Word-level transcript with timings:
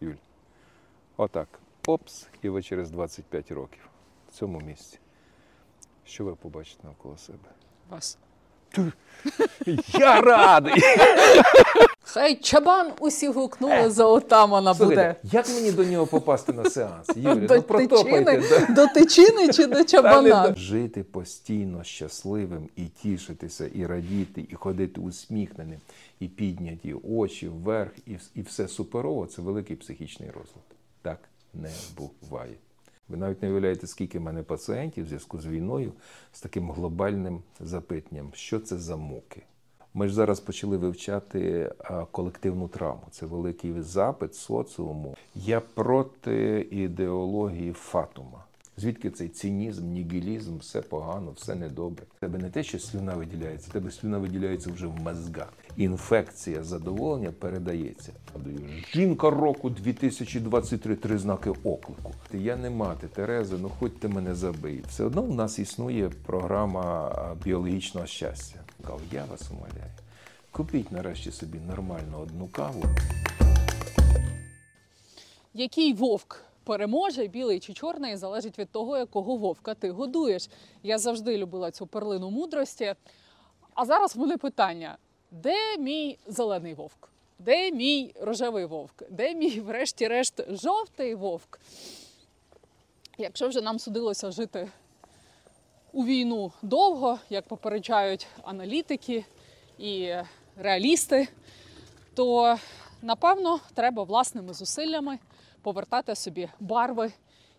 Юль. 0.00 0.14
Отак. 1.16 1.48
Опс, 1.86 2.28
і 2.42 2.48
ви 2.48 2.62
через 2.62 2.90
25 2.90 3.50
років 3.50 3.88
в 4.28 4.32
цьому 4.32 4.60
місці. 4.60 4.98
Що 6.04 6.24
ви 6.24 6.34
побачите 6.34 6.80
навколо 6.84 7.18
себе? 7.18 7.48
Вас. 7.88 8.18
Я 9.98 10.20
радий! 10.20 10.82
Хай 12.10 12.36
чабан 12.36 12.92
усі 13.00 13.28
гукнули 13.28 13.90
за 13.90 14.06
отамана 14.06 14.74
буде. 14.74 15.14
Як 15.22 15.48
мені 15.48 15.72
до 15.72 15.84
нього 15.84 16.06
попасти 16.06 16.52
на 16.52 16.70
сеанс? 16.70 17.08
Юлі, 17.16 17.46
До 17.46 17.56
ну 17.56 17.62
протопайте. 17.62 18.40
тичини, 18.40 18.66
да. 18.68 18.74
до 18.74 18.86
тичини 18.86 19.52
чи 19.52 19.66
до 19.66 19.84
чабана? 19.84 20.54
Жити 20.56 21.02
постійно 21.02 21.84
щасливим 21.84 22.68
і 22.76 22.84
тішитися, 22.84 23.66
і 23.66 23.86
радіти, 23.86 24.46
і 24.50 24.54
ходити 24.54 25.00
усміхненим, 25.00 25.80
і 26.20 26.28
підняті 26.28 26.94
очі 26.94 27.48
вверх, 27.48 27.92
і, 28.06 28.16
і 28.34 28.42
все 28.42 28.68
суперово 28.68 29.26
це 29.26 29.42
великий 29.42 29.76
психічний 29.76 30.28
розлад. 30.28 30.64
Так 31.02 31.18
не 31.54 31.70
буває. 31.96 32.54
Ви 33.08 33.16
навіть 33.16 33.42
не 33.42 33.48
уявляєте, 33.48 33.86
скільки 33.86 34.18
в 34.18 34.22
мене 34.22 34.42
пацієнтів 34.42 35.04
в 35.04 35.08
зв'язку 35.08 35.40
з 35.40 35.46
війною 35.46 35.92
з 36.32 36.40
таким 36.40 36.70
глобальним 36.70 37.42
запитанням, 37.60 38.30
що 38.34 38.60
це 38.60 38.78
за 38.78 38.96
муки. 38.96 39.42
Ми 39.98 40.08
ж 40.08 40.14
зараз 40.14 40.40
почали 40.40 40.76
вивчати 40.76 41.72
колективну 42.10 42.68
травму. 42.68 43.02
Це 43.10 43.26
великий 43.26 43.80
запит 43.80 44.34
соціуму. 44.34 45.16
Я 45.34 45.60
проти 45.60 46.68
ідеології 46.70 47.72
фатума. 47.72 48.44
Звідки 48.76 49.10
цей 49.10 49.28
цинізм, 49.28 49.92
нігілізм, 49.92 50.58
все 50.58 50.82
погано, 50.82 51.30
все 51.30 51.54
недобре. 51.54 52.06
Тебе 52.20 52.38
не 52.38 52.50
те, 52.50 52.62
що 52.62 52.78
слюна 52.78 53.14
виділяється, 53.14 53.70
тебе 53.72 53.90
слюна 53.90 54.18
виділяється 54.18 54.70
вже 54.72 54.86
в 54.86 55.00
мозгах. 55.00 55.52
Інфекція 55.76 56.64
задоволення 56.64 57.32
передається. 57.38 58.12
Жінка 58.92 59.30
року 59.30 59.70
2023, 59.70 60.96
три 60.96 61.18
знаки 61.18 61.50
оклику. 61.50 62.14
Я 62.32 62.56
не 62.56 62.70
мати 62.70 63.06
Терези, 63.06 63.56
ну 63.60 63.70
хоч 63.78 63.92
ти 64.00 64.08
мене 64.08 64.34
забий. 64.34 64.82
Все 64.88 65.04
одно 65.04 65.22
в 65.22 65.34
нас 65.34 65.58
існує 65.58 66.10
програма 66.26 67.12
біологічного 67.44 68.06
щастя. 68.06 68.60
Кажу, 68.86 69.04
я 69.12 69.24
вас 69.24 69.50
умоляю. 69.50 69.90
Купіть 70.50 70.92
нарешті 70.92 71.30
собі 71.30 71.58
нормальну 71.58 72.18
одну 72.18 72.48
каву. 72.48 72.84
Який 75.54 75.92
вовк 75.92 76.44
переможе, 76.64 77.26
білий 77.26 77.60
чи 77.60 77.72
чорний, 77.72 78.16
залежить 78.16 78.58
від 78.58 78.70
того, 78.70 78.98
якого 78.98 79.36
вовка 79.36 79.74
ти 79.74 79.90
годуєш. 79.90 80.48
Я 80.82 80.98
завжди 80.98 81.36
любила 81.36 81.70
цю 81.70 81.86
перлину 81.86 82.30
мудрості. 82.30 82.94
А 83.74 83.84
зараз 83.84 84.16
в 84.16 84.18
мене 84.18 84.36
питання: 84.36 84.98
де 85.30 85.78
мій 85.78 86.18
зелений 86.26 86.74
вовк? 86.74 87.08
Де 87.38 87.70
мій 87.70 88.14
рожевий 88.20 88.64
вовк? 88.64 89.02
Де 89.10 89.34
мій, 89.34 89.60
врешті-решт, 89.60 90.44
жовтий 90.50 91.14
вовк? 91.14 91.60
Якщо 93.18 93.48
вже 93.48 93.60
нам 93.60 93.78
судилося 93.78 94.30
жити 94.30 94.68
у 95.98 96.04
війну 96.04 96.52
довго, 96.62 97.18
як 97.30 97.48
попереджають 97.48 98.26
аналітики 98.42 99.24
і 99.78 100.14
реалісти, 100.56 101.28
то 102.14 102.56
напевно 103.02 103.60
треба 103.74 104.02
власними 104.02 104.54
зусиллями 104.54 105.18
повертати 105.62 106.14
собі 106.14 106.48
барви 106.60 107.12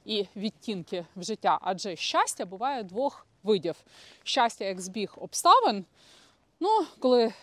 і 0.06 0.26
відтінки 0.36 1.06
в 1.16 1.24
життя. 1.24 1.60
Адже 1.62 1.96
щастя 1.96 2.46
буває 2.46 2.84
двох 2.84 3.28
видів: 3.44 3.76
щастя 4.24 4.66
як 4.66 4.82
збіг 4.82 5.14
обставин. 5.18 5.86
Ну, 6.60 6.86
коли 7.00 7.34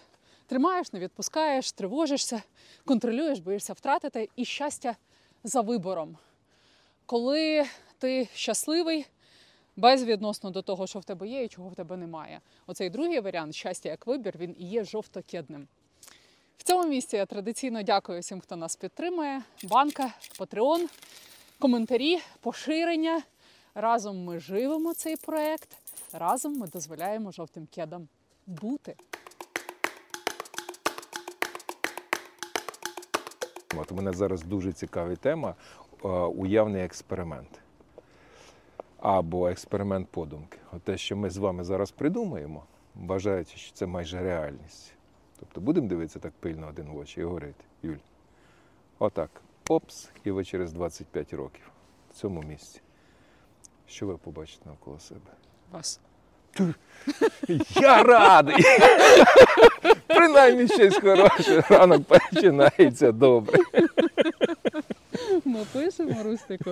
тримаєш, 0.46 0.92
не 0.92 1.00
відпускаєш, 1.00 1.72
тривожишся, 1.72 2.42
контролюєш, 2.84 3.38
боїшся 3.38 3.72
втратити, 3.72 4.28
і 4.36 4.44
щастя 4.44 4.96
за 5.44 5.60
вибором. 5.60 6.16
Коли 7.06 7.64
ти 7.98 8.28
щасливий, 8.34 9.06
безвідносно 9.76 10.50
до 10.50 10.62
того, 10.62 10.86
що 10.86 10.98
в 10.98 11.04
тебе 11.04 11.28
є 11.28 11.44
і 11.44 11.48
чого 11.48 11.68
в 11.68 11.74
тебе 11.74 11.96
немає. 11.96 12.40
Оцей 12.66 12.90
другий 12.90 13.20
варіант 13.20 13.54
щастя 13.54 13.88
як 13.88 14.06
вибір, 14.06 14.34
він 14.38 14.56
і 14.58 14.64
є 14.64 14.84
жовтокедним. 14.84 15.68
В 16.58 16.62
цьому 16.62 16.88
місці 16.88 17.16
я 17.16 17.26
традиційно 17.26 17.82
дякую 17.82 18.20
всім, 18.20 18.40
хто 18.40 18.56
нас 18.56 18.76
підтримує. 18.76 19.42
Банка, 19.64 20.10
Патреон, 20.38 20.88
коментарі, 21.58 22.18
поширення. 22.40 23.22
Разом 23.74 24.24
ми 24.24 24.38
живемо 24.38 24.94
цей 24.94 25.16
проект, 25.16 25.76
разом 26.12 26.58
ми 26.58 26.68
дозволяємо 26.68 27.32
жовтим 27.32 27.66
кедам 27.74 28.08
бути. 28.46 28.96
От 33.76 33.92
мене 33.92 34.12
зараз 34.12 34.42
дуже 34.42 34.72
цікава 34.72 35.16
тема 35.16 35.54
е, 36.04 36.08
уявний 36.08 36.82
експеримент. 36.82 37.65
Або 39.06 39.48
експеримент 39.48 40.08
подумки. 40.08 40.58
От 40.72 40.82
те, 40.82 40.98
що 40.98 41.16
ми 41.16 41.30
з 41.30 41.36
вами 41.36 41.64
зараз 41.64 41.90
придумаємо, 41.90 42.64
вважаючи, 42.94 43.56
що 43.56 43.72
це 43.72 43.86
майже 43.86 44.20
реальність. 44.20 44.92
Тобто 45.40 45.60
будемо 45.60 45.88
дивитися 45.88 46.18
так 46.18 46.32
пильно 46.40 46.68
один 46.68 46.86
в 46.86 46.96
очі 46.96 47.20
і 47.20 47.24
говорити, 47.24 47.64
Юль. 47.82 47.96
Отак. 48.98 49.30
Опс, 49.68 50.10
і 50.24 50.30
ви 50.30 50.44
через 50.44 50.72
25 50.72 51.32
років 51.32 51.70
в 52.10 52.14
цьому 52.14 52.42
місці. 52.42 52.80
Що 53.86 54.06
ви 54.06 54.16
побачите 54.16 54.68
навколо 54.68 54.98
себе? 54.98 55.30
Вас. 55.72 56.00
Я 57.80 58.02
радий! 58.02 58.56
Принаймні 60.06 60.68
щось 60.68 61.00
хороше. 61.00 61.60
Ранок 61.70 62.02
починається 62.04 63.12
добре. 63.12 63.58
Напишемо, 65.56 66.22
Рустику. 66.24 66.70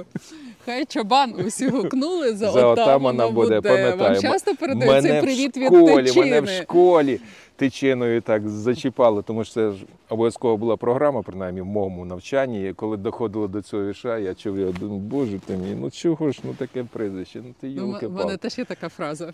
Хай 0.65 0.84
чабан 0.84 1.34
усі 1.47 1.69
гукнули 1.69 2.34
за, 2.34 2.50
За 2.50 2.67
отамана 2.67 3.28
буде, 3.31 3.61
пам'ятаємо. 3.61 4.03
Вам 4.05 4.21
часто 4.21 4.55
передають 4.55 4.95
Мене 4.95 5.09
цей 5.09 5.22
привіт 5.22 5.56
від 5.56 5.67
школі, 5.67 6.05
тичини. 6.05 6.27
мене 6.27 6.41
в 6.41 6.49
школі 6.49 7.21
тичиною 7.56 8.21
так 8.21 8.49
зачіпали, 8.49 9.23
тому 9.23 9.44
що 9.44 9.55
це 9.55 9.71
ж 9.71 9.84
обов'язково 10.09 10.56
була 10.56 10.77
програма, 10.77 11.23
принаймні 11.23 11.61
в 11.61 11.67
моєму 11.67 12.05
навчанні. 12.05 12.69
І 12.69 12.73
коли 12.73 12.97
доходило 12.97 13.49
до 13.49 13.62
цього 13.62 13.84
віша, 13.87 14.19
я 14.19 14.34
чув, 14.34 14.59
я 14.59 14.67
думаю, 14.67 15.00
боже 15.00 15.39
ти 15.47 15.56
мій, 15.56 15.75
ну 15.81 15.91
чого 15.91 16.33
ж 16.33 16.41
ну 16.44 16.55
таке 16.59 16.84
прізвище? 16.93 17.41
Ну 17.44 17.55
ти 17.61 17.67
Ну, 17.67 17.87
юлки 17.87 18.06
в 18.06 18.12
мене 18.12 18.37
теж 18.37 18.59
є 18.59 18.65
така 18.65 18.89
фраза. 18.89 19.33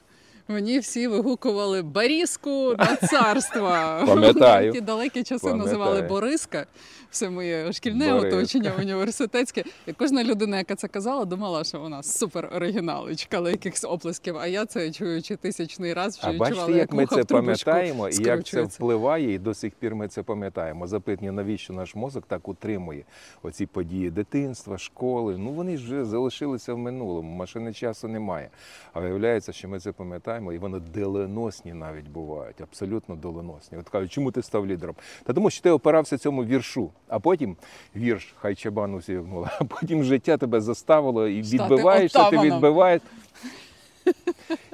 Мені 0.51 0.79
всі 0.79 1.07
вигукували 1.09 1.83
Борізку 1.83 2.75
на 2.79 2.97
царство. 2.97 3.69
Пам'ятаю. 4.07 4.73
Ті 4.73 4.81
далекі 4.81 5.23
часи 5.23 5.47
Пам'ятаю. 5.47 5.65
називали 5.65 6.03
Бориска. 6.03 6.67
Все 7.11 7.31
моє 7.31 7.73
шкільне 7.73 8.13
Бориска. 8.13 8.37
оточення 8.39 8.73
університетське. 8.79 9.65
І 9.87 9.93
кожна 9.93 10.25
людина, 10.25 10.59
яка 10.59 10.75
це 10.75 10.89
казала, 10.89 11.25
думала, 11.25 11.65
що 11.65 11.81
вона 11.81 12.03
супер 12.03 12.51
оригінал 12.57 13.11
і 13.11 13.17
чекала 13.17 13.51
якихось 13.51 13.85
оплесків. 13.85 14.37
А 14.39 14.47
я 14.47 14.67
це 14.67 14.91
чуючи 14.91 15.37
тисячний 15.37 15.95
раз 15.95 16.19
вже 16.19 16.27
А 16.27 16.31
відчувала, 16.31 16.57
бачите, 16.57 16.79
як 16.79 16.93
ми 16.93 17.03
вуха 17.03 17.17
це 17.17 17.25
пам'ятаємо 17.25 18.09
і 18.09 18.23
як 18.23 18.45
це 18.45 18.63
впливає, 18.63 19.35
і 19.35 19.39
до 19.39 19.55
сих 19.55 19.73
пір 19.75 19.95
ми 19.95 20.09
це 20.09 20.23
пам'ятаємо. 20.23 20.87
Запитання, 20.87 21.33
навіщо 21.33 21.73
наш 21.73 21.95
мозок 21.95 22.25
так 22.29 22.49
утримує 22.49 23.05
оці 23.43 23.67
події 23.67 24.11
дитинства, 24.11 24.79
школи. 24.79 25.37
Ну 25.39 25.51
вони 25.51 25.77
ж 25.77 25.85
вже 25.85 26.05
залишилися 26.05 26.75
в 26.75 26.79
минулому, 26.79 27.37
машини 27.37 27.73
часу 27.73 28.09
немає. 28.09 28.51
А 28.93 29.01
виявляється, 29.01 29.53
що 29.53 29.69
ми 29.69 29.81
це 29.81 29.93
пам'ятаємо, 29.93 30.40
і 30.53 30.59
вони 30.59 30.81
доленосні 30.81 31.73
навіть 31.73 32.09
бувають, 32.09 32.61
абсолютно 32.61 33.17
доленосні. 33.17 33.79
От 33.79 33.89
кажуть, 33.89 34.13
чому 34.13 34.33
ти 34.33 34.43
став 34.43 34.67
лідером? 34.67 34.97
Та 35.25 35.33
тому 35.33 35.51
що 35.51 35.63
ти 35.63 35.71
опирався 35.71 36.19
цьому 36.19 36.45
віршу, 36.45 36.91
а 37.09 37.21
потім 37.21 37.57
вірш 37.97 38.35
хай 38.39 38.55
чабану 38.55 38.97
всі 38.97 39.21
а 39.61 39.65
потім 39.65 40.05
життя 40.05 40.37
тебе 40.37 40.61
заставило 40.61 41.29
і 41.29 41.43
відбиваєшся, 41.43 42.31
ти 42.31 42.39
відбиваєш. 42.39 43.03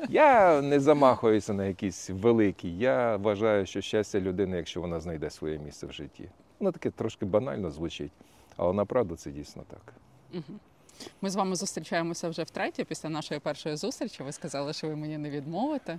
Я 0.08 0.62
не 0.62 0.80
замахуюся 0.80 1.54
на 1.54 1.66
якісь 1.66 2.10
великі. 2.10 2.78
Я 2.78 3.16
вважаю, 3.16 3.66
що 3.66 3.80
щастя 3.80 4.20
людини, 4.20 4.56
якщо 4.56 4.80
вона 4.80 5.00
знайде 5.00 5.30
своє 5.30 5.58
місце 5.58 5.86
в 5.86 5.92
житті. 5.92 6.28
Воно 6.60 6.72
таке 6.72 6.90
трошки 6.90 7.24
банально 7.24 7.70
звучить, 7.70 8.12
але 8.56 8.72
направду 8.72 9.16
це 9.16 9.30
дійсно 9.30 9.62
так. 9.70 9.94
Ми 11.20 11.30
з 11.30 11.34
вами 11.36 11.56
зустрічаємося 11.56 12.28
вже 12.28 12.42
втретє 12.42 12.84
після 12.84 13.08
нашої 13.08 13.40
першої 13.40 13.76
зустрічі. 13.76 14.22
Ви 14.22 14.32
сказали, 14.32 14.72
що 14.72 14.88
ви 14.88 14.96
мені 14.96 15.18
не 15.18 15.30
відмовите. 15.30 15.98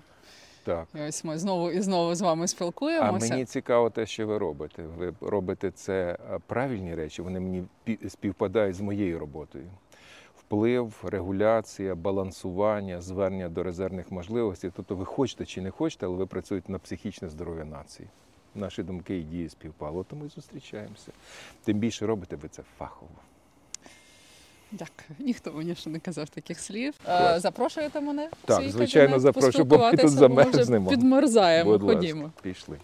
Так. 0.63 0.87
І 0.95 0.99
ось 1.01 1.23
ми 1.23 1.37
знову 1.39 1.71
і 1.71 1.81
знову 1.81 2.15
з 2.15 2.21
вами 2.21 2.43
А 2.43 2.47
спілкуємося. 2.47 3.29
мені 3.29 3.45
цікаво 3.45 3.89
те, 3.89 4.05
що 4.05 4.27
ви 4.27 4.37
робите. 4.37 4.83
Ви 4.97 5.13
робите 5.21 5.71
це 5.71 6.17
правильні 6.47 6.95
речі, 6.95 7.21
вони 7.21 7.39
мені 7.39 7.63
співпадають 8.07 8.75
з 8.75 8.81
моєю 8.81 9.19
роботою. 9.19 9.65
Вплив, 10.39 10.93
регуляція, 11.03 11.95
балансування, 11.95 13.01
звернення 13.01 13.49
до 13.49 13.63
резервних 13.63 14.11
можливостей. 14.11 14.71
Тобто 14.75 14.95
ви 14.95 15.05
хочете 15.05 15.45
чи 15.45 15.61
не 15.61 15.71
хочете, 15.71 16.05
але 16.05 16.15
ви 16.15 16.25
працюєте 16.25 16.71
на 16.71 16.79
психічне 16.79 17.29
здоров'я 17.29 17.65
нації. 17.65 18.09
Наші 18.55 18.83
думки 18.83 19.17
і 19.17 19.23
дії 19.23 19.49
співпали, 19.49 20.03
тому 20.09 20.25
і 20.25 20.29
зустрічаємося. 20.29 21.11
Тим 21.63 21.77
більше 21.77 22.05
робите 22.07 22.35
ви 22.35 22.47
це 22.49 22.63
фахово. 22.77 23.11
Дякую. 24.71 25.19
Ніхто 25.19 25.51
мені 25.51 25.75
ще 25.75 25.89
не 25.89 25.99
казав 25.99 26.29
таких 26.29 26.59
слів. 26.59 26.93
Клас. 27.05 27.37
Е, 27.37 27.39
запрошуєте 27.39 28.01
мене? 28.01 28.29
Так, 28.45 28.61
свій 28.61 28.69
звичайно, 28.71 29.07
кабінет 29.07 29.21
запрошую, 29.21 29.65
бо 29.65 29.77
ми 29.77 29.97
тут 29.97 30.09
замерзнемо. 30.09 30.89
Підмерзаємо. 30.89 31.71
Будь 31.71 31.83
ласка, 31.83 31.95
Ходімо. 31.99 32.31
пішли. 32.41 32.77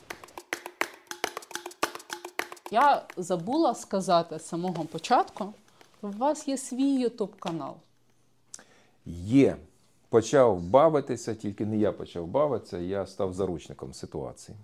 Я 2.72 3.04
забула 3.18 3.76
сказати 3.76 4.40
з 4.40 4.46
самого 4.48 4.86
початку, 4.86 5.54
у 6.02 6.08
вас 6.08 6.48
є 6.48 6.58
свій 6.58 6.94
Ютуб 7.00 7.36
канал. 7.40 7.76
Є. 9.06 9.56
Почав 10.10 10.62
бавитися, 10.62 11.36
тільки 11.36 11.66
не 11.66 11.78
я 11.78 11.92
почав 11.92 12.28
бавитися, 12.28 12.78
я 12.78 13.06
став 13.06 13.34
заручником 13.34 13.94
ситуації. 13.94 14.58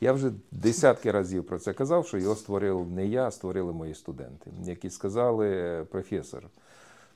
Я 0.00 0.12
вже 0.12 0.32
десятки 0.50 1.10
разів 1.10 1.46
про 1.46 1.58
це 1.58 1.72
казав, 1.72 2.06
що 2.06 2.18
його 2.18 2.34
створив 2.34 2.90
не 2.90 3.06
я, 3.06 3.26
а 3.26 3.30
створили 3.30 3.72
мої 3.72 3.94
студенти, 3.94 4.50
які 4.64 4.90
сказали, 4.90 5.86
професор, 5.90 6.42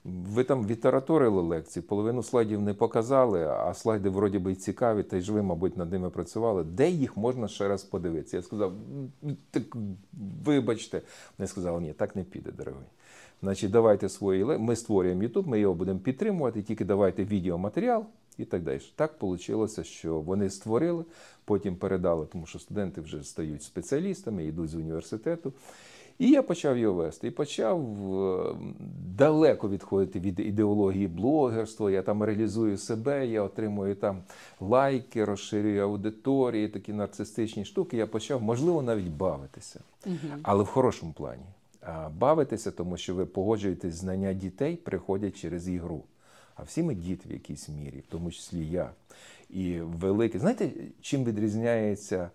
ви 0.05 0.45
там 0.45 0.67
відтараторили 0.67 1.43
лекції, 1.43 1.83
половину 1.83 2.23
слайдів 2.23 2.61
не 2.61 2.75
показали, 2.75 3.45
а 3.45 3.75
слайди 3.75 4.09
вроді 4.09 4.39
би 4.39 4.55
цікаві, 4.55 5.03
та 5.03 5.17
й 5.17 5.21
ж 5.21 5.33
ви, 5.33 5.43
мабуть, 5.43 5.77
над 5.77 5.93
ними 5.93 6.11
працювали. 6.11 6.65
Де 6.65 6.91
їх 6.91 7.17
можна 7.17 7.49
ще 7.49 7.69
раз 7.69 7.85
подивитися? 7.85 8.37
Я 8.37 8.43
сказав, 8.43 8.73
так 9.51 9.63
вибачте. 10.45 11.03
Вони 11.39 11.49
сказали, 11.49 11.81
ні, 11.81 11.93
так 11.93 12.17
не 12.17 12.25
піде, 12.25 12.53
дорогий. 12.53 12.89
Значить, 13.43 13.71
давайте 13.71 14.09
свої 14.09 14.45
Ми 14.45 14.77
створюємо 14.77 15.23
YouTube, 15.23 15.49
ми 15.49 15.61
його 15.61 15.75
будемо 15.75 15.99
підтримувати, 15.99 16.63
тільки 16.63 16.85
давайте 16.85 17.25
відеоматеріал 17.25 18.07
і 18.39 18.45
так 18.45 18.63
далі. 18.63 18.81
Так 18.97 19.23
вийшло, 19.23 19.69
що 19.83 20.21
вони 20.21 20.51
створили, 20.51 21.05
потім 21.45 21.77
передали, 21.77 22.27
тому 22.27 22.47
що 22.47 22.59
студенти 22.59 23.01
вже 23.01 23.23
стають 23.23 23.63
спеціалістами, 23.63 24.45
йдуть 24.45 24.71
з 24.71 24.75
університету. 24.75 25.53
І 26.19 26.31
я 26.31 26.43
почав 26.43 26.79
його 26.79 26.95
вести. 26.95 27.29
І 27.29 27.31
почав 27.31 27.81
е, 28.15 28.55
далеко 29.17 29.69
відходити 29.69 30.21
від 30.21 30.41
ідеології 30.41 31.09
блогерства. 31.09 31.91
Я 31.91 32.03
там 32.03 32.23
реалізую 32.23 32.79
себе, 32.79 33.27
я 33.27 33.43
отримую 33.43 33.95
там 33.95 34.23
лайки, 34.61 35.25
розширюю 35.25 35.83
аудиторії, 35.83 36.69
такі 36.69 36.93
нарцистичні 36.93 37.65
штуки. 37.65 37.97
Я 37.97 38.07
почав, 38.07 38.43
можливо, 38.43 38.83
навіть 38.83 39.09
бавитися, 39.09 39.81
але 40.43 40.65
в 40.65 40.67
хорошому 40.67 41.13
плані. 41.13 41.45
Бавитися, 42.19 42.71
тому 42.71 42.97
що 42.97 43.15
ви 43.15 43.27
погоджуєтесь, 43.27 43.95
знання 43.95 44.33
дітей 44.33 44.77
приходять 44.77 45.41
через 45.41 45.69
ігру. 45.69 46.03
А 46.59 46.63
всі 46.63 46.83
ми 46.83 46.95
діти 46.95 47.29
в 47.29 47.33
якійсь 47.33 47.69
мірі, 47.69 47.99
в 48.09 48.11
тому 48.11 48.31
числі 48.31 48.67
я. 48.67 48.91
І 49.51 49.81
велике. 49.81 50.39
Знаєте, 50.39 50.71
чим 51.01 51.25
відрізняється, 51.25 52.31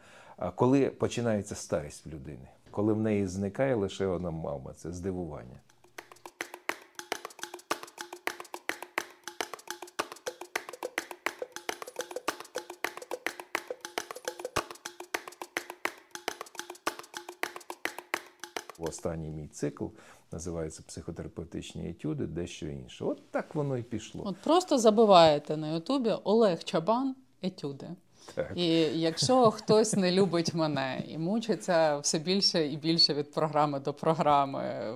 коли 0.55 0.89
починається 0.89 1.55
старість 1.55 2.05
в 2.05 2.09
людини? 2.09 2.47
Коли 2.71 2.93
в 2.93 2.99
неї 2.99 3.27
зникає 3.27 3.75
лише 3.75 4.05
одна 4.05 4.31
мама 4.31 4.73
це 4.75 4.91
здивування. 4.91 5.59
Останній 18.93 19.29
мій 19.29 19.47
цикл 19.47 19.85
називається 20.31 20.83
психотерапевтичні 20.87 21.89
етюди, 21.89 22.25
дещо 22.25 22.67
інше. 22.67 23.05
От 23.05 23.31
так 23.31 23.55
воно 23.55 23.77
і 23.77 23.83
пішло. 23.83 24.21
От 24.25 24.35
просто 24.37 24.77
забиваєте 24.77 25.57
на 25.57 25.73
Ютубі 25.73 26.11
Олег 26.23 26.63
Чабан 26.63 27.15
етюди. 27.41 27.87
Так. 28.35 28.51
І 28.55 28.67
якщо 28.99 29.51
хтось 29.51 29.93
не 29.93 30.11
любить 30.11 30.53
мене 30.53 31.03
і 31.07 31.17
мучиться 31.17 31.97
все 31.97 32.19
більше 32.19 32.67
і 32.67 32.77
більше 32.77 33.13
від 33.13 33.31
програми 33.31 33.79
до 33.79 33.93
програми, 33.93 34.93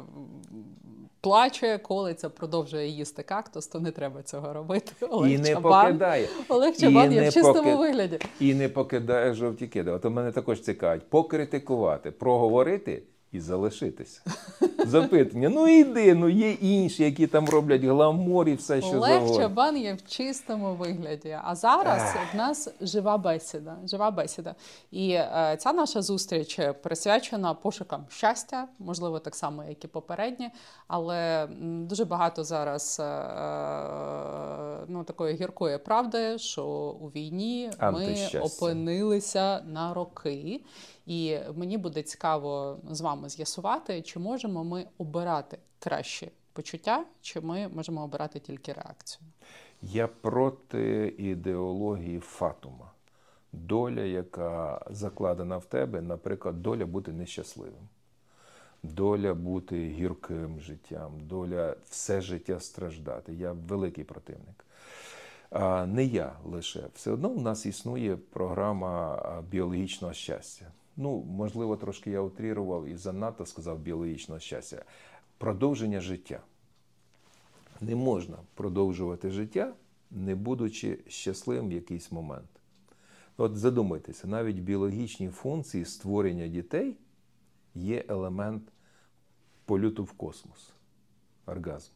плаче, 1.21 1.77
колиться, 1.77 2.29
продовжує 2.29 2.87
їсти 2.87 3.23
кактус, 3.23 3.67
то 3.67 3.79
не 3.79 3.91
треба 3.91 4.23
цього 4.23 4.53
робити. 4.53 5.05
Олег 5.05 5.31
і 5.31 5.37
не 5.37 5.49
Чабан, 5.49 5.85
покидає. 5.85 6.27
Олег 6.49 6.73
і 6.77 6.81
Чабан 6.81 7.13
є 7.13 7.29
в 7.29 7.33
чистому 7.33 7.53
поки- 7.53 7.75
вигляді. 7.75 8.19
І 8.39 8.53
не 8.53 8.69
покидає 8.69 9.33
жовті 9.33 9.67
киди. 9.67 9.91
От 9.91 10.05
мене 10.05 10.31
також 10.31 10.61
цікавить 10.61 11.09
покритикувати, 11.09 12.11
проговорити 12.11 13.03
і 13.37 13.39
залишитися. 13.39 14.21
Запитання: 14.85 15.49
ну 15.49 15.67
йди, 15.67 16.15
ну 16.15 16.29
є 16.29 16.51
інші, 16.51 17.03
які 17.03 17.27
там 17.27 17.49
роблять 17.49 17.83
гламор 17.83 18.49
і 18.49 18.53
все, 18.53 18.81
що 18.81 18.95
Олег 18.95 19.11
завгодно. 19.11 19.37
Чабан 19.37 19.77
є 19.77 19.93
в 19.93 20.07
чистому 20.07 20.75
вигляді. 20.75 21.37
А 21.43 21.55
зараз 21.55 22.01
в 22.33 22.37
нас 22.37 22.69
жива 22.81 23.17
бесіда. 23.17 23.77
Жива 23.85 24.11
бесіда. 24.11 24.55
І 24.91 25.09
е, 25.11 25.57
ця 25.59 25.73
наша 25.73 26.01
зустріч 26.01 26.59
присвячена 26.83 27.53
пошукам 27.53 28.05
щастя, 28.09 28.67
можливо, 28.79 29.19
так 29.19 29.35
само, 29.35 29.63
як 29.63 29.83
і 29.83 29.87
попередні, 29.87 30.49
але 30.87 31.47
дуже 31.61 32.05
багато 32.05 32.43
зараз 32.43 32.97
е, 32.99 33.03
ну, 34.87 35.03
такої 35.03 35.35
гіркої 35.35 35.77
правди, 35.77 36.37
що 36.37 36.65
у 37.01 37.07
війні 37.07 37.71
ми 37.81 38.15
опинилися 38.41 39.61
на 39.61 39.93
роки. 39.93 40.61
І 41.05 41.37
мені 41.55 41.77
буде 41.77 42.03
цікаво 42.03 42.79
з 42.91 43.01
вами 43.01 43.29
з'ясувати, 43.29 44.01
чи 44.01 44.19
можемо 44.19 44.63
ми 44.63 44.85
обирати 44.97 45.57
кращі 45.79 46.31
почуття, 46.53 47.05
чи 47.21 47.41
ми 47.41 47.67
можемо 47.67 48.03
обирати 48.03 48.39
тільки 48.39 48.73
реакцію. 48.73 49.21
Я 49.81 50.07
проти 50.07 51.15
ідеології 51.17 52.19
Фатума. 52.19 52.91
Доля, 53.51 54.01
яка 54.01 54.85
закладена 54.89 55.57
в 55.57 55.65
тебе, 55.65 56.01
наприклад, 56.01 56.61
доля 56.61 56.85
бути 56.85 57.11
нещасливим, 57.11 57.87
доля 58.83 59.33
бути 59.33 59.87
гірким 59.89 60.59
життям, 60.59 61.11
доля 61.19 61.75
все 61.89 62.21
життя 62.21 62.59
страждати. 62.59 63.33
Я 63.33 63.51
великий 63.51 64.03
противник. 64.03 64.65
Не 65.87 66.05
я 66.05 66.35
лише. 66.45 66.83
Все 66.95 67.11
одно 67.11 67.29
у 67.29 67.41
нас 67.41 67.65
існує 67.65 68.15
програма 68.15 69.43
біологічного 69.49 70.13
щастя. 70.13 70.71
Ну, 70.97 71.23
можливо, 71.23 71.77
трошки 71.77 72.11
я 72.11 72.21
утрірував 72.21 72.85
і 72.85 72.95
занадто 72.95 73.45
сказав 73.45 73.79
біологічного 73.79 74.39
щастя. 74.39 74.83
Продовження 75.37 76.01
життя. 76.01 76.41
Не 77.81 77.95
можна 77.95 78.37
продовжувати 78.53 79.29
життя, 79.29 79.73
не 80.11 80.35
будучи 80.35 80.99
щасливим 81.07 81.69
в 81.69 81.71
якийсь 81.71 82.11
момент. 82.11 82.49
От 83.37 83.57
задумайтеся, 83.57 84.27
навіть 84.27 84.59
в 84.59 84.61
біологічній 84.61 85.29
функції 85.29 85.85
створення 85.85 86.47
дітей 86.47 86.97
є 87.75 88.05
елемент 88.07 88.63
польоту 89.65 90.03
в 90.03 90.11
космос, 90.11 90.73
оргазм. 91.45 91.91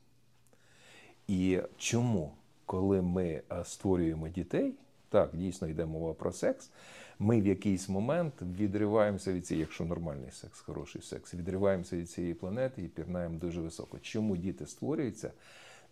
І 1.27 1.61
чому, 1.77 2.33
коли 2.71 3.01
ми 3.01 3.41
створюємо 3.63 4.29
дітей, 4.29 4.73
так, 5.09 5.29
дійсно 5.33 5.67
йде 5.67 5.85
мова 5.85 6.13
про 6.13 6.31
секс, 6.31 6.71
ми 7.19 7.41
в 7.41 7.47
якийсь 7.47 7.89
момент 7.89 8.33
відриваємося 8.41 9.33
від 9.33 9.45
цієї, 9.45 9.61
якщо 9.61 9.85
нормальний 9.85 10.31
секс, 10.31 10.59
хороший 10.59 11.01
секс, 11.01 11.33
відриваємося 11.33 11.97
від 11.97 12.09
цієї 12.09 12.33
планети 12.33 12.83
і 12.83 12.87
пірнаємо 12.87 13.39
дуже 13.39 13.61
високо. 13.61 13.99
Чому 13.99 14.37
діти 14.37 14.67
створюються 14.67 15.31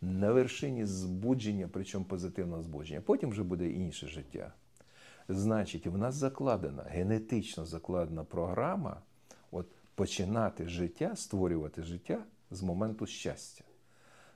на 0.01 0.31
вершині 0.31 0.85
збудження, 0.85 1.69
причому 1.71 2.05
позитивного 2.05 2.63
збудження? 2.63 3.01
Потім 3.01 3.29
вже 3.29 3.43
буде 3.43 3.69
інше 3.69 4.07
життя. 4.07 4.53
Значить, 5.29 5.87
в 5.87 5.97
нас 5.97 6.15
закладена, 6.15 6.83
генетично 6.83 7.65
закладена 7.65 8.23
програма 8.23 9.01
от 9.51 9.67
починати 9.95 10.67
життя, 10.67 11.15
створювати 11.15 11.83
життя 11.83 12.23
з 12.51 12.61
моменту 12.63 13.05
щастя, 13.05 13.63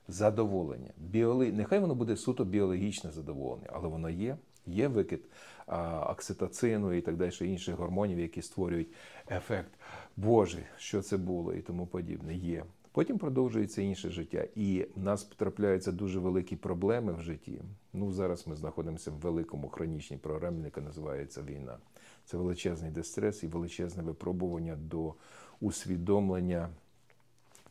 задоволення. 0.08 0.90
Біоли... 0.96 1.52
Нехай 1.52 1.78
воно 1.78 1.94
буде 1.94 2.16
суто 2.16 2.44
біологічне 2.44 3.10
задоволення, 3.10 3.70
але 3.72 3.88
воно 3.88 4.10
є. 4.10 4.36
Є 4.66 4.88
викид 4.88 5.20
а, 5.66 6.06
окситоцину 6.10 6.92
і 6.92 7.00
так 7.00 7.16
далі, 7.16 7.32
інших 7.40 7.74
гормонів, 7.74 8.18
які 8.18 8.42
створюють 8.42 8.88
ефект 9.30 9.72
Боже, 10.16 10.66
що 10.76 11.02
це 11.02 11.16
було 11.16 11.54
і 11.54 11.60
тому 11.60 11.86
подібне. 11.86 12.34
Є. 12.34 12.64
Потім 12.92 13.18
продовжується 13.18 13.82
інше 13.82 14.10
життя, 14.10 14.46
і 14.54 14.86
в 14.94 15.02
нас 15.02 15.24
потрапляються 15.24 15.92
дуже 15.92 16.18
великі 16.18 16.56
проблеми 16.56 17.12
в 17.12 17.20
житті. 17.20 17.60
Ну 17.92 18.12
зараз 18.12 18.46
ми 18.46 18.56
знаходимося 18.56 19.10
в 19.10 19.14
великому 19.14 19.68
хронічній 19.68 20.16
програмі, 20.16 20.64
яка 20.64 20.80
називається 20.80 21.42
війна. 21.42 21.78
Це 22.24 22.36
величезний 22.36 22.90
дистрес 22.90 23.42
і 23.42 23.46
величезне 23.46 24.02
випробування 24.02 24.76
до 24.76 25.14
усвідомлення 25.60 26.68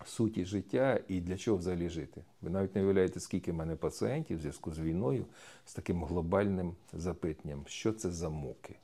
суті 0.08 0.46
життя 0.46 1.00
і 1.08 1.22
для 1.22 1.38
чого 1.38 1.58
взагалі 1.58 1.90
жити. 1.90 2.22
Ви 2.42 2.50
навіть 2.50 2.76
не 2.76 2.84
уявляєте, 2.84 3.20
скільки 3.20 3.52
в 3.52 3.56
мене 3.56 3.76
пацієнтів 3.76 4.38
в 4.38 4.42
зв'язку 4.42 4.72
з 4.72 4.80
війною 4.80 5.26
з 5.66 5.74
таким 5.74 6.04
глобальним 6.04 6.76
запитанням, 6.94 7.64
що 7.68 7.94
це 7.94 8.12
за 8.12 8.30
муки. 8.30 8.76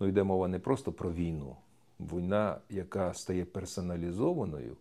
Ну, 0.00 0.06
йде 0.06 0.22
мова 0.22 0.48
не 0.48 0.58
просто 0.58 0.92
про 0.92 1.12
війну. 1.12 1.56
Війна, 2.00 2.58
яка 2.70 3.14
стає 3.14 3.44
персоналізованою, 3.44 4.76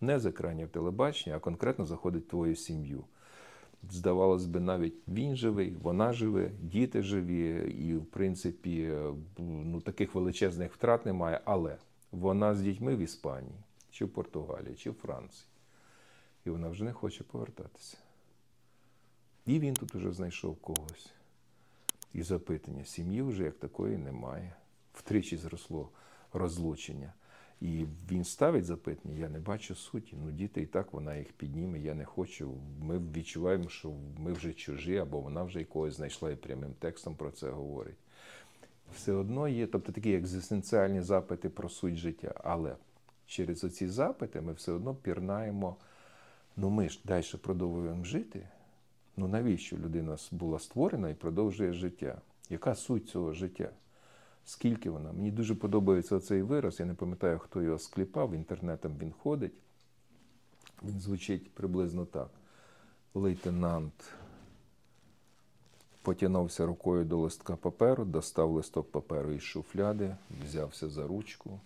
не 0.00 0.18
з 0.18 0.26
екранів 0.26 0.68
телебачення, 0.68 1.36
а 1.36 1.38
конкретно 1.38 1.86
заходить 1.86 2.24
в 2.24 2.30
твою 2.30 2.56
сім'ю. 2.56 3.04
Здавалось 3.90 4.46
би, 4.46 4.60
навіть 4.60 4.94
він 5.08 5.36
живий, 5.36 5.76
вона 5.82 6.12
живе, 6.12 6.50
діти 6.62 7.02
живі, 7.02 7.74
і, 7.88 7.94
в 7.94 8.04
принципі, 8.04 8.92
ну, 9.38 9.80
таких 9.80 10.14
величезних 10.14 10.72
втрат 10.72 11.06
немає. 11.06 11.40
Але 11.44 11.76
вона 12.12 12.54
з 12.54 12.60
дітьми 12.60 12.96
в 12.96 12.98
Іспанії, 12.98 13.54
чи 13.92 14.04
в 14.04 14.08
Португалії, 14.12 14.74
чи 14.74 14.90
в 14.90 14.94
Франції. 14.94 15.48
І 16.44 16.50
вона 16.50 16.68
вже 16.68 16.84
не 16.84 16.92
хоче 16.92 17.24
повертатися. 17.24 17.96
І 19.46 19.58
він 19.58 19.74
тут 19.74 19.94
уже 19.94 20.12
знайшов 20.12 20.56
когось. 20.56 21.12
І 22.12 22.22
запитання: 22.22 22.84
сім'ї 22.84 23.22
вже 23.22 23.44
як 23.44 23.58
такої 23.58 23.96
немає. 23.96 24.56
Втричі 24.92 25.36
зросло 25.36 25.90
розлучення. 26.32 27.12
І 27.60 27.86
він 28.10 28.24
ставить 28.24 28.64
запитання, 28.64 29.16
я 29.16 29.28
не 29.28 29.38
бачу 29.38 29.74
суті. 29.74 30.16
Ну, 30.24 30.30
діти 30.30 30.62
і 30.62 30.66
так 30.66 30.92
вона 30.92 31.16
їх 31.16 31.32
підніме, 31.32 31.78
я 31.78 31.94
не 31.94 32.04
хочу. 32.04 32.54
Ми 32.80 32.98
відчуваємо, 32.98 33.68
що 33.68 33.92
ми 34.18 34.32
вже 34.32 34.52
чужі, 34.52 34.96
або 34.96 35.20
вона 35.20 35.42
вже 35.42 35.58
якогось 35.58 35.94
знайшла 35.94 36.30
і 36.30 36.36
прямим 36.36 36.74
текстом 36.74 37.14
про 37.14 37.30
це 37.30 37.50
говорить. 37.50 37.96
Все 38.94 39.12
одно 39.12 39.48
є, 39.48 39.66
тобто 39.66 39.92
такі 39.92 40.14
екзистенціальні 40.14 41.00
запити 41.00 41.48
про 41.48 41.68
суть 41.68 41.96
життя. 41.96 42.34
Але 42.44 42.76
через 43.32 43.64
оці 43.64 43.88
запити 43.88 44.40
ми 44.40 44.52
все 44.52 44.72
одно 44.72 44.94
пірнаємо. 44.94 45.76
Ну 46.56 46.70
ми 46.70 46.88
ж 46.88 47.00
далі 47.04 47.24
продовжуємо 47.42 48.04
жити. 48.04 48.48
Ну 49.16 49.28
навіщо 49.28 49.76
людина 49.76 50.16
була 50.30 50.58
створена 50.58 51.10
і 51.10 51.14
продовжує 51.14 51.72
життя? 51.72 52.20
Яка 52.50 52.74
суть 52.74 53.08
цього 53.08 53.32
життя? 53.32 53.70
Скільки 54.44 54.90
вона? 54.90 55.12
Мені 55.12 55.30
дуже 55.30 55.54
подобається 55.54 56.20
цей 56.20 56.42
вираз. 56.42 56.80
Я 56.80 56.86
не 56.86 56.94
пам'ятаю, 56.94 57.38
хто 57.38 57.62
його 57.62 57.78
скліпав, 57.78 58.34
інтернетом 58.34 58.96
він 59.00 59.12
ходить. 59.12 59.52
Він 60.82 61.00
звучить 61.00 61.54
приблизно 61.54 62.06
так. 62.06 62.30
Лейтенант 63.14 64.12
потягнувся 66.02 66.66
рукою 66.66 67.04
до 67.04 67.18
листка 67.18 67.56
паперу, 67.56 68.04
достав 68.04 68.50
листок 68.50 68.90
паперу 68.90 69.32
із 69.32 69.42
шуфляди, 69.42 70.16
взявся 70.44 70.88
за 70.88 71.06
ручку, 71.06 71.60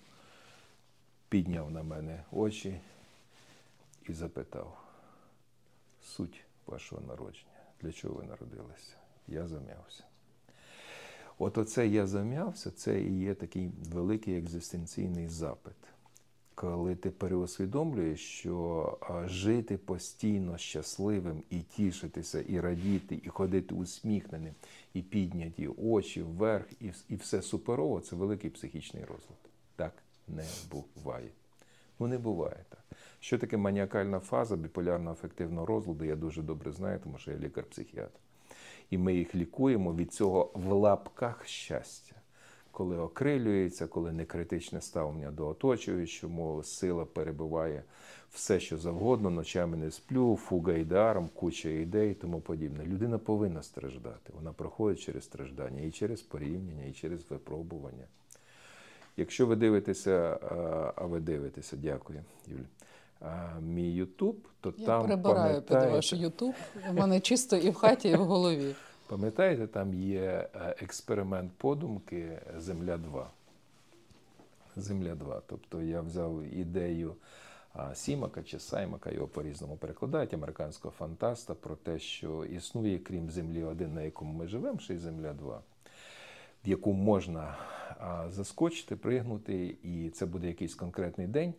підняв 1.29 1.71
на 1.71 1.83
мене 1.83 2.25
очі 2.33 2.81
і 4.09 4.13
запитав 4.13 4.79
суть 6.03 6.45
вашого 6.67 7.03
народження. 7.09 7.53
Для 7.81 7.93
чого 7.93 8.15
ви 8.15 8.25
народилися? 8.25 8.97
Я 9.29 9.47
зам'явся. 9.47 10.05
От 11.39 11.59
оце 11.59 11.89
я 11.89 12.07
зам'явся, 12.07 12.71
це 12.71 13.03
і 13.03 13.19
є 13.19 13.35
такий 13.35 13.71
великий 13.93 14.39
екзистенційний 14.39 15.29
запит. 15.29 15.75
Коли 16.55 16.97
ти 16.97 17.11
переосвідомлюєш, 17.11 18.21
що 18.21 18.99
жити 19.27 19.79
постійно 19.79 20.59
щасливим 20.59 21.43
і 21.51 21.61
тішитися, 21.61 22.41
і 22.41 22.61
радіти, 22.61 23.21
і 23.25 23.29
ходити 23.29 23.75
усміхненим, 23.75 24.55
і 24.95 25.03
підняті 25.03 25.69
очі 25.69 26.23
вверх, 26.23 26.67
і, 27.09 27.17
все 27.17 27.43
суперово, 27.43 28.01
це 28.01 28.17
великий 28.17 28.51
психічний 28.51 29.05
розлад. 29.05 29.39
Так 29.77 29.93
не 30.29 30.45
буває. 30.71 31.31
Ну 31.99 32.07
не 32.07 32.19
буває 32.19 32.65
так. 32.69 32.85
Що 33.21 33.39
таке 33.39 33.57
маніакальна 33.57 34.21
фаза 34.21 34.57
біполярно 34.57 35.11
афективного 35.11 35.67
розладу, 35.67 36.05
я 36.05 36.17
дуже 36.17 36.43
добре 36.43 36.73
знаю, 36.73 37.01
тому 37.05 37.19
що 37.19 37.31
я 37.31 37.39
лікар-психіатр. 37.39 38.21
І 38.91 38.99
ми 38.99 39.15
їх 39.15 39.35
лікуємо 39.35 39.95
від 39.95 40.13
цього 40.13 40.51
в 40.55 40.73
лапках 40.73 41.47
щастя, 41.47 42.17
коли 42.71 42.99
окрилюється, 42.99 43.87
коли 43.87 44.13
не 44.13 44.25
критичне 44.25 44.81
ставлення 44.81 45.31
до 45.31 45.49
оточуючого, 45.49 46.63
сила 46.63 47.05
перебиває 47.05 47.83
все, 48.31 48.61
що 48.61 48.79
завгодно, 48.79 49.31
ночами 49.31 49.77
не 49.77 49.91
сплю, 49.91 50.37
фуга 50.37 50.73
ідаром, 50.73 51.29
куча 51.35 51.69
ідей 51.69 52.11
і 52.11 52.15
тому 52.15 52.41
подібне. 52.41 52.85
Людина 52.85 53.19
повинна 53.19 53.63
страждати. 53.63 54.33
Вона 54.35 54.53
проходить 54.53 55.01
через 55.01 55.25
страждання 55.25 55.81
і 55.81 55.91
через 55.91 56.23
порівняння, 56.23 56.85
і 56.85 56.93
через 56.93 57.31
випробування. 57.31 58.05
Якщо 59.17 59.47
ви 59.47 59.57
дивитеся, 59.57 60.39
а 60.97 61.05
ви 61.05 61.21
дивитеся, 61.21 61.77
дякую, 61.77 62.25
Юлі. 62.47 62.61
А, 63.21 63.61
мій 63.61 63.91
Ютуб, 63.95 64.37
то 64.61 64.75
Я 64.77 64.87
там 64.87 65.03
перебираю 65.03 65.55
під 65.61 65.67
пам'ятаєте- 65.69 65.95
ваш 65.97 66.13
Ютуб. 66.13 66.55
У 66.91 66.93
мене 66.93 67.21
чисто 67.21 67.57
і 67.57 67.71
в 67.71 67.75
хаті, 67.75 68.09
і 68.09 68.17
в 68.17 68.25
голові. 68.25 68.75
Пам'ятаєте, 69.07 69.67
там 69.67 69.95
є 69.95 70.49
е, 70.55 70.75
експеримент 70.83 71.53
подумки 71.57 72.39
Земля 72.59 72.97
2. 72.97 73.31
Земля 74.77 75.15
2. 75.15 75.43
Тобто 75.47 75.83
я 75.83 76.01
взяв 76.01 76.43
ідею 76.55 77.15
Сімака 77.95 78.43
чи 78.43 78.59
Саймака, 78.59 79.11
його 79.11 79.27
по-різному 79.27 79.77
перекладають, 79.77 80.35
американського 80.35 80.95
фантаста, 80.99 81.55
про 81.55 81.77
те, 81.77 81.99
що 81.99 82.45
існує, 82.45 82.99
крім 82.99 83.31
Землі 83.31 83.65
1, 83.65 83.95
на 83.95 84.03
якому 84.03 84.33
ми 84.33 84.47
живемо, 84.47 84.79
ще 84.79 84.95
й 84.95 84.99
Земля 84.99 85.33
2, 85.33 85.61
в 86.65 86.69
яку 86.69 86.93
можна 86.93 87.55
заскочити, 88.29 88.97
пригнути, 88.97 89.77
і 89.83 90.11
це 90.11 90.27
буде 90.27 90.47
якийсь 90.47 90.75
конкретний 90.75 91.27
день, 91.27 91.55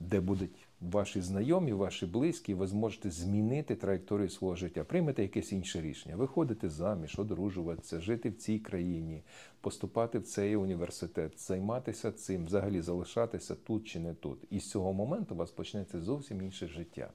де 0.00 0.20
будуть 0.20 0.68
ваші 0.80 1.20
знайомі, 1.20 1.72
ваші 1.72 2.06
близькі, 2.06 2.54
ви 2.54 2.66
зможете 2.66 3.10
змінити 3.10 3.74
траєкторію 3.76 4.28
свого 4.28 4.56
життя, 4.56 4.84
приймете 4.84 5.22
якесь 5.22 5.52
інше 5.52 5.80
рішення, 5.80 6.16
виходити 6.16 6.68
заміж, 6.68 7.18
одружуватися, 7.18 8.00
жити 8.00 8.30
в 8.30 8.36
цій 8.36 8.58
країні, 8.58 9.22
поступати 9.60 10.18
в 10.18 10.22
цей 10.22 10.56
університет, 10.56 11.40
займатися 11.40 12.12
цим, 12.12 12.44
взагалі 12.44 12.80
залишатися 12.80 13.54
тут 13.54 13.88
чи 13.88 14.00
не 14.00 14.14
тут. 14.14 14.38
І 14.50 14.60
з 14.60 14.70
цього 14.70 14.92
моменту 14.92 15.34
у 15.34 15.38
вас 15.38 15.50
почнеться 15.50 16.00
зовсім 16.00 16.42
інше 16.42 16.66
життя. 16.66 17.10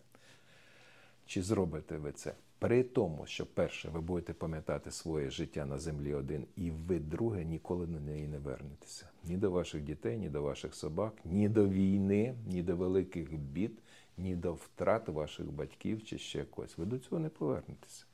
Чи 1.26 1.42
зробите 1.42 1.98
ви 1.98 2.12
це? 2.12 2.34
При 2.64 2.84
тому, 2.84 3.26
що 3.26 3.46
перше, 3.46 3.90
ви 3.90 4.02
будете 4.02 4.34
пам'ятати 4.34 4.92
своє 4.92 5.30
життя 5.30 5.66
на 5.66 5.80
землі 5.80 6.14
один, 6.14 6.48
і 6.56 6.72
ви 6.72 7.00
друге 7.00 7.46
ніколи 7.46 7.88
на 7.88 8.00
неї 8.00 8.28
не 8.28 8.40
вернетеся. 8.40 9.10
Ні 9.24 9.38
до 9.38 9.52
ваших 9.52 9.84
дітей, 9.84 10.18
ні 10.18 10.30
до 10.30 10.42
ваших 10.42 10.76
собак, 10.76 11.14
ні 11.26 11.50
до 11.50 11.70
війни, 11.70 12.36
ні 12.48 12.64
до 12.64 12.76
великих 12.76 13.34
бід, 13.34 13.80
ні 14.18 14.36
до 14.36 14.54
втрат 14.54 15.10
ваших 15.10 15.52
батьків 15.52 16.04
чи 16.04 16.18
ще 16.18 16.44
когось. 16.44 16.78
Ви 16.78 16.86
до 16.86 17.00
цього 17.00 17.20
не 17.20 17.30
повернетеся. 17.30 18.06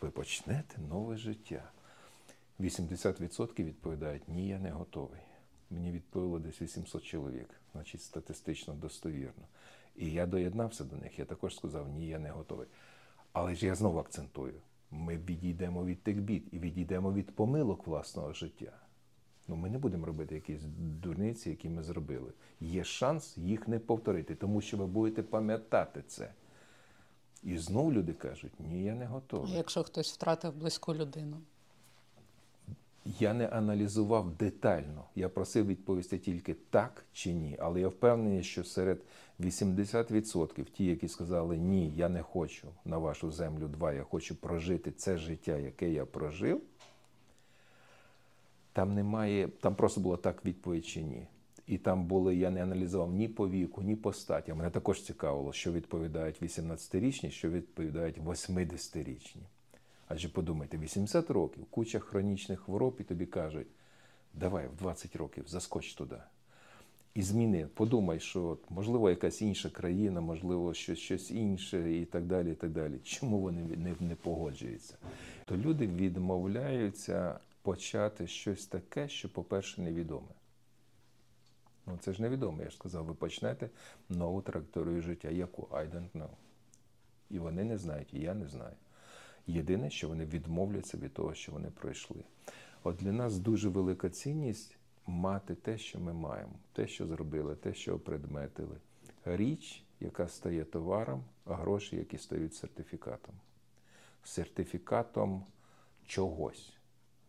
Ви 0.00 0.10
почнете 0.10 0.78
нове 0.88 1.16
життя. 1.16 1.70
80% 2.60 3.64
відповідають, 3.64 4.28
ні, 4.28 4.48
я 4.48 4.58
не 4.58 4.70
готовий. 4.70 5.20
Мені 5.70 5.92
відповіло 5.92 6.38
десь 6.38 6.62
800 6.62 7.04
чоловік, 7.04 7.48
значить 7.72 8.02
статистично 8.02 8.74
достовірно. 8.74 9.44
І 9.96 10.10
я 10.10 10.26
доєднався 10.26 10.84
до 10.84 10.96
них. 10.96 11.18
Я 11.18 11.24
також 11.24 11.56
сказав, 11.56 11.88
ні, 11.88 12.08
я 12.08 12.18
не 12.18 12.30
готовий. 12.30 12.66
Але 13.38 13.54
ж 13.54 13.66
я 13.66 13.74
знову 13.74 13.98
акцентую: 13.98 14.54
ми 14.90 15.16
відійдемо 15.16 15.84
від 15.84 16.02
тих 16.02 16.20
бід 16.20 16.48
і 16.52 16.58
відійдемо 16.58 17.12
від 17.12 17.34
помилок 17.34 17.86
власного 17.86 18.32
життя. 18.32 18.72
Ну, 19.48 19.56
ми 19.56 19.70
не 19.70 19.78
будемо 19.78 20.06
робити 20.06 20.34
якісь 20.34 20.62
дурниці, 21.02 21.50
які 21.50 21.68
ми 21.68 21.82
зробили. 21.82 22.32
Є 22.60 22.84
шанс 22.84 23.38
їх 23.38 23.68
не 23.68 23.78
повторити, 23.78 24.34
тому 24.34 24.60
що 24.60 24.76
ви 24.76 24.86
будете 24.86 25.22
пам'ятати 25.22 26.02
це. 26.06 26.32
І 27.42 27.58
знову 27.58 27.92
люди 27.92 28.12
кажуть, 28.12 28.60
ні, 28.60 28.84
я 28.84 28.94
не 28.94 29.06
готовий. 29.06 29.52
якщо 29.52 29.82
хтось 29.82 30.12
втратив 30.12 30.54
близьку 30.54 30.94
людину? 30.94 31.36
Я 33.18 33.34
не 33.34 33.46
аналізував 33.46 34.30
детально. 34.30 35.04
Я 35.14 35.28
просив 35.28 35.66
відповісти 35.66 36.18
тільки 36.18 36.54
так 36.54 37.04
чи 37.12 37.32
ні. 37.32 37.56
Але 37.60 37.80
я 37.80 37.88
впевнений, 37.88 38.42
що 38.42 38.64
серед 38.64 39.02
80% 39.40 40.64
ті, 40.64 40.84
які 40.84 41.08
сказали 41.08 41.58
ні, 41.58 41.92
я 41.96 42.08
не 42.08 42.22
хочу 42.22 42.68
на 42.84 42.98
вашу 42.98 43.30
землю 43.30 43.68
два, 43.68 43.92
я 43.92 44.02
хочу 44.02 44.34
прожити 44.34 44.92
це 44.92 45.18
життя, 45.18 45.56
яке 45.56 45.90
я 45.90 46.06
прожив. 46.06 46.62
Там 48.72 48.94
немає, 48.94 49.48
там 49.48 49.74
просто 49.74 50.00
було 50.00 50.16
так 50.16 50.44
відповідь 50.44 50.86
чи 50.86 51.02
ні. 51.02 51.26
І 51.66 51.78
там 51.78 52.06
були, 52.06 52.36
я 52.36 52.50
не 52.50 52.62
аналізував 52.62 53.12
ні 53.12 53.28
по 53.28 53.48
віку, 53.48 53.82
ні 53.82 53.96
по 53.96 54.12
статі. 54.12 54.52
Мене 54.52 54.70
також 54.70 55.02
цікавило, 55.02 55.52
що 55.52 55.72
відповідають 55.72 56.42
18-річні, 56.42 57.30
що 57.30 57.50
відповідають 57.50 58.18
80-річні. 58.18 59.42
Адже 60.08 60.28
подумайте, 60.28 60.78
80 60.78 61.30
років, 61.30 61.64
куча 61.70 61.98
хронічних 61.98 62.60
хвороб, 62.60 62.96
і 63.00 63.02
тобі 63.02 63.26
кажуть, 63.26 63.66
давай 64.34 64.68
в 64.68 64.76
20 64.76 65.16
років 65.16 65.44
заскоч 65.46 65.94
туди. 65.94 66.18
І 67.14 67.22
зміни, 67.22 67.66
подумай, 67.74 68.20
що 68.20 68.58
можливо 68.70 69.10
якась 69.10 69.42
інша 69.42 69.70
країна, 69.70 70.20
можливо, 70.20 70.74
щось, 70.74 70.98
щось 70.98 71.30
інше 71.30 71.92
і 71.92 72.04
так 72.04 72.26
далі. 72.26 72.52
і 72.52 72.54
так 72.54 72.70
далі. 72.70 72.98
Чому 73.04 73.38
вони 73.38 73.62
не, 73.62 73.94
не 74.00 74.14
погоджуються? 74.14 74.94
То 75.44 75.56
люди 75.56 75.86
відмовляються 75.86 77.38
почати 77.62 78.26
щось 78.26 78.66
таке, 78.66 79.08
що, 79.08 79.28
по-перше, 79.28 79.80
невідоме. 79.80 80.28
Ну, 81.86 81.98
це 82.00 82.12
ж 82.12 82.22
невідомо, 82.22 82.62
я 82.62 82.70
ж 82.70 82.76
сказав, 82.76 83.04
ви 83.04 83.14
почнете 83.14 83.70
нову 84.08 84.42
траєкторію 84.42 85.02
життя. 85.02 85.30
Яку? 85.30 85.62
I 85.62 85.90
don't 85.90 86.10
know. 86.14 86.30
І 87.30 87.38
вони 87.38 87.64
не 87.64 87.78
знають, 87.78 88.14
і 88.14 88.20
я 88.20 88.34
не 88.34 88.48
знаю. 88.48 88.74
Єдине, 89.46 89.90
що 89.90 90.08
вони 90.08 90.24
відмовляться 90.24 90.98
від 90.98 91.14
того, 91.14 91.34
що 91.34 91.52
вони 91.52 91.70
пройшли. 91.70 92.24
От 92.82 92.96
для 92.96 93.12
нас 93.12 93.38
дуже 93.38 93.68
велика 93.68 94.10
цінність 94.10 94.76
мати 95.06 95.54
те, 95.54 95.78
що 95.78 96.00
ми 96.00 96.12
маємо, 96.12 96.52
те, 96.72 96.88
що 96.88 97.06
зробили, 97.06 97.54
те, 97.54 97.74
що 97.74 97.94
опредметили. 97.94 98.76
Річ, 99.24 99.84
яка 100.00 100.28
стає 100.28 100.64
товаром, 100.64 101.24
а 101.44 101.54
гроші, 101.54 101.96
які 101.96 102.18
стають 102.18 102.54
сертифікатом. 102.54 103.34
Сертифікатом 104.24 105.44
чогось. 106.06 106.72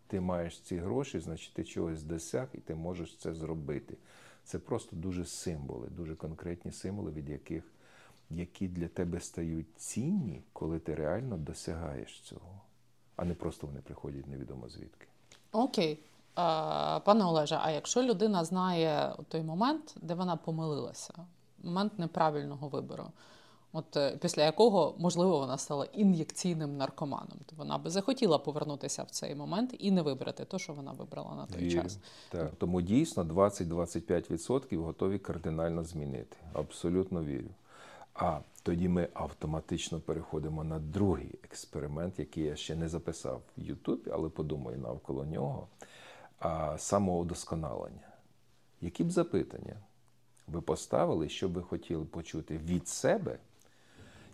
Ти 0.08 0.20
маєш 0.20 0.60
ці 0.60 0.78
гроші, 0.78 1.20
значить 1.20 1.54
ти 1.54 1.64
чогось 1.64 2.04
досяг, 2.04 2.48
і 2.54 2.58
ти 2.58 2.76
можеш 2.76 3.18
це 3.18 3.34
зробити. 3.34 3.98
Це 4.44 4.60
просто 4.60 4.96
дуже 4.96 5.26
символи, 5.26 5.88
дуже 5.88 6.16
конкретні 6.16 6.72
символи, 6.72 7.12
від 7.12 7.30
яких 7.30 7.64
які 8.30 8.68
для 8.68 8.88
тебе 8.88 9.20
стають 9.20 9.76
цінні, 9.78 10.42
коли 10.54 10.80
ти 10.80 10.96
реально 10.96 11.38
досягаєш 11.38 12.20
цього, 12.20 12.62
а 13.16 13.26
не 13.26 13.34
просто 13.34 13.68
вони 13.68 13.80
приходять 13.80 14.28
невідомо 14.28 14.70
звідки. 14.70 15.08
Окей. 15.52 16.00
пане 17.06 17.26
Олеже, 17.26 17.60
а 17.62 17.72
якщо 17.72 18.04
людина 18.04 18.44
знає 18.44 19.16
той 19.30 19.44
момент, 19.44 19.96
де 20.02 20.14
вона 20.14 20.36
помилилася, 20.36 21.14
момент 21.64 22.00
неправильного 22.00 22.68
вибору, 22.68 23.12
от 23.74 23.98
е, 23.98 24.18
після 24.22 24.44
якого, 24.44 24.96
можливо, 24.98 25.40
вона 25.40 25.58
стала 25.58 25.86
ін'єкційним 25.86 26.78
наркоманом, 26.78 27.38
то 27.46 27.56
вона 27.56 27.78
би 27.78 27.90
захотіла 27.90 28.38
повернутися 28.38 29.04
в 29.04 29.10
цей 29.10 29.36
момент 29.36 29.76
і 29.80 29.92
не 29.92 30.02
вибрати 30.02 30.46
те, 30.46 30.60
що 30.60 30.74
вона 30.74 30.92
вибрала 30.92 31.36
на 31.36 31.46
той 31.46 31.64
Вірю. 31.64 31.82
час. 31.82 32.00
Так. 32.30 32.52
Тому 32.58 32.82
дійсно 32.82 33.24
20-25% 33.24 34.78
готові 34.78 35.20
кардинально 35.20 35.84
змінити. 35.84 36.38
Абсолютно 36.54 37.24
вірю. 37.24 37.50
А 38.18 38.40
тоді 38.64 38.90
ми 38.90 39.08
автоматично 39.14 40.00
переходимо 40.00 40.64
на 40.64 40.80
другий 40.80 41.36
експеримент, 41.44 42.20
який 42.20 42.44
я 42.44 42.56
ще 42.56 42.76
не 42.76 42.90
записав 42.90 43.42
в 43.58 43.62
Ютубі, 43.62 44.12
але 44.14 44.30
подумаю 44.30 44.78
навколо 44.78 45.26
нього. 45.26 45.68
Самоудосконалення. 46.78 48.08
Які 48.82 49.04
б 49.04 49.12
запитання 49.12 49.76
ви 50.48 50.62
поставили, 50.62 51.30
що 51.30 51.50
ви 51.50 51.62
хотіли 51.62 52.06
почути 52.06 52.58
від 52.58 52.88
себе, 52.88 53.38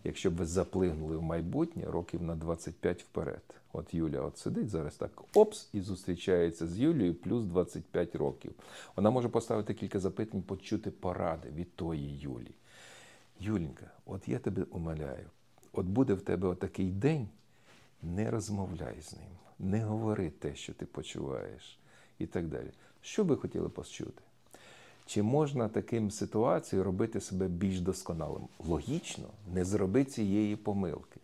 якщо 0.03 0.31
б 0.31 0.35
ви 0.35 0.45
заплигнули 0.45 1.17
в 1.17 1.21
майбутнє 1.21 1.85
років 1.85 2.21
на 2.21 2.35
25 2.35 3.01
вперед? 3.01 3.43
От 3.73 3.93
Юля 3.93 4.21
от 4.21 4.37
сидить 4.37 4.69
зараз 4.69 4.95
так, 4.95 5.23
опс, 5.37 5.69
і 5.73 5.81
зустрічається 5.81 6.67
з 6.67 6.79
Юлією 6.79 7.15
плюс 7.15 7.45
25 7.45 8.15
років. 8.15 8.53
Вона 8.95 9.09
може 9.09 9.29
поставити 9.29 9.73
кілька 9.73 9.99
запитань, 9.99 10.41
почути 10.41 10.91
поради 10.91 11.49
від 11.49 11.75
тої 11.75 12.17
Юлі. 12.17 12.51
Юленька, 13.43 13.91
от 14.05 14.27
я 14.27 14.39
тебе 14.39 14.63
умоляю, 14.63 15.29
от 15.73 15.85
буде 15.85 16.13
в 16.13 16.21
тебе 16.21 16.47
отакий 16.47 16.91
день, 16.91 17.27
не 18.01 18.31
розмовляй 18.31 19.01
з 19.01 19.13
ним, 19.13 19.31
не 19.59 19.83
говори 19.83 20.29
те, 20.29 20.55
що 20.55 20.73
ти 20.73 20.85
почуваєш, 20.85 21.79
і 22.19 22.25
так 22.25 22.47
далі. 22.47 22.71
Що 23.01 23.23
би 23.23 23.35
хотіли 23.35 23.69
почути? 23.69 24.21
Чи 25.05 25.23
можна 25.23 25.69
таким 25.69 26.12
ситуацією 26.12 26.83
робити 26.83 27.21
себе 27.21 27.47
більш 27.47 27.79
досконалим? 27.79 28.47
Логічно, 28.59 29.29
не 29.53 29.65
зроби 29.65 30.05
цієї 30.05 30.55
помилки. 30.55 31.19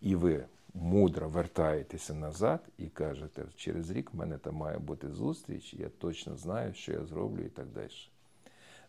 І 0.00 0.14
ви 0.14 0.44
мудро 0.74 1.28
вертаєтеся 1.28 2.14
назад 2.14 2.60
і 2.78 2.86
кажете, 2.86 3.44
через 3.56 3.90
рік 3.90 4.14
в 4.14 4.16
мене 4.16 4.38
там 4.38 4.54
має 4.54 4.78
бути 4.78 5.12
зустріч, 5.12 5.74
я 5.74 5.88
точно 5.88 6.36
знаю, 6.36 6.74
що 6.74 6.92
я 6.92 7.04
зроблю 7.04 7.44
і 7.44 7.48
так 7.48 7.66
далі 7.66 7.90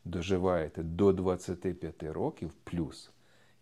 доживаєте 0.05 0.83
до 0.83 1.13
25 1.13 2.03
років 2.03 2.51
плюс, 2.63 3.11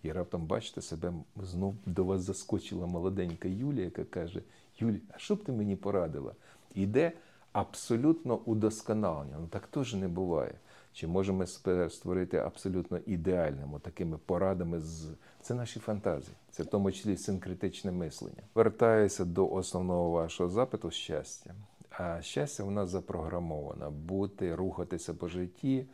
і 0.04 0.12
раптом 0.12 0.46
бачите 0.46 0.82
себе, 0.82 1.14
знов 1.36 1.76
до 1.86 2.04
вас 2.04 2.22
заскочила 2.22 2.88
молоденька 2.88 3.48
Юлія, 3.48 3.86
яка 3.86 4.04
каже: 4.04 4.42
Юлі, 4.80 5.02
а 5.14 5.18
що 5.18 5.36
б 5.36 5.44
ти 5.44 5.52
мені 5.52 5.76
порадила? 5.76 6.34
Іде 6.76 7.12
абсолютно 7.52 8.36
удосконалення. 8.36 9.38
Ну 9.40 9.48
так 9.48 9.68
теж 9.68 9.94
не 9.94 10.08
буває. 10.08 10.54
Чи 10.94 11.08
можемо 11.08 11.46
створити 11.90 12.38
абсолютно 12.38 13.00
ідеальним, 13.06 13.80
такими 13.82 14.18
порадами 14.18 14.80
з 14.80 15.08
це 15.42 15.54
наші 15.54 15.80
фантазії, 15.80 16.36
це 16.52 16.64
в 16.64 16.66
тому 16.66 16.92
числі 16.92 17.18
синкретичне 17.18 17.92
мислення. 17.92 18.44
Вертаюся 18.56 19.26
до 19.26 19.50
основного 19.50 20.10
вашого 20.10 20.50
запиту 20.50 20.92
щастя. 20.92 21.56
А 21.90 22.22
щастя 22.22 22.64
у 22.64 22.72
нас 22.72 22.90
запрограмовано 22.90 23.92
бути, 23.92 24.56
рухатися 24.56 25.14
по 25.14 25.28
житті, 25.28 25.86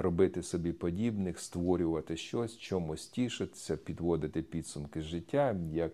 робити 0.00 0.42
собі 0.42 0.72
подібних, 0.72 1.40
створювати 1.40 2.16
щось, 2.16 2.58
чомусь 2.58 3.06
тішитися, 3.06 3.76
підводити 3.76 4.42
підсумки 4.42 5.00
життя, 5.00 5.56
як 5.72 5.92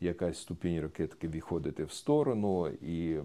якась 0.00 0.38
ступінь 0.38 0.80
ракетки 0.80 1.28
відходити 1.28 1.84
в 1.84 1.92
сторону 1.92 2.68
і 2.68 3.16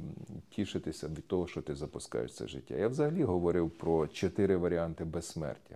тішитися 0.49 1.07
від 1.07 1.27
того, 1.27 1.47
що 1.47 1.61
ти 1.61 1.75
запускаєш 1.75 2.33
це 2.33 2.47
життя. 2.47 2.75
Я 2.75 2.87
взагалі 2.87 3.23
говорив 3.23 3.71
про 3.71 4.07
чотири 4.07 4.57
варіанти 4.57 5.05
безсмертя, 5.05 5.75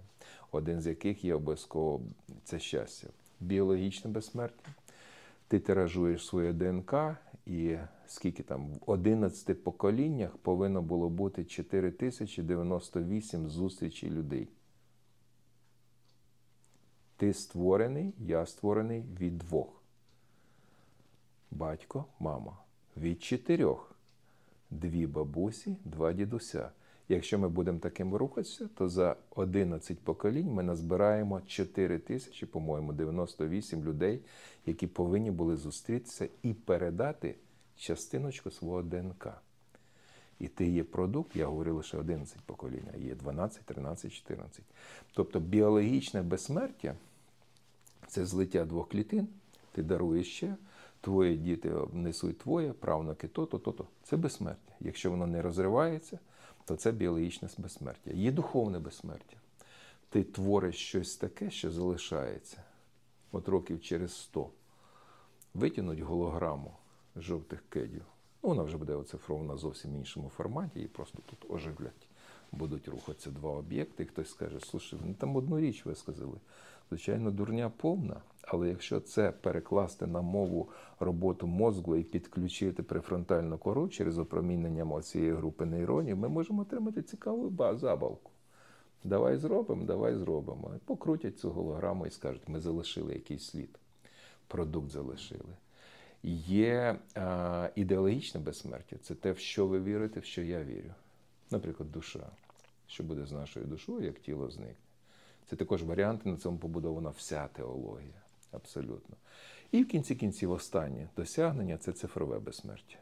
один 0.51 0.81
з 0.81 0.88
яких 0.88 1.25
є 1.25 1.36
обов'язково 1.36 2.01
це 2.43 2.60
щастя. 2.60 3.08
Біологічне 3.39 4.12
безсмертя. 4.12 4.69
Ти 5.48 5.60
тиражуєш 5.60 6.25
своє 6.25 6.53
ДНК, 6.53 6.96
і 7.50 7.77
скільки 8.07 8.44
там 8.44 8.68
в 8.68 8.79
11 8.85 9.64
поколіннях 9.64 10.38
повинно 10.38 10.81
було 10.81 11.09
бути 11.09 11.46
4098 11.46 13.48
зустрічей 13.48 14.09
людей. 14.09 14.48
Ти 17.18 17.33
створений, 17.33 18.14
я 18.20 18.46
створений 18.46 19.03
від 19.20 19.38
двох. 19.38 19.81
Батько, 21.51 22.05
мама. 22.20 22.57
Від 22.98 23.24
чотирьох. 23.24 23.96
Дві 24.72 25.07
бабусі, 25.07 25.77
два 25.85 26.14
дідуся. 26.14 26.72
Якщо 27.11 27.39
ми 27.39 27.50
будемо 27.50 27.79
таким 27.79 28.15
рухатися, 28.15 28.69
то 28.75 28.89
за 28.89 29.15
11 29.35 30.00
поколінь 30.00 30.53
ми 30.53 30.63
назбираємо 30.63 31.41
4 31.48 32.00
тисячі, 32.00 32.45
по-моєму, 32.45 32.93
98 32.93 33.83
людей, 33.83 34.22
які 34.65 34.87
повинні 34.87 35.31
були 35.31 35.55
зустрітися 35.55 36.27
і 36.43 36.53
передати 36.53 37.35
частиночку 37.75 38.51
свого 38.51 38.81
ДНК. 38.81 39.27
І 40.39 40.48
ти 40.48 40.67
є 40.67 40.83
продукт, 40.83 41.35
я 41.35 41.45
говорю 41.45 41.75
лише 41.75 41.98
11 41.98 42.41
поколінь, 42.41 42.87
а 42.93 42.98
є 42.98 43.15
12, 43.15 43.61
13, 43.65 44.13
14. 44.13 44.61
Тобто 45.13 45.39
біологічне 45.39 46.22
безсмертя 46.22 46.95
це 48.07 48.25
злиття 48.25 48.65
двох 48.65 48.89
клітин, 48.89 49.27
ти 49.72 49.83
даруєш 49.83 50.27
ще, 50.27 50.55
твої 51.01 51.37
діти 51.37 51.72
несуть 51.93 52.37
твоє, 52.37 52.74
правнуки 52.74 53.27
то-то, 53.27 53.59
то-то. 53.59 53.87
Це 54.03 54.17
безсмертя. 54.17 54.74
Якщо 54.79 55.11
воно 55.11 55.27
не 55.27 55.41
розривається, 55.41 56.19
то 56.65 56.75
це 56.75 56.91
біологічне 56.91 57.50
безсмертя. 57.57 58.11
Є 58.11 58.31
духовне 58.31 58.79
безсмертя. 58.79 59.37
Ти 60.09 60.24
твориш 60.24 60.75
щось 60.75 61.15
таке, 61.15 61.51
що 61.51 61.72
залишається. 61.72 62.63
От 63.31 63.50
років 63.50 63.81
через 63.81 64.13
100. 64.13 64.50
Витягнуть 65.53 66.00
голограму 66.00 66.74
жовтих 67.15 67.63
кедів. 67.69 68.05
Ну, 68.43 68.50
вона 68.50 68.63
вже 68.63 68.77
буде 68.77 68.95
оцифрована 68.95 69.53
в 69.53 69.57
зовсім 69.57 69.95
іншому 69.95 70.29
форматі, 70.29 70.81
і 70.81 70.87
просто 70.87 71.19
тут 71.25 71.51
оживлять. 71.51 72.07
Будуть 72.51 72.87
рухатися 72.87 73.31
два 73.31 73.51
об'єкти, 73.51 74.03
і 74.03 74.05
хтось 74.05 74.29
скаже, 74.29 74.59
слушай, 74.59 75.00
ну 75.05 75.13
там 75.13 75.35
одну 75.35 75.59
річ 75.59 75.85
ви 75.85 75.95
сказали. 75.95 76.37
Звичайно, 76.89 77.31
дурня 77.31 77.69
повна, 77.69 78.22
але 78.51 78.70
якщо 78.70 79.00
це 79.00 79.31
перекласти 79.31 80.07
на 80.07 80.22
мову 80.22 80.70
роботу 81.00 81.48
мозку 81.48 81.96
і 81.96 82.03
підключити 82.03 82.83
префронтальну 82.83 83.57
кору 83.57 83.90
через 83.90 84.18
опромінення 84.18 85.01
цієї 85.01 85.33
групи 85.33 85.66
нейронів, 85.66 86.18
ми 86.18 86.29
можемо 86.29 86.62
отримати 86.62 87.01
цікаву 87.01 87.75
забавку. 87.77 88.31
Давай 89.03 89.38
зробимо, 89.38 89.83
давай 89.83 90.16
зробимо. 90.16 90.72
Покрутять 90.85 91.40
цю 91.40 91.50
голограму 91.50 92.07
і 92.07 92.12
скажуть, 92.12 92.50
ми 92.50 92.59
залишили 92.59 93.14
якийсь 93.14 93.44
слід. 93.44 93.79
Продукт 94.48 94.92
залишили. 94.92 95.55
Є 96.48 97.00
а, 97.16 97.70
ідеологічне 97.75 98.42
безсмертя 98.42 98.96
це 99.01 99.16
те, 99.16 99.31
в 99.31 99.38
що 99.38 99.68
ви 99.68 99.79
вірите, 99.79 100.20
в 100.20 100.24
що 100.24 100.42
я 100.42 100.64
вірю. 100.64 100.94
Наприклад, 101.51 101.92
душа. 101.92 102.27
Що 102.88 103.03
буде 103.03 103.25
з 103.25 103.31
нашою 103.31 103.66
душою, 103.66 104.05
як 104.05 104.20
тіло 104.20 104.50
зникне. 104.50 104.75
Це 105.50 105.55
також 105.55 105.83
варіанти, 105.83 106.29
на 106.29 106.38
цьому 106.38 106.57
побудована 106.57 107.09
вся 107.09 107.48
теологія. 107.48 108.22
Абсолютно. 108.51 109.16
І 109.72 109.83
в 109.83 109.88
кінці 109.88 110.16
кінців 110.16 110.51
останнє 110.51 111.09
досягнення 111.18 111.77
це 111.77 111.92
цифрове 111.92 112.40
безсмертя. 112.40 112.98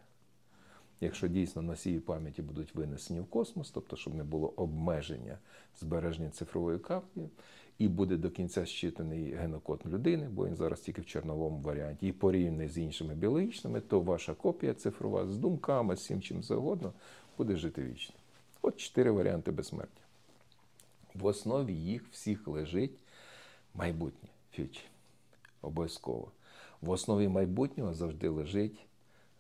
Якщо 1.02 1.28
дійсно 1.28 1.62
носії 1.62 2.00
пам'яті 2.00 2.42
будуть 2.42 2.76
винесені 2.76 3.20
в 3.20 3.26
космос, 3.26 3.72
тобто, 3.72 3.96
щоб 3.96 4.16
не 4.16 4.24
було 4.24 4.54
обмеження 4.56 5.38
збереження 5.80 6.30
цифрової 6.30 6.80
каплі, 6.80 7.30
і 7.78 7.88
буде 7.88 8.18
до 8.18 8.30
кінця 8.30 8.66
щитаний 8.66 9.34
генокод 9.34 9.82
людини, 9.86 10.30
бо 10.30 10.48
він 10.48 10.56
зараз 10.56 10.80
тільки 10.80 11.02
в 11.02 11.06
чорновому 11.06 11.60
варіанті, 11.62 12.08
і 12.08 12.12
порівняний 12.12 12.68
з 12.68 12.78
іншими 12.78 13.16
біологічними, 13.16 13.82
то 13.82 14.02
ваша 14.02 14.34
копія 14.34 14.74
цифрова 14.74 15.28
з 15.28 15.38
думками, 15.38 15.96
з 15.96 16.00
всім 16.00 16.22
чим 16.22 16.44
завгодно, 16.44 16.94
буде 17.38 17.56
жити 17.56 17.84
вічно. 17.84 18.16
От 18.62 18.78
чотири 18.78 19.12
варіанти 19.12 19.52
безсмертя. 19.52 20.02
В 21.14 21.26
основі 21.26 21.74
їх 21.74 22.08
всіх 22.12 22.48
лежить 22.48 23.00
майбутнє 23.74 24.30
фьючі. 24.52 24.84
Обов'язково. 25.68 26.32
В 26.82 26.90
основі 26.90 27.28
майбутнього 27.28 27.94
завжди 27.94 28.30
лежить 28.30 28.86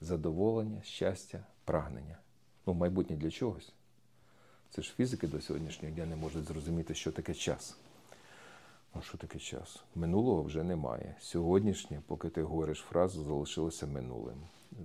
задоволення, 0.02 0.82
щастя, 0.84 1.46
прагнення. 1.66 2.18
Ну, 2.66 2.74
майбутнє 2.74 3.16
для 3.16 3.32
чогось. 3.32 3.74
Це 4.70 4.82
ж 4.82 4.94
фізики 4.94 5.28
до 5.28 5.42
сьогоднішнього 5.42 5.96
дня 5.96 6.06
не 6.06 6.16
можуть 6.16 6.46
зрозуміти, 6.46 6.96
що 6.96 7.12
таке 7.12 7.34
час. 7.34 7.78
Ну, 8.96 9.02
що 9.02 9.18
таке 9.18 9.40
час? 9.40 9.84
Минулого 9.96 10.44
вже 10.44 10.63
немає. 10.63 11.16
Сьогоднішнє, 11.20 12.02
поки 12.08 12.30
ти 12.30 12.42
говориш 12.42 12.80
фразу, 12.80 13.24
залишилося 13.24 13.86
минулим. 13.86 14.38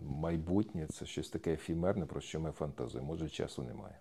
Майбутнє 0.07 0.87
це 0.87 1.07
щось 1.07 1.31
таке 1.31 1.53
ефімерне, 1.53 2.07
про 2.07 2.21
що 2.21 2.41
ми 2.41 2.53
фантазуємо. 2.53 3.09
Може, 3.09 3.29
часу 3.29 3.63
немає. 3.63 3.99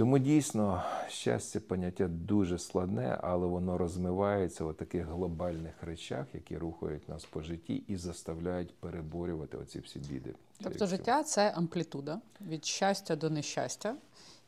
Тому 0.00 0.18
дійсно 0.18 0.82
щастя 1.08 1.60
поняття 1.60 2.08
дуже 2.08 2.58
складне, 2.58 3.18
але 3.22 3.46
воно 3.46 3.78
розмивається 3.78 4.64
в 4.64 4.74
таких 4.74 5.06
глобальних 5.06 5.74
речах, 5.82 6.26
які 6.34 6.58
рухають 6.58 7.08
нас 7.08 7.24
по 7.24 7.42
житті 7.42 7.82
і 7.88 7.96
заставляють 7.96 8.74
переборювати 8.74 9.56
оці 9.56 9.78
всі 9.78 9.98
біди. 9.98 10.34
Тобто 10.62 10.86
життя 10.86 11.22
це 11.22 11.50
амплітуда 11.50 12.20
від 12.40 12.64
щастя 12.64 13.16
до 13.16 13.30
нещастя. 13.30 13.94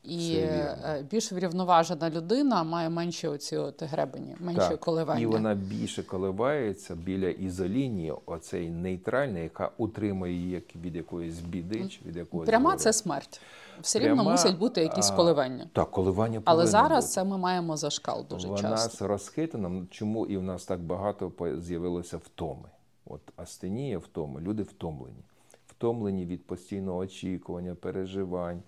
І 0.04 0.16
вірно. 0.16 0.46
е, 0.84 1.04
більш 1.10 1.32
врівноважена 1.32 2.10
людина 2.10 2.62
має 2.64 2.90
менші 2.90 3.28
оці 3.28 3.56
от 3.56 3.82
гребені, 3.82 4.36
менші 4.40 4.60
Так, 4.68 4.80
коливання. 4.80 5.20
І 5.20 5.26
вона 5.26 5.54
більше 5.54 6.02
коливається 6.02 6.94
біля 6.94 7.28
ізолінії, 7.28 8.12
оцей 8.26 8.70
нейтральний, 8.70 9.42
яка 9.42 9.70
утримує 9.76 10.32
її 10.32 10.50
як 10.50 10.76
від 10.76 10.96
якоїсь 10.96 11.38
біди 11.40 11.88
чи 11.88 12.00
від 12.06 12.16
якогось 12.16 12.46
Пряма 12.48 12.70
горя. 12.70 12.78
це 12.78 12.92
смерть. 12.92 13.40
Все 13.80 13.98
рівно 13.98 14.14
Пряма, 14.14 14.30
мусять 14.30 14.58
бути 14.58 14.80
якісь 14.82 15.10
коливання. 15.10 15.66
Так, 15.72 15.90
коливання 15.90 16.42
Але 16.44 16.66
зараз 16.66 17.04
бути. 17.04 17.12
це 17.14 17.24
ми 17.24 17.38
маємо 17.38 17.76
за 17.76 17.90
шкал 17.90 18.26
дуже 18.30 18.48
Вона 18.48 18.60
часто. 18.60 19.08
розхитана. 19.08 19.86
Чому 19.90 20.26
і 20.26 20.36
в 20.36 20.42
нас 20.42 20.64
так 20.64 20.80
багато 20.80 21.32
з'явилося 21.60 22.16
втоми? 22.16 22.68
От 23.06 23.20
астенія 23.36 23.98
втоми. 23.98 24.40
Люди 24.40 24.62
втомлені. 24.62 25.24
Втомлені 25.66 26.26
від 26.26 26.46
постійного 26.46 26.98
очікування, 26.98 27.74
переживань, 27.74 28.62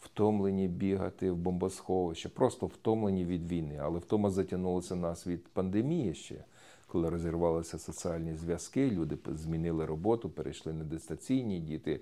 втомлені 0.00 0.68
бігати 0.68 1.30
в 1.30 1.36
бомбосховище, 1.36 2.28
просто 2.28 2.66
втомлені 2.66 3.24
від 3.24 3.52
війни. 3.52 3.78
Але 3.82 3.98
втома 3.98 4.30
затягнулася 4.30 4.96
нас 4.96 5.26
від 5.26 5.48
пандемії 5.48 6.14
ще, 6.14 6.44
коли 6.86 7.08
розірвалися 7.08 7.78
соціальні 7.78 8.34
зв'язки, 8.34 8.90
люди 8.90 9.18
змінили 9.26 9.86
роботу, 9.86 10.30
перейшли 10.30 10.72
на 10.72 10.84
дистанційні 10.84 11.60
діти. 11.60 12.00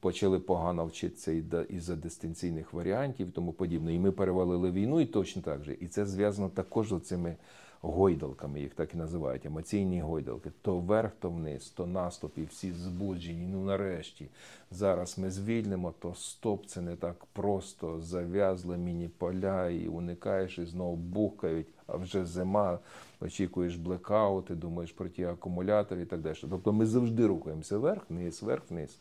Почали 0.00 0.40
погано 0.40 0.86
вчитися 0.86 1.32
і 1.32 1.44
із-за 1.68 1.96
дистанційних 1.96 2.72
варіантів 2.72 3.28
і 3.28 3.30
тому 3.30 3.52
подібне. 3.52 3.94
І 3.94 3.98
ми 3.98 4.12
перевалили 4.12 4.70
війну, 4.70 5.00
і 5.00 5.06
точно 5.06 5.42
так 5.42 5.64
же. 5.64 5.76
І 5.80 5.86
це 5.86 6.06
зв'язано 6.06 6.48
також 6.48 6.88
з 6.88 7.00
цими 7.00 7.36
гойдалками, 7.84 8.60
їх 8.60 8.74
так 8.74 8.94
і 8.94 8.96
називають, 8.96 9.46
емоційні 9.46 10.00
гойдалки. 10.00 10.50
То 10.62 10.78
вверх, 10.78 11.12
то 11.20 11.30
вниз, 11.30 11.68
то 11.68 11.86
наступ, 11.86 12.38
і 12.38 12.42
всі 12.42 12.72
збуджені. 12.72 13.46
Ну 13.46 13.64
нарешті 13.64 14.28
зараз 14.70 15.18
ми 15.18 15.30
звільнимо, 15.30 15.94
то 15.98 16.14
стоп, 16.14 16.66
це 16.66 16.80
не 16.80 16.96
так 16.96 17.24
просто. 17.24 18.00
Зав'язли 18.00 18.76
міні-поля 18.76 19.68
і 19.68 19.88
уникаєш, 19.88 20.58
і 20.58 20.66
знову 20.66 20.96
бухкають, 20.96 21.66
а 21.86 21.96
вже 21.96 22.26
зима, 22.26 22.78
очікуєш 23.20 23.76
блекаути, 23.76 24.54
думаєш 24.54 24.92
про 24.92 25.08
ті 25.08 25.24
акумулятори 25.24 26.02
і 26.02 26.06
так 26.06 26.20
далі. 26.20 26.36
Тобто 26.40 26.72
ми 26.72 26.86
завжди 26.86 27.26
рухаємося 27.26 27.78
вверх, 27.78 28.10
вниз, 28.10 28.42
вверх, 28.42 28.70
вниз. 28.70 28.98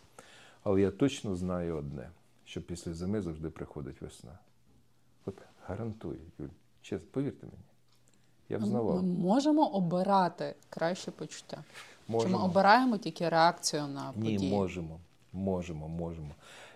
Але 0.63 0.81
я 0.81 0.91
точно 0.91 1.35
знаю 1.35 1.75
одне, 1.75 2.09
що 2.45 2.61
після 2.61 2.93
зими 2.93 3.21
завжди 3.21 3.49
приходить 3.49 4.01
весна. 4.01 4.39
От 5.25 5.35
гарантую, 5.67 6.19
Юль, 6.39 6.47
чесно, 6.81 7.07
повірте 7.11 7.45
мені. 7.45 7.72
Я 8.49 8.59
Ми 8.59 9.01
можемо 9.01 9.67
обирати 9.67 10.55
краще 10.69 11.11
почуття. 11.11 11.63
Чи 12.21 12.27
ми 12.27 12.37
обираємо 12.37 12.97
тільки 12.97 13.29
реакцію 13.29 13.87
на 13.87 14.13
Ні, 14.15 14.33
події? 14.33 14.51
можемо. 14.51 14.99
Можемо, 15.33 15.87
можемо. 15.87 16.29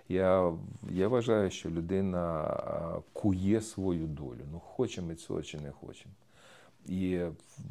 Я, 0.09 0.53
я 0.91 1.07
вважаю, 1.07 1.51
що 1.51 1.69
людина 1.69 3.01
кує 3.13 3.61
свою 3.61 4.07
долю. 4.07 4.41
Ну, 4.51 4.59
хочемо 4.59 5.07
ми 5.07 5.15
цього 5.15 5.41
чи 5.41 5.57
не 5.57 5.71
хочемо. 5.71 6.13
І 6.85 7.19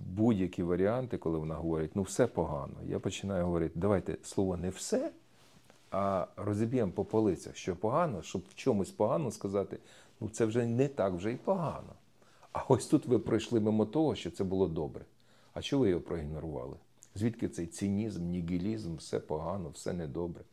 будь-які 0.06 0.62
варіанти, 0.62 1.18
коли 1.18 1.38
вона 1.38 1.54
говорить, 1.54 1.96
ну 1.96 2.02
все 2.02 2.26
погано, 2.26 2.74
я 2.88 2.98
починаю 2.98 3.44
говорити, 3.44 3.72
давайте 3.74 4.16
слово 4.22 4.56
не 4.56 4.70
все, 4.70 5.10
а 5.90 6.26
розіб'ємо 6.36 6.92
по 6.92 7.04
полицях, 7.04 7.56
що 7.56 7.76
погано, 7.76 8.22
щоб 8.22 8.42
в 8.50 8.54
чомусь 8.54 8.90
погано 8.90 9.30
сказати, 9.30 9.78
ну 10.20 10.28
це 10.28 10.44
вже 10.44 10.66
не 10.66 10.88
так 10.88 11.12
вже 11.12 11.32
і 11.32 11.36
погано. 11.36 11.92
А 12.56 12.64
ось 12.68 12.86
тут 12.86 13.06
ви 13.06 13.18
пройшли 13.18 13.60
мимо 13.60 13.86
того, 13.86 14.14
що 14.14 14.30
це 14.30 14.44
було 14.44 14.68
добре. 14.68 15.04
А 15.54 15.62
чого 15.62 15.82
ви 15.82 15.88
його 15.88 16.00
проігнорували? 16.00 16.76
Звідки 17.14 17.48
цей 17.48 17.66
цинізм, 17.66 18.24
нігілізм, 18.30 18.96
все 18.96 19.20
погано, 19.20 19.68
все 19.68 19.92
недобре? 19.92 20.44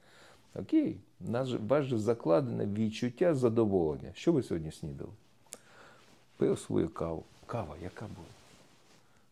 Окей, 0.55 0.97
ваше 1.19 1.87
же 1.87 1.97
закладене 1.97 2.65
відчуття 2.65 3.35
задоволення. 3.35 4.11
Що 4.13 4.33
ви 4.33 4.43
сьогодні 4.43 4.71
снідали? 4.71 5.11
Пив 6.37 6.59
свою 6.59 6.89
каву. 6.89 7.23
Кава, 7.45 7.75
яка 7.83 8.05
була? 8.05 8.27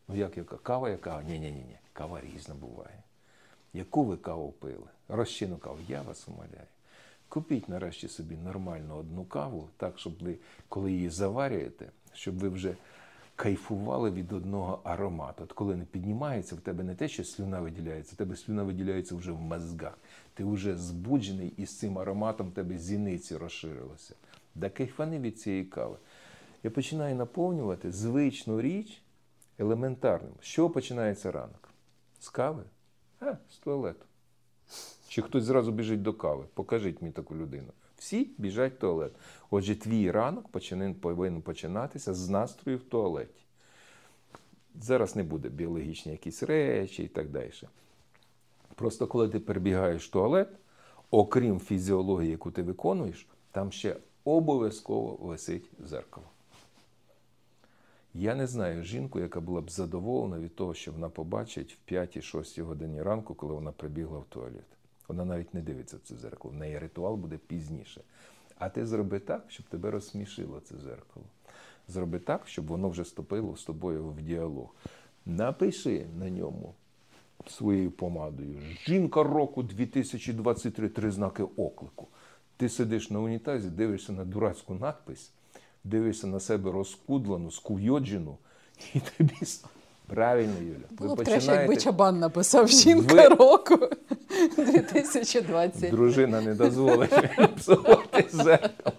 Ну 0.08 0.16
як 0.16 0.38
яка? 0.38 0.58
Кава, 0.58 0.90
яка? 0.90 1.24
Ні, 1.24 1.40
ні, 1.40 1.52
ні, 1.52 1.52
ні. 1.52 1.78
Кава 1.94 2.22
різна 2.22 2.56
буває. 2.56 3.04
Яку 3.74 4.04
ви 4.04 4.18
каву 4.18 4.52
пили? 4.52 4.88
Розчину 5.08 5.58
каву, 5.58 5.78
я 5.88 6.02
вас 6.02 6.28
умоляю. 6.28 6.68
Купіть 7.30 7.70
нарешті 7.70 8.08
собі 8.08 8.38
нормальну 8.38 8.96
одну 8.96 9.26
каву, 9.26 9.70
так, 9.78 10.00
щоб 10.00 10.14
ви, 10.22 10.36
коли 10.70 10.92
її 10.92 11.10
заварюєте, 11.10 11.90
щоб 12.14 12.40
ви 12.40 12.50
вже 12.50 12.76
кайфували 13.36 14.12
від 14.12 14.34
одного 14.34 14.80
аромату. 14.84 15.44
От 15.44 15.54
коли 15.54 15.76
не 15.76 15.86
піднімається, 15.86 16.56
в 16.56 16.60
тебе 16.60 16.84
не 16.84 16.96
те, 16.96 17.08
що 17.08 17.24
слюна 17.24 17.60
виділяється, 17.60 18.14
в 18.14 18.18
тебе 18.18 18.36
слюна 18.36 18.64
виділяється 18.64 19.16
вже 19.16 19.32
в 19.32 19.42
мозгах. 19.42 19.98
Ти 20.34 20.44
вже 20.44 20.78
збуджений 20.78 21.54
і 21.58 21.66
з 21.66 21.80
цим 21.80 22.00
ароматом 22.00 22.48
в 22.48 22.52
тебе 22.52 22.78
зіниці 22.78 23.38
розширилися. 23.38 24.16
Да 24.56 24.70
кайфани 24.70 25.20
від 25.20 25.40
цієї 25.40 25.66
кави. 25.66 25.98
Я 26.64 26.72
починаю 26.72 27.16
наповнювати 27.16 27.92
звичну 27.92 28.62
річ 28.62 29.02
елементарним. 29.58 30.34
Чого 30.42 30.70
починається 30.70 31.32
ранок? 31.32 31.70
З 32.20 32.30
кави? 32.30 32.64
А, 33.20 33.34
з 33.50 33.58
туалету. 33.58 34.06
Чи 35.08 35.22
хтось 35.22 35.44
зразу 35.44 35.72
біжить 35.72 36.02
до 36.02 36.14
кави? 36.14 36.46
Покажіть 36.54 37.02
мені 37.02 37.14
таку 37.14 37.36
людину. 37.36 37.72
Всі 38.02 38.30
біжать 38.38 38.74
в 38.74 38.78
туалет. 38.78 39.12
Отже, 39.50 39.76
твій 39.76 40.12
ранок 40.12 40.48
повинен 41.02 41.42
починатися 41.42 42.14
з 42.14 42.30
настрою 42.30 42.78
в 42.78 42.82
туалеті. 42.82 43.42
Зараз 44.76 45.16
не 45.16 45.24
буде 45.24 45.50
біологічні 45.50 46.12
якісь 46.12 46.44
речі 46.44 47.04
і 47.04 47.08
так 47.08 47.30
далі. 47.30 47.52
Просто 48.76 49.08
коли 49.08 49.30
ти 49.30 49.40
перебігаєш 49.40 50.08
в 50.08 50.12
туалет, 50.12 50.48
окрім 51.12 51.60
фізіології, 51.60 52.32
яку 52.32 52.52
ти 52.52 52.64
виконуєш, 52.64 53.28
там 53.52 53.72
ще 53.72 53.96
обов'язково 54.24 55.18
висить 55.22 55.72
зеркало. 55.80 56.28
Я 58.14 58.36
не 58.36 58.48
знаю 58.48 58.84
жінку, 58.84 59.20
яка 59.20 59.40
була 59.40 59.62
б 59.62 59.72
задоволена 59.72 60.40
від 60.40 60.56
того, 60.56 60.74
що 60.74 60.92
вона 60.92 61.10
побачить 61.10 61.78
в 61.88 61.94
5-6 61.94 62.62
годині 62.64 63.04
ранку, 63.04 63.36
коли 63.36 63.54
вона 63.54 63.72
прибігла 63.72 64.20
в 64.20 64.26
туалет. 64.26 64.81
Вона 65.12 65.26
навіть 65.26 65.54
не 65.54 65.62
дивиться 65.62 65.98
в 65.98 66.00
це 66.00 66.16
зеркало. 66.16 66.54
В 66.54 66.58
неї 66.58 66.80
ритуал 66.80 67.16
буде 67.16 67.38
пізніше. 67.38 68.02
А 68.58 68.70
ти 68.70 68.86
зроби 68.86 69.20
так, 69.20 69.46
щоб 69.48 69.66
тебе 69.66 69.92
розсмішило 69.92 70.60
це 70.60 70.78
зеркало. 70.78 71.26
Зроби 71.88 72.20
так, 72.20 72.48
щоб 72.48 72.68
воно 72.68 72.90
вже 72.90 73.02
вступило 73.02 73.58
з 73.58 73.64
тобою 73.64 74.08
в 74.08 74.22
діалог. 74.22 74.76
Напиши 75.26 76.06
на 76.20 76.30
ньому 76.30 76.74
своєю 77.48 77.92
помадою 77.92 78.60
Жінка 78.86 79.24
року 79.24 79.64
2023, 79.64 80.90
три 80.90 81.12
знаки 81.12 81.44
оклику. 81.44 82.08
Ти 82.58 82.70
сидиш 82.70 83.10
на 83.10 83.20
унітазі, 83.20 83.70
дивишся 83.70 84.12
на 84.14 84.26
дурацьку 84.26 84.74
надпись, 84.74 85.32
дивишся 85.84 86.28
на 86.28 86.40
себе 86.40 86.72
розкудлену, 86.72 87.52
скуйоджену, 87.52 88.38
і 88.94 89.00
тобі 89.00 89.36
правильно, 90.08 90.60
Юля. 90.62 90.86
Було 90.92 91.16
б 91.16 91.24
краще, 91.24 91.52
якби 91.52 91.78
Чабан 91.78 92.20
написав 92.20 92.68
жінка 92.68 93.16
Ви- 93.30 93.36
року 93.36 93.80
2020. 94.58 95.92
Дружина 95.92 96.42
не 96.42 96.56
дозволить 96.56 97.14
псувати 97.58 98.26
зеркало. 98.32 98.96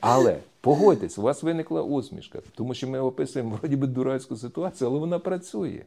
Але 0.00 0.38
погодьтесь, 0.60 1.18
у 1.18 1.22
вас 1.22 1.42
виникла 1.42 1.82
усмішка, 1.82 2.38
тому 2.54 2.74
що 2.74 2.88
ми 2.88 3.00
описуємо 3.00 3.58
вроді 3.60 3.76
би 3.76 3.86
дурацьку 3.86 4.36
ситуацію, 4.36 4.90
але 4.90 4.98
вона 4.98 5.18
працює. 5.18 5.82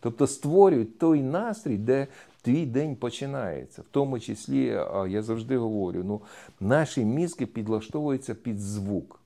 Тобто 0.00 0.26
створюють 0.26 0.98
той 0.98 1.22
настрій, 1.22 1.76
де 1.76 2.06
твій 2.42 2.66
день 2.66 2.96
починається. 2.96 3.82
В 3.82 3.84
тому 3.90 4.20
числі, 4.20 4.64
я 5.08 5.22
завжди 5.22 5.56
говорю, 5.56 6.02
ну, 6.04 6.20
наші 6.60 7.04
мізки 7.04 7.46
підлаштовуються 7.46 8.34
під 8.34 8.60
звук. 8.60 9.19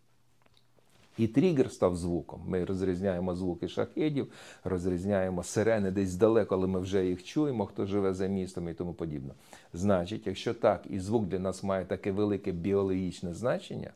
І 1.18 1.26
тригер 1.26 1.70
став 1.70 1.96
звуком. 1.96 2.42
Ми 2.46 2.64
розрізняємо 2.64 3.34
звуки 3.34 3.68
шахедів, 3.68 4.32
розрізняємо 4.64 5.42
сирени 5.42 5.90
десь 5.90 6.14
далеко, 6.14 6.54
але 6.54 6.66
ми 6.66 6.80
вже 6.80 7.06
їх 7.06 7.24
чуємо, 7.24 7.66
хто 7.66 7.86
живе 7.86 8.14
за 8.14 8.26
містом 8.26 8.68
і 8.68 8.74
тому 8.74 8.94
подібне. 8.94 9.34
Значить, 9.72 10.26
якщо 10.26 10.54
так, 10.54 10.82
і 10.90 11.00
звук 11.00 11.26
для 11.26 11.38
нас 11.38 11.62
має 11.62 11.84
таке 11.84 12.12
велике 12.12 12.52
біологічне 12.52 13.34
значення, 13.34 13.90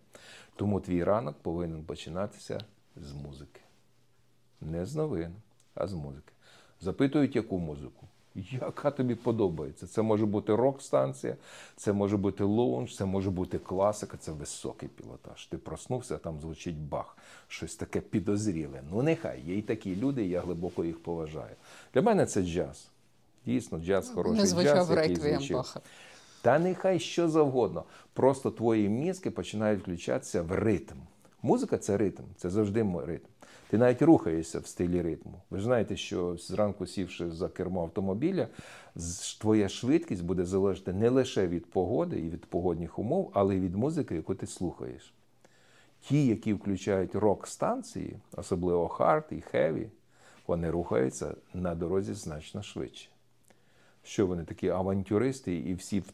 тому 0.57 0.81
твій 0.81 1.05
ранок 1.05 1.37
повинен 1.43 1.85
починатися 1.85 2.61
з 2.97 3.13
музики. 3.13 3.61
Не 4.61 4.87
з 4.87 4.95
новин, 4.95 5.35
а 5.75 5.87
з 5.87 5.95
музики. 5.95 6.33
Запитують, 6.81 7.37
яку 7.37 7.59
музику? 7.59 8.07
Яка 8.35 8.91
тобі 8.91 9.15
подобається? 9.15 9.87
Це 9.87 10.03
може 10.03 10.27
бути 10.27 10.55
рок-станція, 10.55 11.37
це 11.77 11.93
може 11.93 12.17
бути 12.17 12.45
лоунж, 12.45 12.97
це 12.97 13.05
може 13.05 13.31
бути 13.31 13.59
класика, 13.59 14.17
це 14.17 14.33
високий 14.33 14.89
пілотаж. 14.89 15.47
Ти 15.47 15.59
проснувся, 15.59 16.15
а 16.15 16.19
там 16.19 16.41
звучить 16.41 16.77
бах, 16.77 17.17
щось 17.49 17.77
таке 17.77 18.01
підозріле. 18.01 18.83
Ну 18.91 19.03
нехай, 19.03 19.43
є 19.47 19.55
й 19.55 19.63
такі 19.63 19.97
люди, 19.97 20.27
я 20.27 20.41
глибоко 20.41 20.85
їх 20.85 21.03
поважаю. 21.03 21.55
Для 21.95 22.03
мене 22.03 22.27
це 22.27 22.43
джаз. 22.43 22.89
Дійсно, 23.47 23.79
джаз 23.79 24.11
хороший 24.11 24.41
Не 24.41 24.47
звучав 24.47 24.91
реквієм. 24.91 25.43
Баха. 25.51 25.81
Та 26.43 26.59
нехай 26.59 26.99
що 26.99 27.29
завгодно. 27.29 27.85
Просто 28.13 28.51
твої 28.51 28.89
мізки 28.89 29.31
починають 29.31 29.81
включатися 29.81 30.43
в 30.43 30.53
ритм. 30.53 30.97
Музика 31.43 31.79
це 31.79 31.97
ритм, 31.97 32.23
це 32.37 32.51
завжди 32.51 32.87
ритм. 33.07 33.27
Ти 33.71 33.79
навіть 33.79 34.03
рухаєшся 34.03 34.59
в 34.59 34.67
стилі 34.67 35.03
ритму. 35.03 35.43
Ви 35.51 35.59
ж 35.59 35.65
знаєте, 35.65 35.97
що 35.97 36.37
зранку 36.37 36.87
сівши 36.87 37.31
за 37.31 37.49
кермо 37.49 37.83
автомобіля, 37.83 38.49
твоя 39.41 39.69
швидкість 39.69 40.25
буде 40.25 40.45
залежати 40.45 40.93
не 40.93 41.09
лише 41.09 41.47
від 41.47 41.71
погоди 41.71 42.21
і 42.21 42.29
від 42.29 42.47
погодних 42.47 42.99
умов, 42.99 43.31
але 43.35 43.57
й 43.57 43.61
від 43.61 43.75
музики, 43.75 44.15
яку 44.15 44.35
ти 44.35 44.47
слухаєш. 44.47 45.15
Ті, 46.01 46.27
які 46.27 46.53
включають 46.53 47.15
рок-станції, 47.15 48.17
особливо 48.37 48.89
hard 48.89 49.25
і 49.31 49.41
heavy, 49.41 49.89
вони 50.47 50.71
рухаються 50.71 51.35
на 51.55 51.75
дорозі 51.75 52.15
значно 52.15 52.63
швидше. 52.63 53.09
Що 54.03 54.27
вони 54.27 54.45
такі 54.45 54.69
авантюристи 54.69 55.57
і 55.57 55.75
всі 55.75 56.01
в 56.01 56.11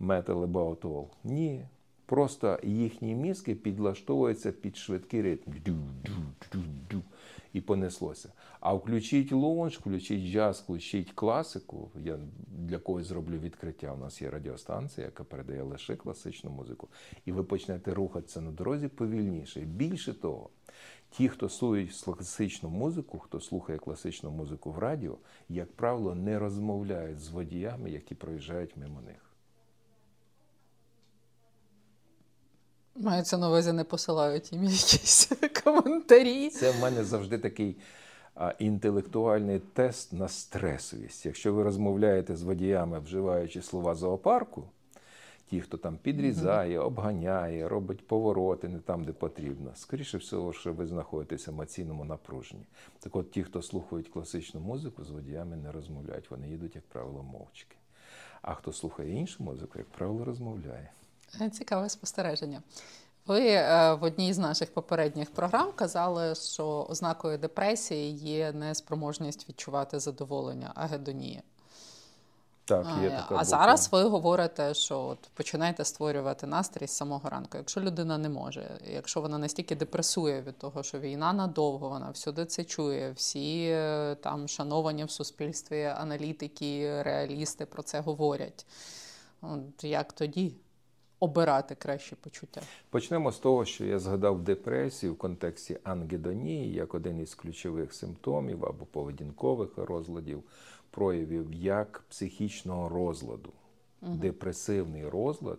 metal 0.00 0.46
above 0.46 0.78
all? 0.80 1.06
Ні. 1.24 1.64
Просто 2.06 2.58
їхні 2.62 3.14
мізки 3.14 3.54
підлаштовуються 3.54 4.52
під 4.52 4.76
швидкий 4.76 5.22
ритм. 5.22 5.50
І 7.52 7.60
понеслося. 7.60 8.32
А 8.60 8.74
включіть 8.74 9.32
лоунж, 9.32 9.76
включіть 9.76 10.32
джаз, 10.32 10.60
включіть 10.60 11.12
класику. 11.12 11.90
Я 12.04 12.18
для 12.48 12.78
когось 12.78 13.06
зроблю 13.06 13.38
відкриття. 13.38 13.92
У 13.92 13.96
нас 13.96 14.22
є 14.22 14.30
радіостанція, 14.30 15.06
яка 15.06 15.24
передає 15.24 15.62
лише 15.62 15.96
класичну 15.96 16.50
музику. 16.50 16.88
І 17.24 17.32
ви 17.32 17.44
почнете 17.44 17.94
рухатися 17.94 18.40
на 18.40 18.50
дорозі 18.50 18.88
повільніше. 18.88 19.60
Більше 19.60 20.14
того, 20.14 20.50
ті, 21.10 21.28
хто 21.28 21.48
слухають 21.48 22.02
класичну 22.04 22.68
музику, 22.68 23.18
хто 23.18 23.40
слухає 23.40 23.78
класичну 23.78 24.30
музику 24.30 24.72
в 24.72 24.78
радіо, 24.78 25.18
як 25.48 25.72
правило, 25.72 26.14
не 26.14 26.38
розмовляють 26.38 27.20
з 27.20 27.28
водіями, 27.28 27.90
які 27.90 28.14
проїжджають 28.14 28.76
мимо 28.76 29.00
них. 29.00 29.23
Мається 32.96 33.38
на 33.38 33.48
увазі, 33.48 33.72
не 33.72 33.84
посилають 33.84 34.52
їм 34.52 34.64
якісь 34.64 35.32
коментарі. 35.64 36.50
Це 36.50 36.70
в 36.70 36.82
мене 36.82 37.04
завжди 37.04 37.38
такий 37.38 37.76
а, 38.34 38.54
інтелектуальний 38.58 39.58
тест 39.58 40.12
на 40.12 40.28
стресовість. 40.28 41.26
Якщо 41.26 41.54
ви 41.54 41.62
розмовляєте 41.62 42.36
з 42.36 42.42
водіями, 42.42 42.98
вживаючи 43.00 43.62
слова 43.62 43.94
зоопарку, 43.94 44.64
ті, 45.50 45.60
хто 45.60 45.76
там 45.76 45.96
підрізає, 45.96 46.78
обганяє, 46.78 47.68
робить 47.68 48.06
повороти 48.06 48.68
не 48.68 48.78
там, 48.78 49.04
де 49.04 49.12
потрібно, 49.12 49.70
скоріше 49.74 50.18
всього, 50.18 50.52
що 50.52 50.72
ви 50.72 50.86
знаходитесь 50.86 51.46
в 51.46 51.50
емоційному 51.50 52.04
напруженні. 52.04 52.64
Так 52.98 53.16
от 53.16 53.30
ті, 53.30 53.42
хто 53.42 53.62
слухають 53.62 54.08
класичну 54.08 54.60
музику, 54.60 55.04
з 55.04 55.10
водіями 55.10 55.56
не 55.56 55.72
розмовляють. 55.72 56.30
Вони 56.30 56.48
їдуть, 56.48 56.74
як 56.74 56.84
правило, 56.84 57.22
мовчки. 57.22 57.76
А 58.42 58.54
хто 58.54 58.72
слухає 58.72 59.12
іншу 59.12 59.44
музику, 59.44 59.78
як 59.78 59.88
правило, 59.88 60.24
розмовляє. 60.24 60.90
Е, 61.40 61.50
Цікаве 61.50 61.88
спостереження. 61.88 62.62
Ви 63.26 63.46
е, 63.48 63.94
в 63.94 64.02
одній 64.02 64.32
з 64.32 64.38
наших 64.38 64.74
попередніх 64.74 65.30
програм 65.30 65.72
казали, 65.72 66.34
що 66.34 66.86
ознакою 66.90 67.38
депресії 67.38 68.12
є 68.12 68.52
неспроможність 68.52 69.48
відчувати 69.48 70.00
задоволення, 70.00 70.72
агедонія. 70.74 71.42
Так, 72.66 72.86
є 73.02 73.08
А, 73.08 73.10
така 73.10 73.24
а 73.26 73.28
буква. 73.28 73.44
зараз 73.44 73.88
ви 73.92 74.02
говорите, 74.02 74.74
що 74.74 75.00
от 75.00 75.18
починаєте 75.34 75.84
створювати 75.84 76.46
настрій 76.46 76.86
з 76.86 76.90
самого 76.90 77.28
ранку. 77.28 77.58
Якщо 77.58 77.80
людина 77.80 78.18
не 78.18 78.28
може, 78.28 78.78
якщо 78.94 79.20
вона 79.20 79.38
настільки 79.38 79.76
депресує 79.76 80.42
від 80.42 80.58
того, 80.58 80.82
що 80.82 80.98
війна 80.98 81.32
надовго, 81.32 81.88
вона 81.88 82.10
всюди 82.10 82.44
це 82.44 82.64
чує, 82.64 83.12
всі 83.12 83.68
е, 83.70 84.16
там 84.22 84.48
шановані 84.48 85.04
в 85.04 85.10
суспільстві 85.10 85.82
аналітики, 85.82 87.02
реалісти 87.02 87.66
про 87.66 87.82
це 87.82 88.00
говорять. 88.00 88.66
От 89.42 89.84
як 89.84 90.12
тоді 90.12 90.54
обирати 91.24 91.74
кращі 91.74 92.16
почуття? 92.20 92.60
Почнемо 92.90 93.32
з 93.32 93.38
того, 93.38 93.64
що 93.64 93.84
я 93.84 93.98
згадав 93.98 94.40
депресію 94.40 95.12
в 95.12 95.18
контексті 95.18 95.78
ангедонії 95.84 96.72
як 96.72 96.94
один 96.94 97.20
із 97.20 97.34
ключових 97.34 97.94
симптомів 97.94 98.64
або 98.64 98.84
поведінкових 98.84 99.70
розладів, 99.76 100.42
проявів 100.90 101.52
як 101.52 102.04
психічного 102.08 102.88
розладу. 102.88 103.52
Депресивний 104.02 105.08
розлад 105.08 105.58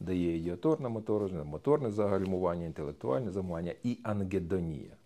дає 0.00 0.36
ідіоторне 0.36 0.88
моторне, 0.88 1.44
моторне 1.44 1.90
загальмування, 1.90 2.66
інтелектуальне 2.66 3.30
загальмування 3.30 3.74
і 3.82 3.98
ангедонія. 4.02 4.96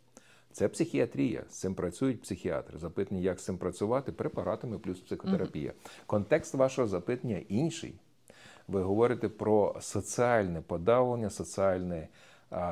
Це 0.52 0.68
психіатрія. 0.68 1.44
З 1.48 1.54
цим 1.54 1.74
працюють 1.74 2.22
психіатри. 2.22 2.78
Запитання, 2.78 3.20
як 3.20 3.40
з 3.40 3.44
цим 3.44 3.58
працювати, 3.58 4.12
препаратами 4.12 4.78
плюс 4.78 5.00
психотерапія. 5.00 5.72
Контекст 6.06 6.54
вашого 6.54 6.88
запитання 6.88 7.42
інший. 7.48 7.94
Ви 8.68 8.82
говорите 8.82 9.28
про 9.28 9.76
соціальне 9.80 10.60
подавлення, 10.60 11.30
соціальне 11.30 12.08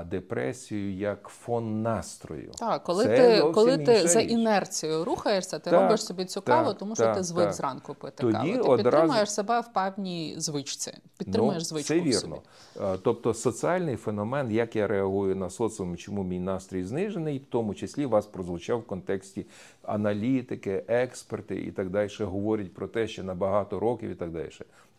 депресію 0.07 0.93
як 0.93 1.29
фон 1.29 1.83
настрою. 1.83 2.51
Так, 2.59 2.85
коли 2.85 3.05
Це 3.05 3.17
ти, 3.17 3.53
коли 3.53 3.79
ти 3.79 4.09
за 4.09 4.21
інерцією 4.21 5.05
рухаєшся, 5.05 5.59
ти 5.59 5.71
Так, 5.71 5.81
робиш 5.81 6.05
собі 6.05 6.25
цю 6.25 6.43
каву, 6.43 6.69
так, 6.69 6.79
тому 6.79 6.95
що 6.95 7.05
так, 7.05 7.17
ти 7.17 7.23
звик 7.23 7.45
так. 7.45 7.55
зранку 7.55 7.95
пити 7.95 8.17
Тоді 8.17 8.33
каву. 8.33 8.53
Ти 8.53 8.59
одразу- 8.59 8.83
підтримуєш 8.83 9.33
себе 9.33 9.61
в 9.61 9.73
певній 9.73 10.35
звичці. 10.39 10.93
Підтримуєш 11.19 11.67
звичку. 11.67 11.89
Це 11.89 12.01
вірно. 12.01 12.13
собі. 12.75 12.99
Тобто 13.03 13.35
соціальний 13.35 13.97
феномен, 13.97 14.51
як 14.51 14.77
я 14.77 14.87
реагую 14.87 15.37
на 15.37 15.51
соціум, 15.51 15.97
чому 15.97 16.23
мій 16.23 16.41
настрій 16.41 16.85
знижений, 16.85 17.39
в 17.39 17.45
тому 17.45 17.75
числі 17.75 18.07
вас 18.07 18.27
прозвучав 18.27 18.79
в 18.79 18.87
контексті 18.87 19.47
аналітики, 19.83 20.85
експерти 20.89 21.57
і 21.57 21.73
так 21.73 21.91
далі, 21.91 22.11
говорять 22.21 22.75
про 22.75 22.89
те, 22.89 23.09
що 23.09 23.25
на 23.25 23.35
багато 23.35 23.81
років 23.81 24.11
і 24.11 24.15
так 24.15 24.31
далі. 24.31 24.51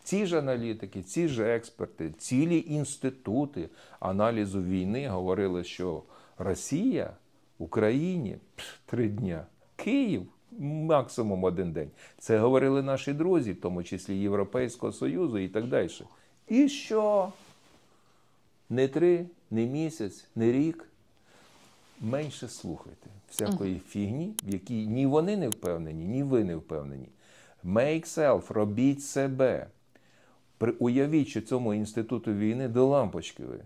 Ці 0.04 0.26
ж 0.26 0.40
аналітики, 0.40 1.02
ці 1.02 1.28
ж 1.28 1.56
експерти, 1.56 2.14
цілі 2.18 2.66
інститути 2.68 3.70
аналізу 4.00 4.64
війни 4.64 5.08
говорили, 5.08 5.64
що 5.64 6.04
Росія 6.38 7.14
Україні 7.58 8.38
три 8.86 9.08
дня, 9.08 9.46
Київ 9.76 10.28
максимум 10.60 11.44
один 11.44 11.72
день. 11.72 11.90
Це 12.18 12.40
говорили 12.40 12.82
наші 12.82 13.14
друзі, 13.14 13.52
в 13.52 13.62
тому 13.62 13.84
числі 13.84 14.18
Європейського 14.18 14.94
Союзу 14.94 15.38
і 15.38 15.48
так 15.48 15.68
далі. 15.68 15.90
І 16.48 16.70
що? 16.70 17.32
Не 18.70 18.88
три, 18.88 19.26
не 19.52 19.66
місяць, 19.66 20.26
не 20.36 20.52
рік. 20.52 20.88
Менше 22.02 22.48
слухайте 22.48 23.10
всякої 23.30 23.80
фігні, 23.80 24.34
в 24.44 24.50
якій 24.54 24.88
ні 24.88 25.06
вони 25.06 25.38
не 25.38 25.50
впевнені, 25.50 26.06
ні 26.06 26.24
ви 26.24 26.44
не 26.44 26.56
впевнені. 26.56 27.08
Make 27.66 28.06
self, 28.06 28.54
робіть 28.54 29.04
себе. 29.04 29.68
При- 30.62 30.74
Уявіть, 30.80 31.28
що 31.28 31.42
цьому 31.42 31.74
інституту 31.74 32.34
війни 32.34 32.68
до 32.68 32.88
лампочки 32.88 33.44
ви. 33.44 33.60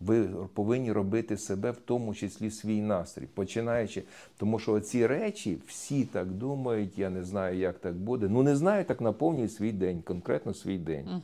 Ви 0.00 0.28
повинні 0.54 0.92
робити 0.92 1.36
себе, 1.36 1.70
в 1.70 1.76
тому 1.76 2.14
числі 2.14 2.50
свій 2.50 2.80
настрій, 2.82 3.26
починаючи. 3.34 4.02
Тому 4.36 4.58
що 4.58 4.80
ці 4.80 5.06
речі 5.06 5.58
всі 5.66 6.04
так 6.04 6.26
думають, 6.30 6.98
я 6.98 7.10
не 7.10 7.24
знаю, 7.24 7.58
як 7.58 7.78
так 7.78 7.94
буде. 7.94 8.28
Ну 8.28 8.42
не 8.42 8.56
знаю, 8.56 8.84
так 8.84 9.00
наповнюй 9.00 9.48
свій 9.48 9.72
день, 9.72 10.02
конкретно 10.02 10.54
свій 10.54 10.78
день. 10.78 11.22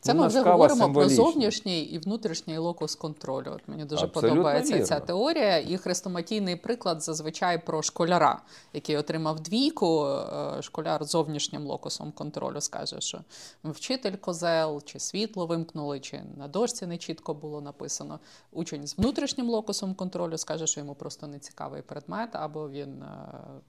Це 0.00 0.14
Ну, 0.14 0.20
ми 0.20 0.28
вже 0.28 0.38
говоримо 0.42 0.84
символічна. 0.84 1.16
про 1.16 1.24
зовнішній 1.24 1.82
і 1.82 1.98
внутрішній 1.98 2.58
локус 2.58 2.94
контролю. 2.94 3.52
От 3.54 3.68
мені 3.68 3.84
дуже 3.84 4.04
Абсолютно 4.04 4.30
подобається 4.30 4.82
ця 4.82 5.00
теорія. 5.00 5.58
І 5.58 5.76
хрестоматійний 5.76 6.56
приклад 6.56 7.02
зазвичай 7.02 7.66
про 7.66 7.82
школяра, 7.82 8.42
який 8.72 8.96
отримав 8.96 9.40
двійку. 9.40 10.06
Е, 10.06 10.62
Школяр 10.62 11.04
з 11.04 11.10
зовнішнім 11.10 11.66
локусом 11.66 12.12
контролю 12.12 12.60
скаже, 12.60 13.00
що 13.00 13.20
вчитель 13.64 14.16
козел, 14.16 14.82
чи 14.84 14.98
світло 14.98 15.46
вимкнули, 15.46 16.00
чи 16.00 16.22
на 16.36 16.48
дошці 16.48 16.86
не 16.86 16.98
чітко 16.98 17.34
було 17.34 17.60
написано. 17.60 18.20
Учень 18.52 18.86
з 18.86 18.98
внутрішнім 18.98 19.50
локусом 19.50 19.94
контролю 19.94 20.38
скаже, 20.38 20.66
що 20.66 20.80
йому 20.80 20.94
просто 20.94 21.26
не 21.26 21.38
цікавий 21.38 21.82
предмет, 21.82 22.30
або 22.32 22.68
він 22.70 23.02
е, 23.02 23.06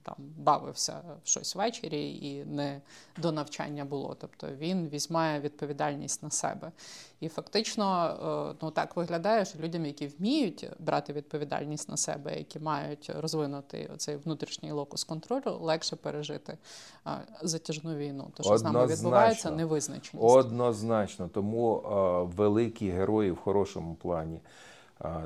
там 0.02 0.16
бавився 0.18 1.00
в 1.24 1.28
щось 1.28 1.56
ввечері 1.56 2.10
і 2.10 2.44
не 2.44 2.80
до 3.18 3.32
навчання 3.32 3.84
було. 3.84 4.16
Тобто 4.20 4.46
він 4.58 4.88
візьмає 4.88 5.40
відповідальність 5.40 6.09
на 6.22 6.30
себе. 6.30 6.72
І 7.20 7.28
фактично, 7.28 8.06
е, 8.52 8.56
ну 8.62 8.70
так 8.70 8.96
виглядає, 8.96 9.44
що 9.44 9.58
людям, 9.58 9.86
які 9.86 10.06
вміють 10.06 10.70
брати 10.78 11.12
відповідальність 11.12 11.88
на 11.88 11.96
себе, 11.96 12.38
які 12.38 12.58
мають 12.58 13.10
розвинути 13.16 13.90
цей 13.96 14.16
внутрішній 14.16 14.72
локус 14.72 15.04
контролю, 15.04 15.58
легше 15.60 15.96
пережити 15.96 16.58
е, 17.06 17.10
затяжну 17.42 17.96
війну. 17.96 18.30
То 18.34 18.42
що 18.42 18.58
з 18.58 18.62
нами 18.62 18.86
відбувається 18.86 19.50
невизначеність. 19.50 20.36
Однозначно. 20.36 21.28
Тому 21.28 21.76
е, 21.76 22.34
великі 22.36 22.90
герої 22.90 23.30
в 23.30 23.36
хорошому 23.36 23.94
плані, 23.94 24.40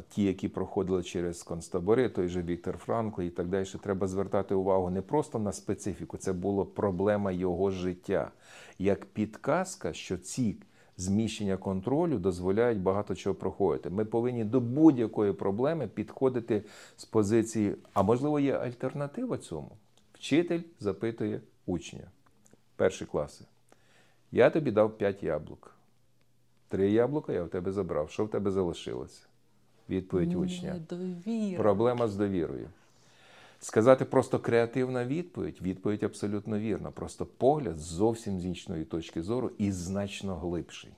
ті, 0.09 0.23
які 0.23 0.49
проходили 0.49 1.03
через 1.03 1.42
концтабори, 1.42 2.09
той 2.09 2.29
же 2.29 2.42
Віктор 2.42 2.79
Франкл 2.79 3.23
і 3.23 3.31
так 3.31 3.49
далі, 3.49 3.66
треба 3.83 4.07
звертати 4.07 4.55
увагу 4.55 4.90
не 4.90 5.03
просто 5.03 5.38
на 5.38 5.53
специфіку, 5.53 6.16
це 6.16 6.33
була 6.33 6.64
проблема 6.64 7.33
його 7.33 7.70
життя. 7.70 8.31
Як 8.79 9.05
підказка, 9.05 9.92
що 9.92 10.16
ці 10.18 10.57
зміщення 10.96 11.57
контролю 11.57 12.18
дозволяють 12.18 12.80
багато 12.80 13.14
чого 13.14 13.35
проходити. 13.35 13.90
Ми 13.90 14.04
повинні 14.04 14.44
до 14.44 14.61
будь-якої 14.61 15.33
проблеми 15.33 15.88
підходити 15.88 16.62
з 16.96 17.04
позиції, 17.04 17.74
а 17.92 18.02
можливо, 18.02 18.40
є 18.40 18.57
альтернатива 18.57 19.38
цьому. 19.38 19.70
Вчитель 20.12 20.61
запитує 20.80 21.40
учня. 21.66 22.11
Перші 22.76 23.04
класи. 23.04 23.44
Я 24.33 24.50
тобі 24.50 24.70
дав 24.70 24.98
5 24.98 25.22
яблук. 25.22 25.74
Три 26.68 26.90
яблука 26.90 27.33
я 27.33 27.44
в 27.44 27.48
тебе 27.48 27.72
забрав. 27.72 28.11
Що 28.11 28.24
в 28.24 28.30
тебе 28.30 28.50
залишилося? 28.50 29.26
Відповідь 29.88 30.35
учня. 30.35 30.74
Недовіра. 30.74 31.62
Проблема 31.62 32.09
з 32.09 32.16
довірою. 32.16 32.68
Сказати 33.64 34.05
просто 34.05 34.38
креативна 34.38 35.05
відповідь 35.05 35.59
відповідь 35.62 36.03
абсолютно 36.03 36.59
вірна. 36.59 36.90
Просто 36.90 37.27
погляд 37.27 37.79
зовсім 37.79 38.40
з 38.40 38.46
іншої 38.46 38.85
точки 38.85 39.22
зору 39.22 39.50
і 39.59 39.72
значно 39.72 40.37
глибший. 40.37 40.90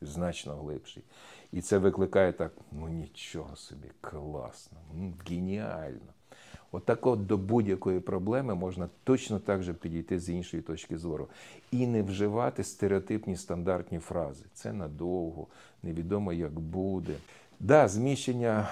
Значно 0.00 0.56
глибший. 0.56 1.02
І 1.52 1.60
це 1.60 1.78
викликає 1.78 2.32
так: 2.32 2.52
ну 2.72 2.88
нічого 2.88 3.56
собі, 3.56 3.88
класно, 4.00 4.78
геніально. 5.28 6.12
Отак 6.72 7.06
от 7.06 7.26
до 7.26 7.38
будь-якої 7.38 8.00
проблеми 8.00 8.54
можна 8.54 8.88
точно 9.04 9.38
так 9.38 9.62
же 9.62 9.74
підійти 9.74 10.18
з 10.18 10.28
іншої 10.28 10.62
точки 10.62 10.98
зору. 10.98 11.28
І 11.70 11.86
не 11.86 12.02
вживати 12.02 12.64
стереотипні 12.64 13.36
стандартні 13.36 13.98
фрази. 13.98 14.44
Це 14.52 14.72
надовго, 14.72 15.46
невідомо 15.82 16.32
як 16.32 16.60
буде. 16.60 17.14
Да, 17.64 17.88
зміщення 17.88 18.68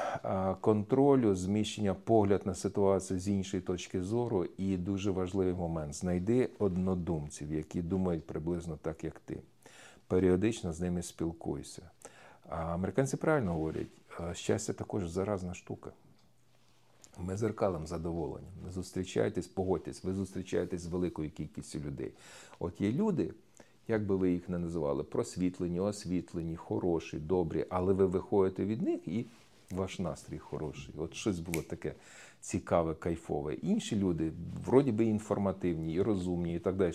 контролю, 0.60 1.34
зміщення 1.34 1.94
погляд 1.94 2.42
на 2.44 2.54
ситуацію 2.54 3.20
з 3.20 3.28
іншої 3.28 3.62
точки 3.62 4.02
зору, 4.02 4.46
і 4.58 4.76
дуже 4.76 5.10
важливий 5.10 5.54
момент. 5.54 5.94
Знайди 5.94 6.50
однодумців, 6.58 7.52
які 7.52 7.82
думають 7.82 8.26
приблизно 8.26 8.78
так, 8.82 9.04
як 9.04 9.20
ти. 9.20 9.42
Періодично 10.06 10.72
з 10.72 10.80
ними 10.80 11.02
спілкуйся. 11.02 11.82
А 12.48 12.56
американці 12.56 13.16
правильно 13.16 13.52
говорять, 13.52 13.86
щастя 14.32 14.72
також 14.72 15.08
заразна 15.08 15.54
штука. 15.54 15.90
Ми 17.18 17.36
зеркалом 17.36 17.86
задоволені. 17.86 18.48
Не 18.64 18.70
зустрічаєтесь, 18.70 19.46
погодьтесь, 19.46 20.04
ви 20.04 20.14
зустрічаєтесь 20.14 20.80
з 20.80 20.86
великою 20.86 21.30
кількістю 21.30 21.78
людей. 21.78 22.12
От 22.58 22.80
є 22.80 22.92
люди, 22.92 23.34
як 23.90 24.06
би 24.06 24.16
ви 24.16 24.30
їх 24.32 24.48
не 24.48 24.58
називали, 24.58 25.04
просвітлені, 25.04 25.80
освітлені, 25.80 26.56
хороші, 26.56 27.18
добрі, 27.18 27.66
але 27.68 27.92
ви 27.92 28.06
виходите 28.06 28.64
від 28.64 28.82
них 28.82 29.08
і 29.08 29.26
ваш 29.70 29.98
настрій 29.98 30.38
хороший. 30.38 30.94
От 30.98 31.14
щось 31.14 31.40
було 31.40 31.62
таке 31.62 31.94
цікаве, 32.40 32.94
кайфове. 32.94 33.54
Інші 33.54 33.96
люди, 33.96 34.32
вроді 34.64 34.92
би 34.92 35.04
інформативні, 35.04 35.94
і 35.94 36.02
розумні, 36.02 36.54
і 36.54 36.58
так 36.58 36.76
далі. 36.76 36.92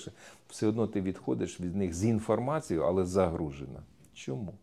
Все 0.50 0.68
одно 0.68 0.88
ти 0.88 1.02
відходиш 1.02 1.62
від 1.62 1.76
них 1.76 1.94
з 1.94 2.06
інформацією, 2.06 2.86
але 2.86 3.06
загружена. 3.06 3.84
Чому? 4.14 4.54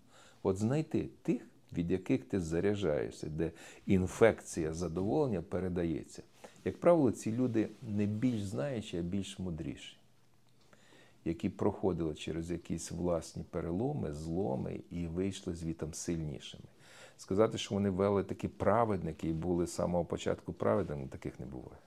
От 0.43 0.57
знайти 0.57 1.09
тих, 1.23 1.47
від 1.73 1.91
яких 1.91 2.25
ти 2.25 2.41
заряджаєшся, 2.41 3.27
де 3.27 3.51
інфекція 3.87 4.73
задоволення 4.73 5.43
передається. 5.43 6.23
Як 6.65 6.81
правило, 6.81 7.13
ці 7.13 7.33
люди 7.33 7.69
не 7.83 8.07
більш 8.07 8.43
знаючі, 8.43 8.99
а 8.99 9.03
більш 9.03 9.39
мудріші, 9.39 9.97
які 11.25 11.49
проходили 11.49 12.15
через 12.15 12.51
якісь 12.51 12.91
власні 12.91 13.43
переломи, 13.43 14.15
зломи 14.15 14.81
і 14.91 15.07
вийшли 15.07 15.55
звітом 15.55 15.95
сильнішими. 15.95 16.65
Сказати, 17.17 17.59
що 17.59 17.75
вони 17.75 17.91
вели 17.91 18.25
такі 18.25 18.49
праведники 18.49 19.29
і 19.29 19.33
були 19.33 19.67
з 19.67 19.75
самого 19.75 20.05
початку 20.05 20.53
праведними, 20.53 21.07
таких 21.07 21.41
не 21.41 21.47
буває. 21.47 21.79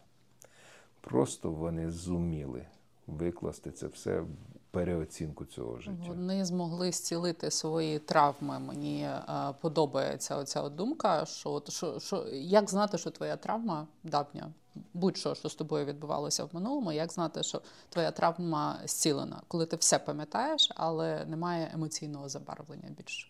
Просто 1.01 1.51
вони 1.51 1.91
зуміли 1.91 2.65
викласти 3.07 3.71
це 3.71 3.87
все 3.87 4.21
в 4.21 4.27
переоцінку 4.71 5.45
цього 5.45 5.79
життя. 5.79 6.03
Вони 6.07 6.45
змогли 6.45 6.91
зцілити 6.91 7.51
свої 7.51 7.99
травми. 7.99 8.59
Мені 8.59 9.01
е, 9.01 9.21
подобається 9.61 10.37
оця 10.37 10.69
думка, 10.69 11.25
що, 11.25 11.63
що, 11.67 11.99
що 11.99 12.27
як 12.33 12.69
знати, 12.69 12.97
що 12.97 13.11
твоя 13.11 13.37
травма 13.37 13.87
давня, 14.03 14.53
будь-що, 14.93 15.35
що 15.35 15.49
з 15.49 15.55
тобою 15.55 15.85
відбувалося 15.85 16.43
в 16.43 16.49
минулому, 16.53 16.91
як 16.91 17.11
знати, 17.11 17.43
що 17.43 17.61
твоя 17.89 18.11
травма 18.11 18.79
зцілена, 18.85 19.41
коли 19.47 19.65
ти 19.65 19.75
все 19.75 19.99
пам'ятаєш, 19.99 20.71
але 20.75 21.25
немає 21.25 21.71
емоційного 21.73 22.29
забарвлення 22.29 22.89
більше. 22.97 23.27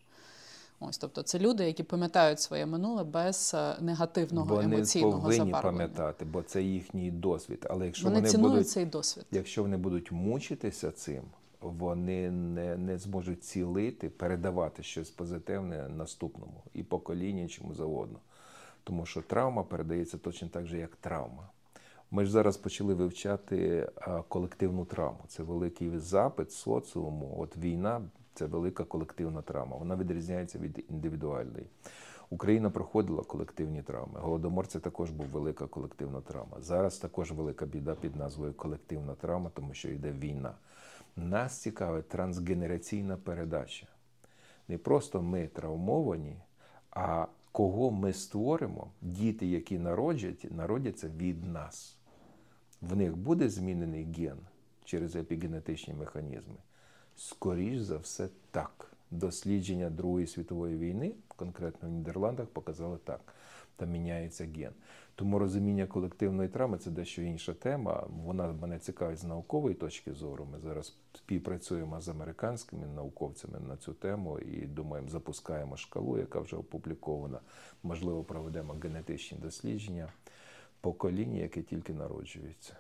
Ось, 0.79 0.97
тобто, 0.97 1.21
це 1.21 1.39
люди, 1.39 1.65
які 1.65 1.83
пам'ятають 1.83 2.39
своє 2.39 2.65
минуле 2.65 3.03
без 3.03 3.51
е, 3.55 3.75
негативного 3.81 4.55
Вони 4.55 4.75
емоційного 4.75 5.21
повинні 5.21 5.37
забарвлення. 5.37 5.77
пам'ятати, 5.77 6.25
бо 6.25 6.41
це 6.41 6.63
їхній 6.63 7.11
досвід. 7.11 7.67
Але 7.69 7.85
якщо 7.85 8.03
Вони, 8.05 8.15
вони, 8.15 8.29
цінують 8.29 8.53
будуть, 8.53 8.69
цей 8.69 8.85
досвід. 8.85 9.25
якщо 9.31 9.61
вони 9.61 9.77
будуть 9.77 10.11
мучитися 10.11 10.91
цим, 10.91 11.23
вони 11.61 12.31
не, 12.31 12.77
не 12.77 12.97
зможуть 12.97 13.43
цілити, 13.43 14.09
передавати 14.09 14.83
щось 14.83 15.09
позитивне 15.09 15.89
наступному 15.89 16.63
і 16.73 16.83
поколінню, 16.83 17.47
чому 17.47 17.73
завгодно. 17.73 18.19
Тому 18.85 19.05
що 19.05 19.21
травма 19.21 19.63
передається 19.63 20.17
точно 20.17 20.47
так 20.47 20.67
же, 20.67 20.77
як 20.77 20.95
травма. 20.95 21.49
Ми 22.11 22.25
ж 22.25 22.31
зараз 22.31 22.57
почали 22.57 22.93
вивчати 22.93 23.89
колективну 24.27 24.85
травму. 24.85 25.19
Це 25.27 25.43
великий 25.43 25.97
запит 25.97 26.51
соціуму. 26.51 27.35
От 27.39 27.57
війна 27.57 28.01
це 28.33 28.45
велика 28.45 28.83
колективна 28.83 29.41
травма. 29.41 29.77
Вона 29.77 29.95
відрізняється 29.95 30.59
від 30.59 30.85
індивідуальної. 30.89 31.67
Україна 32.29 32.69
проходила 32.69 33.23
колективні 33.23 33.81
травми. 33.81 34.19
Голодомор 34.19 34.67
це 34.67 34.79
також 34.79 35.11
був 35.11 35.27
велика 35.27 35.67
колективна 35.67 36.21
травма. 36.21 36.57
Зараз 36.61 36.97
також 36.97 37.31
велика 37.31 37.65
біда 37.65 37.95
під 37.95 38.15
назвою 38.15 38.53
колективна 38.53 39.15
травма, 39.15 39.49
тому 39.53 39.73
що 39.73 39.89
йде 39.89 40.11
війна. 40.11 40.53
Нас 41.15 41.61
цікавить 41.61 42.09
трансгенераційна 42.09 43.17
передача. 43.17 43.87
Не 44.67 44.77
просто 44.77 45.21
ми 45.21 45.47
травмовані, 45.47 46.37
а 46.91 47.25
кого 47.55 47.91
ми 47.91 48.13
створимо, 48.13 48.91
діти, 49.01 49.47
які 49.47 49.79
народять, 49.79 50.51
народяться 50.51 51.07
від 51.07 51.43
нас. 51.43 51.97
В 52.81 52.95
них 52.95 53.17
буде 53.17 53.49
змінений 53.49 54.03
ген 54.03 54.37
через 54.85 55.15
епігенетичні 55.15 55.93
механізми. 55.93 56.55
Скоріш 57.15 57.79
за 57.79 57.97
все, 57.97 58.29
так. 58.51 58.91
Дослідження 59.11 59.89
Другої 59.89 60.27
світової 60.27 60.77
війни, 60.77 61.11
конкретно 61.27 61.89
в 61.89 61.91
Нідерландах, 61.91 62.47
показали 62.47 62.97
так. 63.03 63.33
Там 63.75 63.91
міняється 63.91 64.45
ген. 64.45 64.73
Тому 65.15 65.39
розуміння 65.39 65.87
колективної 65.87 66.49
травми 66.49 66.77
це 66.77 66.91
дещо 66.91 67.21
інша 67.21 67.53
тема. 67.53 68.07
Вона 68.25 68.51
мене 68.51 68.79
цікавить 68.79 69.17
з 69.17 69.23
наукової 69.23 69.75
точки 69.75 70.13
зору. 70.13 70.47
Ми 70.51 70.59
зараз 70.59 70.95
співпрацюємо 71.13 72.01
з 72.01 72.09
американськими 72.09 72.87
науковцями 72.87 73.59
на 73.59 73.77
цю 73.77 73.93
тему 73.93 74.39
і 74.39 74.65
думаємо, 74.65 75.09
запускаємо 75.09 75.77
шкалу, 75.77 76.17
яка 76.17 76.39
вже 76.39 76.55
опублікована. 76.55 77.39
Можливо, 77.83 78.23
проведемо 78.23 78.73
генетичні 78.73 79.37
дослідження 79.37 80.13
покоління, 80.81 81.41
яке 81.41 81.61
тільки 81.61 81.93
народжується. 81.93 82.77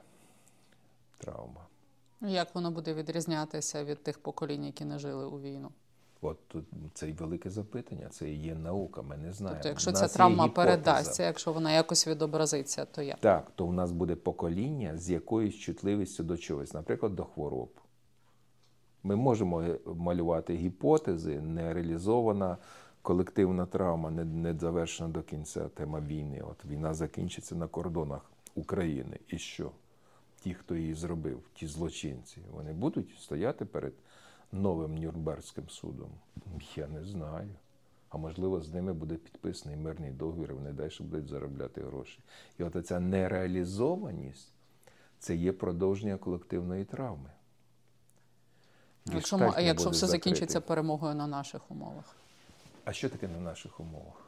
Травма. 1.17 1.67
Як 2.21 2.55
воно 2.55 2.71
буде 2.71 2.93
відрізнятися 2.93 3.83
від 3.83 4.03
тих 4.03 4.19
поколінь, 4.19 4.65
які 4.65 4.85
не 4.85 4.99
жили 4.99 5.25
у 5.25 5.41
війну? 5.41 5.71
От 6.25 6.47
тут 6.47 6.65
це 6.93 7.11
велике 7.11 7.49
запитання, 7.49 8.07
це 8.09 8.29
і 8.29 8.35
є 8.35 8.55
наука. 8.55 9.01
Ми 9.01 9.17
не 9.17 9.33
знаємо. 9.33 9.55
Тобто, 9.55 9.69
якщо 9.69 9.91
ця 9.91 10.07
травма 10.07 10.47
передасться, 10.47 11.23
якщо 11.23 11.53
вона 11.53 11.71
якось 11.71 12.07
відобразиться, 12.07 12.85
то 12.85 13.01
як? 13.01 13.19
Так, 13.19 13.51
то 13.55 13.67
в 13.67 13.73
нас 13.73 13.91
буде 13.91 14.15
покоління 14.15 14.97
з 14.97 15.09
якоюсь 15.09 15.55
чутливістю 15.55 16.23
до 16.23 16.37
чогось, 16.37 16.73
наприклад, 16.73 17.15
до 17.15 17.23
хвороб. 17.23 17.69
Ми 19.03 19.15
можемо 19.15 19.61
е, 19.61 19.79
малювати 19.85 20.55
гіпотези, 20.55 21.41
не 21.41 21.73
реалізована 21.73 22.57
колективна 23.01 23.65
травма, 23.65 24.11
не, 24.11 24.25
не 24.25 24.53
завершена 24.53 25.09
до 25.09 25.21
кінця 25.21 25.67
тема 25.67 26.01
війни. 26.01 26.41
От 26.51 26.65
війна 26.65 26.93
закінчиться 26.93 27.55
на 27.55 27.67
кордонах 27.67 28.31
України. 28.55 29.19
І 29.27 29.37
що? 29.37 29.71
Ті, 30.43 30.53
хто 30.53 30.75
її 30.75 30.93
зробив, 30.93 31.39
ті 31.53 31.67
злочинці, 31.67 32.41
вони 32.51 32.73
будуть 32.73 33.09
стояти 33.19 33.65
перед 33.65 33.93
новим 34.51 34.97
Нюрнбергським 34.97 35.69
судом? 35.69 36.09
Я 36.75 36.87
не 36.87 37.03
знаю. 37.03 37.49
А 38.09 38.17
можливо, 38.17 38.61
з 38.61 38.73
ними 38.73 38.93
буде 38.93 39.15
підписаний 39.15 39.77
мирний 39.77 40.11
договір, 40.11 40.51
і 40.51 40.53
вони 40.53 40.71
далі 40.71 40.91
будуть 40.99 41.27
заробляти 41.27 41.81
гроші. 41.81 42.19
І 42.59 42.63
от 42.63 42.87
ця 42.87 42.99
нереалізованість 42.99 44.53
це 45.19 45.35
є 45.35 45.51
продовження 45.51 46.17
колективної 46.17 46.85
травми. 46.85 47.29
Якщо, 49.05 49.53
а 49.55 49.61
якщо 49.61 49.89
все 49.89 50.07
закритий. 50.07 50.33
закінчиться 50.33 50.61
перемогою 50.61 51.15
на 51.15 51.27
наших 51.27 51.71
умовах? 51.71 52.15
А 52.85 52.93
що 52.93 53.09
таке 53.09 53.27
на 53.27 53.39
наших 53.39 53.79
умовах? 53.79 54.24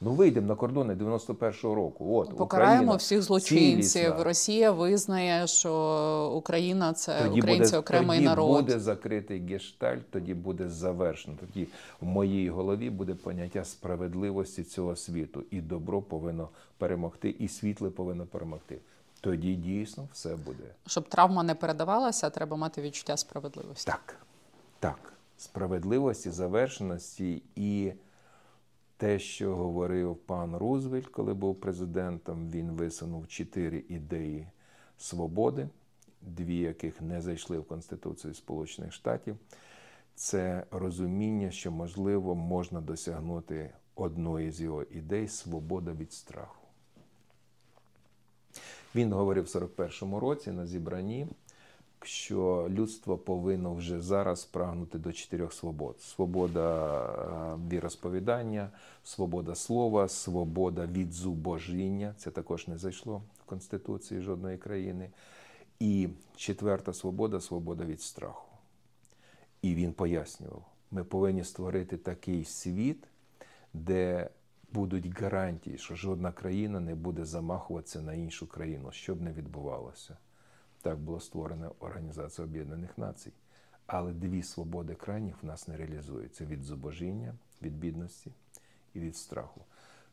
Ну, 0.00 0.10
вийдемо 0.12 0.46
на 0.46 0.54
кордони 0.54 0.94
91-го 0.94 1.74
року. 1.74 2.16
От, 2.18 2.36
Покараємо 2.36 2.74
Україна 2.76 2.96
всіх 2.96 3.22
злочинців. 3.22 3.82
цілісна. 3.92 4.24
Росія 4.24 4.70
визнає, 4.70 5.46
що 5.46 6.32
Україна 6.36 6.92
це 6.92 7.22
Тоді 7.22 7.40
українці 7.40 7.70
буде, 7.70 7.78
окремий 7.78 8.18
тоді 8.18 8.28
народ. 8.28 8.64
буде 8.64 8.80
закритий 8.80 9.40
гештальт, 9.40 10.10
тоді 10.10 10.34
буде 10.34 10.68
завершено. 10.68 11.36
Тоді 11.40 11.68
в 12.00 12.06
моїй 12.06 12.50
голові 12.50 12.90
буде 12.90 13.14
поняття 13.14 13.64
справедливості 13.64 14.64
цього 14.64 14.96
світу. 14.96 15.42
І 15.50 15.60
добро 15.60 16.02
повинно 16.02 16.48
перемогти, 16.78 17.34
і 17.38 17.48
світле 17.48 17.90
повинно 17.90 18.26
перемогти. 18.26 18.78
Тоді 19.20 19.54
дійсно 19.54 20.08
все 20.12 20.36
буде. 20.36 20.64
Щоб 20.86 21.08
травма 21.08 21.42
не 21.42 21.54
передавалася, 21.54 22.30
треба 22.30 22.56
мати 22.56 22.82
відчуття 22.82 23.16
справедливості. 23.16 23.86
Так, 23.90 24.16
так. 24.80 25.12
Справедливості, 25.38 26.30
завершеності 26.30 27.42
і 27.56 27.92
те, 28.98 29.18
що 29.18 29.56
говорив 29.56 30.16
пан 30.16 30.56
Рузвельт, 30.56 31.06
коли 31.06 31.34
був 31.34 31.60
президентом, 31.60 32.50
він 32.50 32.70
висунув 32.70 33.28
чотири 33.28 33.84
ідеї 33.88 34.48
свободи, 34.98 35.68
дві 36.22 36.56
яких 36.56 37.00
не 37.00 37.20
зайшли 37.20 37.58
в 37.58 37.64
Конституцію 37.64 38.34
Сполучених 38.34 38.92
Штатів. 38.92 39.36
Це 40.14 40.64
розуміння, 40.70 41.50
що 41.50 41.70
можливо 41.70 42.34
можна 42.34 42.80
досягнути 42.80 43.70
одної 43.94 44.50
з 44.50 44.60
його 44.60 44.82
ідей 44.82 45.28
свобода 45.28 45.92
від 45.92 46.12
страху. 46.12 46.66
Він 48.94 49.12
говорив 49.12 49.44
в 49.44 49.46
41-му 49.46 50.20
році 50.20 50.50
на 50.50 50.66
зібранні, 50.66 51.28
що 52.04 52.68
людство 52.70 53.18
повинно 53.18 53.74
вже 53.74 54.00
зараз 54.00 54.44
прагнути 54.44 54.98
до 54.98 55.12
чотирьох 55.12 55.52
свобод: 55.52 56.00
свобода 56.00 57.04
е, 57.54 57.58
віросповідання, 57.70 58.70
свобода 59.04 59.54
слова, 59.54 60.08
свобода 60.08 60.86
від 60.86 61.12
зубожіння. 61.12 62.14
Це 62.18 62.30
також 62.30 62.68
не 62.68 62.78
зайшло 62.78 63.22
в 63.40 63.44
Конституції 63.44 64.20
жодної 64.20 64.58
країни. 64.58 65.10
І 65.80 66.08
четверта 66.36 66.92
свобода 66.92 67.40
свобода 67.40 67.84
від 67.84 68.02
страху. 68.02 68.48
І 69.62 69.74
він 69.74 69.92
пояснював: 69.92 70.64
ми 70.90 71.04
повинні 71.04 71.44
створити 71.44 71.96
такий 71.96 72.44
світ, 72.44 73.04
де 73.74 74.30
будуть 74.72 75.20
гарантії, 75.20 75.78
що 75.78 75.94
жодна 75.94 76.32
країна 76.32 76.80
не 76.80 76.94
буде 76.94 77.24
замахуватися 77.24 78.02
на 78.02 78.14
іншу 78.14 78.46
країну, 78.46 78.92
що 78.92 79.14
б 79.14 79.22
не 79.22 79.32
відбувалося. 79.32 80.16
Так 80.88 80.98
була 80.98 81.20
створена 81.20 81.70
Організація 81.80 82.46
Об'єднаних 82.46 82.98
Націй. 82.98 83.32
Але 83.86 84.12
дві 84.12 84.42
свободи 84.42 84.94
крайніх 84.94 85.42
в 85.42 85.46
нас 85.46 85.68
не 85.68 85.76
реалізуються: 85.76 86.44
від 86.44 86.62
зубожіння, 86.62 87.34
від 87.62 87.78
бідності 87.78 88.32
і 88.94 89.00
від 89.00 89.16
страху. 89.16 89.60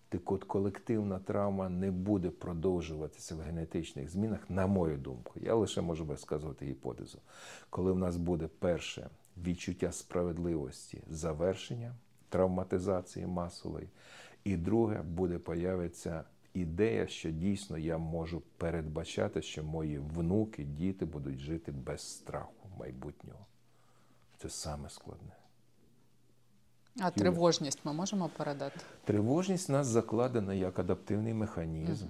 Так 0.10 0.32
от 0.32 0.44
колективна 0.44 1.20
травма 1.20 1.70
не 1.70 1.92
буде 1.92 2.30
продовжуватися 2.30 3.36
в 3.36 3.40
генетичних 3.40 4.10
змінах, 4.10 4.50
на 4.50 4.68
мою 4.68 4.98
думку. 4.98 5.34
Я 5.36 5.56
лише 5.56 5.82
можу 5.82 6.06
висказувати 6.06 6.66
гіпотезу. 6.66 7.20
Коли 7.70 7.92
в 7.92 7.98
нас 7.98 8.18
буде 8.18 8.48
перше 8.60 9.10
відчуття 9.38 9.92
справедливості, 9.92 11.04
завершення 11.08 11.96
травматизації 12.30 13.28
масової, 13.28 13.90
і 14.44 14.58
друге 14.58 15.02
буде 15.02 15.40
появитися 15.40 16.24
ідея, 16.56 17.08
що 17.08 17.32
дійсно 17.32 17.78
я 17.78 17.98
можу 17.98 18.42
передбачати, 18.58 19.42
що 19.42 19.64
мої 19.64 20.00
внуки, 20.00 20.64
діти 20.64 21.06
будуть 21.06 21.40
жити 21.40 21.72
без 21.72 22.02
страху 22.02 22.70
майбутнього. 22.80 23.46
Це 24.38 24.50
саме 24.50 24.90
складне. 24.90 25.32
А 27.00 27.12
тривожність 27.12 27.80
ми 27.84 27.94
можемо 27.94 28.30
передати? 28.38 28.80
Тривожність 29.04 29.70
в 29.70 29.72
нас 29.72 29.88
закладена 29.88 30.54
як 30.54 30.80
адаптивний 30.80 31.34
механізм. 31.34 32.08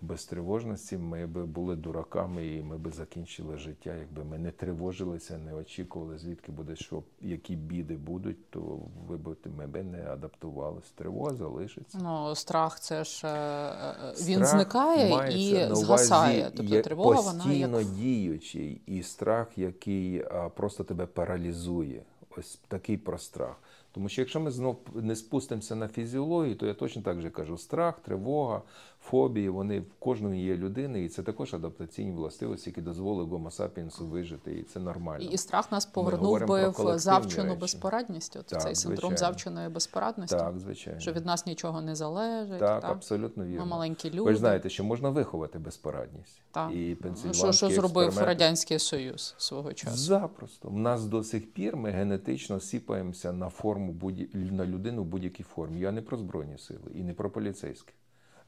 Без 0.00 0.24
тривожності 0.24 0.98
ми 0.98 1.26
б 1.26 1.44
були 1.44 1.76
дураками 1.76 2.46
і 2.46 2.62
ми 2.62 2.78
б 2.78 2.92
закінчили 2.92 3.56
життя. 3.56 3.94
Якби 3.94 4.24
ми 4.24 4.38
не 4.38 4.50
тривожилися, 4.50 5.38
не 5.38 5.54
очікували, 5.54 6.18
звідки 6.18 6.52
буде 6.52 6.76
що, 6.76 7.02
які 7.20 7.56
біди 7.56 7.96
будуть, 7.96 8.50
то 8.50 8.78
ви 9.08 9.16
б 9.16 9.36
ми 9.56 9.66
б 9.66 9.82
не 9.82 10.10
адаптувалися. 10.10 10.92
Тривога 10.94 11.34
залишиться. 11.34 11.98
Ну, 12.02 12.34
страх 12.34 12.80
це 12.80 13.04
ж 13.04 13.26
е, 13.26 13.30
е, 13.30 14.14
він 14.20 14.36
Страх 14.36 14.50
зникає 14.50 15.08
і 15.08 15.54
увазі 15.54 15.74
згасає. 15.74 16.50
Тобто 16.56 16.74
є 16.74 16.82
тривога 16.82 17.20
вона 17.20 17.44
постійно 17.44 17.80
як 17.80 17.90
діючий, 17.90 18.80
і 18.86 19.02
страх, 19.02 19.58
який 19.58 20.24
просто 20.56 20.84
тебе 20.84 21.06
паралізує. 21.06 22.02
Ось 22.36 22.60
такий 22.68 22.96
про 22.96 23.18
страх. 23.18 23.56
Тому 23.92 24.08
що 24.08 24.20
якщо 24.20 24.40
ми 24.40 24.50
знов 24.50 24.76
не 24.94 25.16
спустимося 25.16 25.74
на 25.74 25.88
фізіологію, 25.88 26.56
то 26.56 26.66
я 26.66 26.74
точно 26.74 27.02
так 27.02 27.20
же 27.20 27.30
кажу: 27.30 27.58
страх, 27.58 28.00
тривога, 28.00 28.62
фобії, 29.00 29.48
вони 29.48 29.80
в 29.80 29.94
кожної 29.98 30.44
є 30.44 30.56
людини, 30.56 31.04
і 31.04 31.08
це 31.08 31.22
також 31.22 31.54
адаптаційні 31.54 32.12
властивості, 32.12 32.70
які 32.70 32.80
дозволили 32.80 33.30
Гомо 33.30 33.50
сапіенсу 33.50 34.06
вижити, 34.06 34.58
і 34.58 34.62
це 34.62 34.80
нормально. 34.80 35.28
і 35.30 35.36
страх 35.36 35.72
нас 35.72 35.86
повернув 35.86 36.46
би 36.46 36.68
в 36.68 36.98
завчену 36.98 37.48
речі. 37.48 37.60
безпорадність. 37.60 38.36
От 38.36 38.46
Так, 38.46 38.62
цей 38.62 38.74
синдром 38.74 39.10
звичайно. 39.10 39.16
завченої 39.16 39.68
безпорадності, 39.68 40.36
Так, 40.36 40.58
звичайно. 40.58 41.00
що 41.00 41.12
від 41.12 41.26
нас 41.26 41.46
нічого 41.46 41.80
не 41.80 41.94
залежить. 41.94 42.58
Так, 42.58 42.82
так? 42.82 42.90
абсолютно 42.90 43.44
вірно. 43.44 43.60
Ми 43.60 43.70
маленькі 43.70 44.10
люди. 44.10 44.22
Ви 44.22 44.32
ж 44.32 44.38
знаєте, 44.38 44.70
що 44.70 44.84
можна 44.84 45.10
виховати 45.10 45.58
безпорадність. 45.58 46.42
Так. 46.50 46.72
І 46.72 46.96
що, 47.32 47.52
що 47.52 47.70
зробив 47.70 48.18
Радянський 48.18 48.78
Союз 48.78 49.34
свого 49.38 49.72
часу? 49.72 49.96
Запросто. 49.96 50.68
У 50.68 50.78
нас 50.78 51.04
до 51.04 51.24
сих 51.24 51.52
пір 51.52 51.76
ми 51.76 51.90
генетично 51.90 52.27
сіпаємося 52.36 53.32
на 53.32 53.48
форму 53.48 53.92
будь... 53.92 54.34
на 54.34 54.66
людину 54.66 55.02
в 55.02 55.06
будь-якій 55.06 55.42
формі. 55.42 55.80
Я 55.80 55.92
не 55.92 56.02
про 56.02 56.16
Збройні 56.16 56.58
сили 56.58 56.90
і 56.94 57.02
не 57.02 57.14
про 57.14 57.30
поліцейських. 57.30 57.94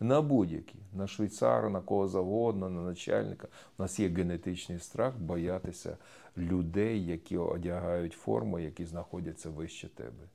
На 0.00 0.22
будь-які, 0.22 0.78
на 0.92 1.06
швейцара, 1.06 1.68
на 1.68 1.80
кого 1.80 2.08
завгодно, 2.08 2.70
на 2.70 2.80
начальника. 2.80 3.48
У 3.78 3.82
нас 3.82 4.00
є 4.00 4.08
генетичний 4.08 4.78
страх 4.78 5.18
боятися 5.18 5.96
людей, 6.36 7.06
які 7.06 7.36
одягають 7.36 8.12
форму, 8.12 8.58
які 8.58 8.84
знаходяться 8.84 9.50
вище 9.50 9.88
тебе. 9.88 10.28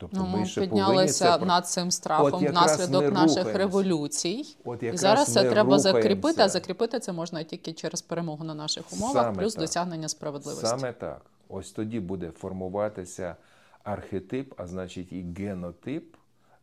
Тобто 0.00 0.16
Ну, 0.16 0.38
ми 0.38 0.46
ще 0.46 0.60
піднялися 0.60 1.38
це 1.38 1.44
над 1.44 1.68
цим 1.68 1.90
страхом 1.90 2.46
внаслідок 2.46 3.12
наших 3.12 3.54
революцій. 3.54 4.56
От 4.64 4.82
І 4.82 4.96
зараз 4.96 5.32
це 5.32 5.50
треба 5.50 5.78
закріпити, 5.78 6.42
а 6.42 6.48
закріпити 6.48 7.00
це 7.00 7.12
можна 7.12 7.42
тільки 7.42 7.72
через 7.72 8.02
перемогу 8.02 8.44
на 8.44 8.54
наших 8.54 8.92
умовах, 8.92 9.24
Саме 9.24 9.38
плюс 9.38 9.54
так. 9.54 9.62
досягнення 9.62 10.08
справедливості. 10.08 10.66
Саме 10.66 10.92
так. 10.92 11.22
Ось 11.50 11.72
тоді 11.72 12.00
буде 12.00 12.30
формуватися 12.30 13.36
архетип, 13.84 14.54
а 14.56 14.66
значить 14.66 15.12
і 15.12 15.22
генотип 15.38 16.16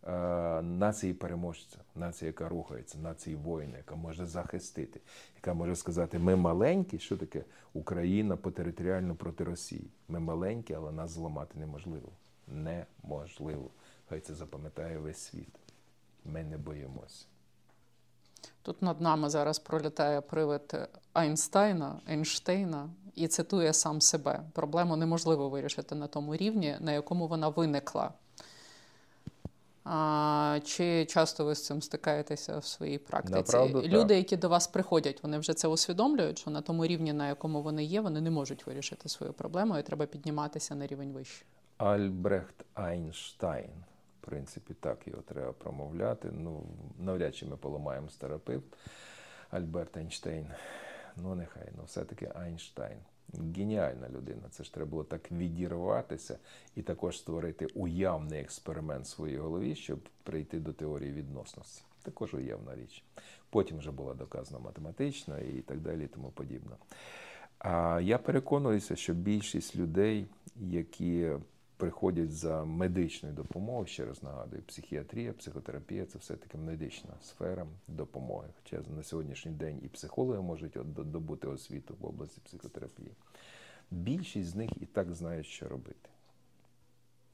е, 0.08 0.12
нації 0.62 1.14
переможця, 1.14 1.78
нації, 1.96 2.28
яка 2.28 2.50
рухається, 2.50 2.98
нації 2.98 3.36
воїна, 3.36 3.78
яка 3.78 3.96
може 3.96 4.26
захистити, 4.26 5.00
яка 5.36 5.54
може 5.54 5.76
сказати: 5.76 6.20
ми 6.20 6.36
маленькі, 6.36 7.00
що 7.00 7.18
таке 7.18 7.44
Україна 7.74 8.38
по 8.38 8.52
територіально 8.52 9.16
проти 9.16 9.44
Росії. 9.44 9.88
Ми 10.08 10.20
маленькі, 10.20 10.74
але 10.74 10.92
нас 10.92 11.12
зламати 11.12 11.60
неможливо. 11.60 12.10
Неможливо. 12.48 13.70
Хай 14.10 14.20
це 14.20 14.34
запам'ятає 14.34 14.98
весь 14.98 15.18
світ. 15.18 15.60
Ми 16.26 16.44
не 16.44 16.58
боїмося. 16.58 17.26
Тут 18.62 18.82
над 18.82 19.02
нами 19.02 19.30
зараз 19.30 19.60
пролітає 19.60 20.22
привид 20.22 20.90
Айнстайна, 21.14 22.00
Ейнштейна 22.10 22.90
і 23.16 23.28
цитує 23.28 23.74
сам 23.74 24.02
себе. 24.02 24.42
Проблему 24.54 24.96
неможливо 24.96 25.50
вирішити 25.50 25.96
на 25.96 26.08
тому 26.08 26.36
рівні, 26.36 26.78
на 26.80 26.92
якому 26.92 27.28
вона 27.28 27.50
виникла. 27.50 28.12
А, 29.90 30.60
чи 30.66 31.06
часто 31.06 31.46
ви 31.46 31.56
з 31.56 31.66
цим 31.66 31.82
стикаєтеся 31.82 32.58
в 32.58 32.66
своїй 32.66 32.98
практиці? 32.98 33.36
Направду, 33.36 33.82
так. 33.82 33.92
Люди, 33.92 34.16
які 34.16 34.38
до 34.38 34.50
вас 34.50 34.68
приходять, 34.68 35.24
вони 35.24 35.38
вже 35.38 35.54
це 35.54 35.68
усвідомлюють, 35.68 36.40
що 36.40 36.52
на 36.52 36.62
тому 36.62 36.86
рівні, 36.86 37.14
на 37.14 37.28
якому 37.28 37.62
вони 37.62 37.84
є, 37.84 38.02
вони 38.02 38.22
не 38.22 38.32
можуть 38.32 38.68
вирішити 38.68 39.10
свою 39.10 39.34
проблему, 39.34 39.78
і 39.78 39.84
треба 39.84 40.06
підніматися 40.06 40.76
на 40.76 40.88
рівень 40.88 41.12
вище. 41.12 41.46
Альбрехт 41.78 42.66
Айнштайн. 42.74 43.70
Принципі, 44.28 44.74
так 44.74 45.08
його 45.08 45.22
треба 45.22 45.54
промовляти. 45.54 46.30
Ну, 46.32 46.64
навряд 47.00 47.36
чи 47.36 47.46
ми 47.46 47.58
поламаємо 47.58 48.08
стереотип 48.20 48.78
Альберт 49.50 49.98
Айнштейн. 49.98 50.48
Ну, 51.16 51.36
нехай, 51.36 51.70
ну 51.78 51.84
все-таки 51.86 52.32
Айнштайн. 52.36 52.98
Геніальна 53.56 54.10
людина. 54.10 54.42
Це 54.50 54.64
ж 54.64 54.74
треба 54.74 54.90
було 54.90 55.04
так 55.04 55.32
відірватися 55.32 56.38
і 56.76 56.82
також 56.82 57.18
створити 57.18 57.66
уявний 57.66 58.42
експеримент 58.42 59.06
в 59.06 59.10
своїй 59.10 59.38
голові, 59.38 59.76
щоб 59.76 60.00
прийти 60.24 60.60
до 60.60 60.74
теорії 60.74 61.12
відносності. 61.12 61.84
Також 62.04 62.34
уявна 62.34 62.76
річ. 62.76 63.04
Потім 63.50 63.78
вже 63.78 63.92
була 63.92 64.14
доказана 64.14 64.60
математично 64.60 65.40
і 65.40 65.62
так 65.62 65.80
далі, 65.80 66.04
і 66.04 66.08
тому 66.08 66.30
подібне. 66.30 66.76
А 67.60 68.00
я 68.04 68.18
переконуюся, 68.18 68.96
що 68.96 69.14
більшість 69.14 69.76
людей, 69.76 70.28
які 70.56 71.32
приходять 71.78 72.32
за 72.32 72.66
медичною 72.66 73.36
допомогою, 73.36 73.88
ще 73.88 74.06
раз 74.06 74.24
нагадую, 74.24 74.62
психіатрія, 74.62 75.34
психотерапія 75.34 76.06
це 76.06 76.20
все-таки 76.20 76.58
медична 76.58 77.14
сфера 77.22 77.68
допомоги. 77.88 78.48
Хоча 78.64 78.82
на 78.98 79.04
сьогоднішній 79.04 79.52
день 79.52 79.80
і 79.84 79.88
психологи 79.88 80.42
можуть 80.42 80.78
добути 80.96 81.48
освіту 81.48 81.96
в 82.00 82.06
області 82.06 82.42
психотерапії. 82.46 83.12
Більшість 83.92 84.50
з 84.50 84.56
них 84.56 84.70
і 84.82 84.86
так 84.86 85.14
знають, 85.14 85.46
що 85.46 85.68
робити 85.68 86.10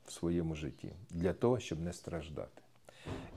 в 0.05 0.11
своєму 0.11 0.55
житті 0.55 0.91
для 1.09 1.33
того, 1.33 1.59
щоб 1.59 1.81
не 1.81 1.93
страждати. 1.93 2.61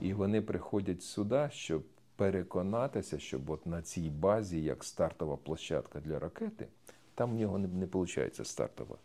І 0.01 0.15
вони 0.15 0.43
приходять 0.43 1.03
сюди, 1.03 1.49
щоб 1.53 1.85
переконатися, 2.17 3.19
щоб 3.19 3.51
от 3.51 3.67
на 3.67 3.83
цій 3.83 4.11
базі, 4.11 4.63
як 4.63 4.85
стартова 4.85 5.37
площадка 5.37 6.01
для 6.01 6.19
ракети, 6.19 6.69
там 7.15 7.31
в 7.31 7.35
нього 7.35 7.59
не, 7.59 7.69
не 7.69 7.87
виходить 7.87 8.47
стартова. 8.47 8.97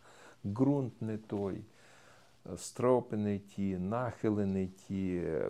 Ґрунт 0.45 1.01
не 1.01 1.17
той, 1.17 1.61
стропи 2.57 3.17
не 3.17 3.39
ті, 3.39 3.77
нахили 3.77 4.45
не 4.45 4.67
ті, 4.67 5.21
е, 5.25 5.49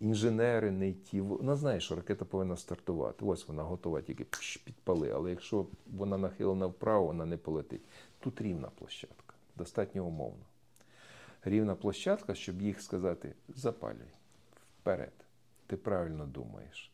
інженери 0.00 0.70
не 0.70 0.92
ті. 0.92 1.20
Вона 1.20 1.56
знає, 1.56 1.80
що 1.80 1.96
ракета 1.96 2.24
повинна 2.24 2.56
стартувати. 2.56 3.24
Ось 3.24 3.48
вона 3.48 3.62
готова, 3.62 4.02
тільки 4.02 4.24
пш, 4.24 4.56
підпали. 4.56 5.10
Але 5.10 5.30
якщо 5.30 5.66
вона 5.86 6.18
нахилена 6.18 6.66
вправо, 6.66 7.06
вона 7.06 7.26
не 7.26 7.36
полетить. 7.36 7.82
Тут 8.20 8.40
рівна 8.40 8.68
площадка, 8.78 9.34
достатньо 9.56 10.04
умовно. 10.04 10.44
Рівна 11.44 11.74
площадка, 11.74 12.34
щоб 12.34 12.62
їх 12.62 12.80
сказати: 12.82 13.34
запалюй 13.48 14.12
вперед. 14.80 15.12
Ти 15.66 15.76
правильно 15.76 16.26
думаєш. 16.26 16.92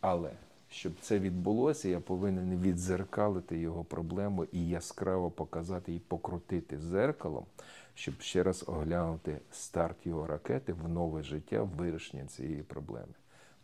Але 0.00 0.32
щоб 0.70 0.92
це 1.00 1.18
відбулося, 1.18 1.88
я 1.88 2.00
повинен 2.00 2.60
відзеркалити 2.60 3.58
його 3.58 3.84
проблему 3.84 4.46
і 4.52 4.68
яскраво 4.68 5.30
показати 5.30 5.94
і 5.94 5.98
покрутити 5.98 6.78
зеркалом, 6.78 7.46
щоб 7.94 8.20
ще 8.20 8.42
раз 8.42 8.64
оглянути 8.66 9.40
старт 9.52 10.06
його 10.06 10.26
ракети 10.26 10.72
в 10.72 10.88
нове 10.88 11.22
життя, 11.22 11.62
в 11.62 11.68
вирішення 11.68 12.26
цієї 12.26 12.62
проблеми. 12.62 13.14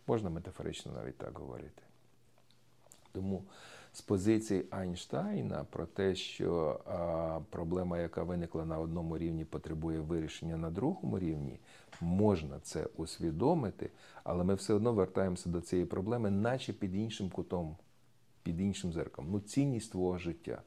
Можна 0.07 0.31
метафорично 0.31 0.93
навіть 0.93 1.19
так 1.19 1.39
говорити. 1.39 1.83
Тому 3.13 3.43
з 3.97 4.01
позиції 4.01 4.65
Айнштайна 4.71 5.65
про 5.71 5.87
те, 5.87 6.15
що 6.15 6.81
а, 6.87 7.41
проблема, 7.51 7.99
яка 7.99 8.23
виникла 8.23 8.65
на 8.65 8.79
одному 8.79 9.19
рівні, 9.19 9.45
потребує 9.45 10.01
вирішення 10.01 10.57
на 10.57 10.71
другому 10.71 11.19
рівні, 11.19 11.59
можна 12.01 12.61
це 12.61 12.89
усвідомити, 12.97 13.91
але 14.25 14.45
ми 14.45 14.55
все 14.55 14.75
одно 14.75 14.93
вертаємося 14.93 15.49
до 15.49 15.61
цієї 15.61 15.87
проблеми, 15.87 16.31
наче 16.31 16.73
під 16.73 16.95
іншим 16.95 17.31
кутом, 17.31 17.77
під 18.43 18.61
іншим 18.61 18.93
зеркалом. 18.93 19.31
Ну, 19.31 19.41
цінність 19.41 19.93
твого 19.93 20.19
життя. 20.19 20.63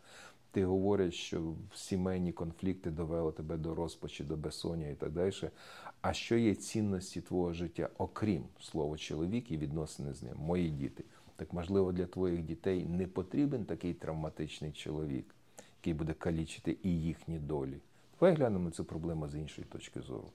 Ти 0.52 0.66
говориш, 0.66 1.16
що 1.16 1.54
сімейні 1.76 2.32
конфлікти 2.32 2.92
довели 2.92 3.32
тебе 3.32 3.58
до 3.58 3.76
розпачі, 3.76 4.24
до 4.24 4.38
безсоння 4.38 4.88
і 4.88 4.96
так 4.96 5.12
далі. 5.12 5.34
А 6.02 6.14
що 6.14 6.38
є 6.38 6.56
цінності 6.56 7.22
твого 7.22 7.54
життя, 7.54 7.90
окрім 7.98 8.44
слова 8.60 8.98
чоловік 8.98 9.52
і 9.52 9.58
відносини 9.58 10.14
з 10.14 10.24
ним, 10.24 10.38
мої 10.38 10.70
діти? 10.70 11.04
Так 11.40 11.54
можливо, 11.54 11.92
для 11.92 12.06
твоїх 12.06 12.44
дітей 12.44 12.86
не 12.86 13.08
потрібен 13.08 13.66
такий 13.66 13.94
травматичний 13.94 14.72
чоловік, 14.72 15.26
який 15.82 15.94
буде 15.94 16.14
калічити 16.14 16.78
і 16.84 17.02
їхні 17.02 17.40
долі. 17.40 17.78
Давай 18.20 18.36
глянемо 18.36 18.72
цю 18.72 18.86
проблему 18.86 19.28
з 19.28 19.36
іншої 19.36 19.68
точки 19.68 20.02
зору. 20.02 20.28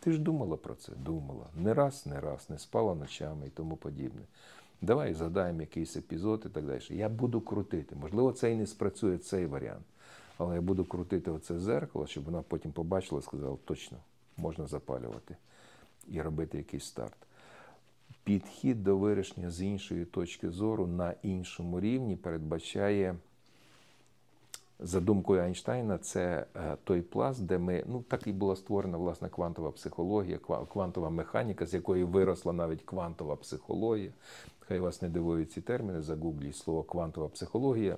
Ти 0.00 0.12
ж 0.12 0.18
думала 0.18 0.56
про 0.56 0.74
це? 0.74 0.92
Думала. 0.96 1.46
Не 1.56 1.74
раз, 1.74 2.06
не 2.06 2.20
раз, 2.20 2.50
не 2.50 2.58
спала 2.58 2.94
ночами 2.94 3.46
і 3.46 3.50
тому 3.50 3.76
подібне. 3.76 4.20
Давай 4.82 5.14
згадаємо 5.14 5.60
якийсь 5.60 5.96
епізод 5.96 6.42
і 6.46 6.48
так 6.48 6.66
далі. 6.66 6.80
Я 6.90 7.08
буду 7.08 7.40
крутити. 7.40 7.96
Можливо, 7.96 8.32
це 8.32 8.52
і 8.52 8.56
не 8.56 8.66
спрацює 8.66 9.18
цей 9.18 9.46
варіант. 9.46 9.84
Але 10.38 10.54
я 10.54 10.60
буду 10.60 10.84
крутити 10.84 11.30
оце 11.30 11.58
зеркало, 11.58 12.06
щоб 12.06 12.24
вона 12.24 12.42
потім 12.42 12.72
побачила 12.72 13.18
і 13.18 13.24
сказала, 13.24 13.56
точно, 13.64 13.98
можна 14.36 14.66
запалювати 14.66 15.36
і 16.08 16.22
робити 16.22 16.58
якийсь 16.58 16.84
старт. 16.84 17.27
Підхід 18.28 18.84
до 18.84 18.96
вирішення 18.96 19.50
з 19.50 19.62
іншої 19.62 20.04
точки 20.04 20.50
зору 20.50 20.86
на 20.86 21.14
іншому 21.22 21.80
рівні 21.80 22.16
передбачає, 22.16 23.16
за 24.78 25.00
думкою 25.00 25.42
Айнштайна, 25.42 25.98
це 25.98 26.46
е, 26.56 26.76
той 26.84 27.02
пласт, 27.02 27.46
де 27.46 27.58
ми, 27.58 27.84
ну 27.86 28.04
так 28.08 28.26
і 28.26 28.32
була 28.32 28.56
створена 28.56 28.98
власне 28.98 29.28
квантова 29.28 29.70
психологія, 29.70 30.38
квантова 30.72 31.10
механіка, 31.10 31.66
з 31.66 31.74
якої 31.74 32.04
виросла 32.04 32.52
навіть 32.52 32.82
квантова 32.82 33.36
психологія. 33.36 34.10
Хай 34.60 34.80
вас 34.80 35.02
не 35.02 35.08
дивують 35.08 35.52
ці 35.52 35.60
терміни, 35.60 36.02
загугліть 36.02 36.56
слово 36.56 36.82
квантова 36.82 37.28
психологія. 37.28 37.96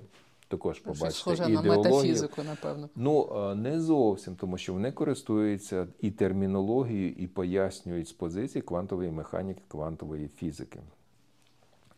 Також 0.51 0.79
побачите 0.79 1.11
схоже 1.11 1.43
ідеологію. 1.43 1.71
на 1.71 1.77
метафізику, 1.77 2.43
напевно. 2.43 2.89
Ну 2.95 3.55
не 3.55 3.81
зовсім, 3.81 4.35
тому 4.35 4.57
що 4.57 4.73
вони 4.73 4.91
користуються 4.91 5.87
і 5.99 6.11
термінологією, 6.11 7.11
і 7.11 7.27
пояснюють 7.27 8.07
з 8.07 8.11
позиції 8.11 8.61
квантової 8.61 9.11
механіки, 9.11 9.61
квантової 9.67 10.27
фізики. 10.27 10.79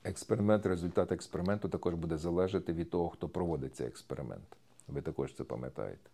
Експеримент, 0.03 0.65
результат 0.65 1.11
експерименту 1.11 1.69
також 1.69 1.93
буде 1.93 2.17
залежати 2.17 2.73
від 2.73 2.89
того, 2.89 3.09
хто 3.09 3.29
проводить 3.29 3.75
цей 3.75 3.87
експеримент. 3.87 4.57
Ви 4.87 5.01
також 5.01 5.33
це 5.33 5.43
пам'ятаєте. 5.43 6.09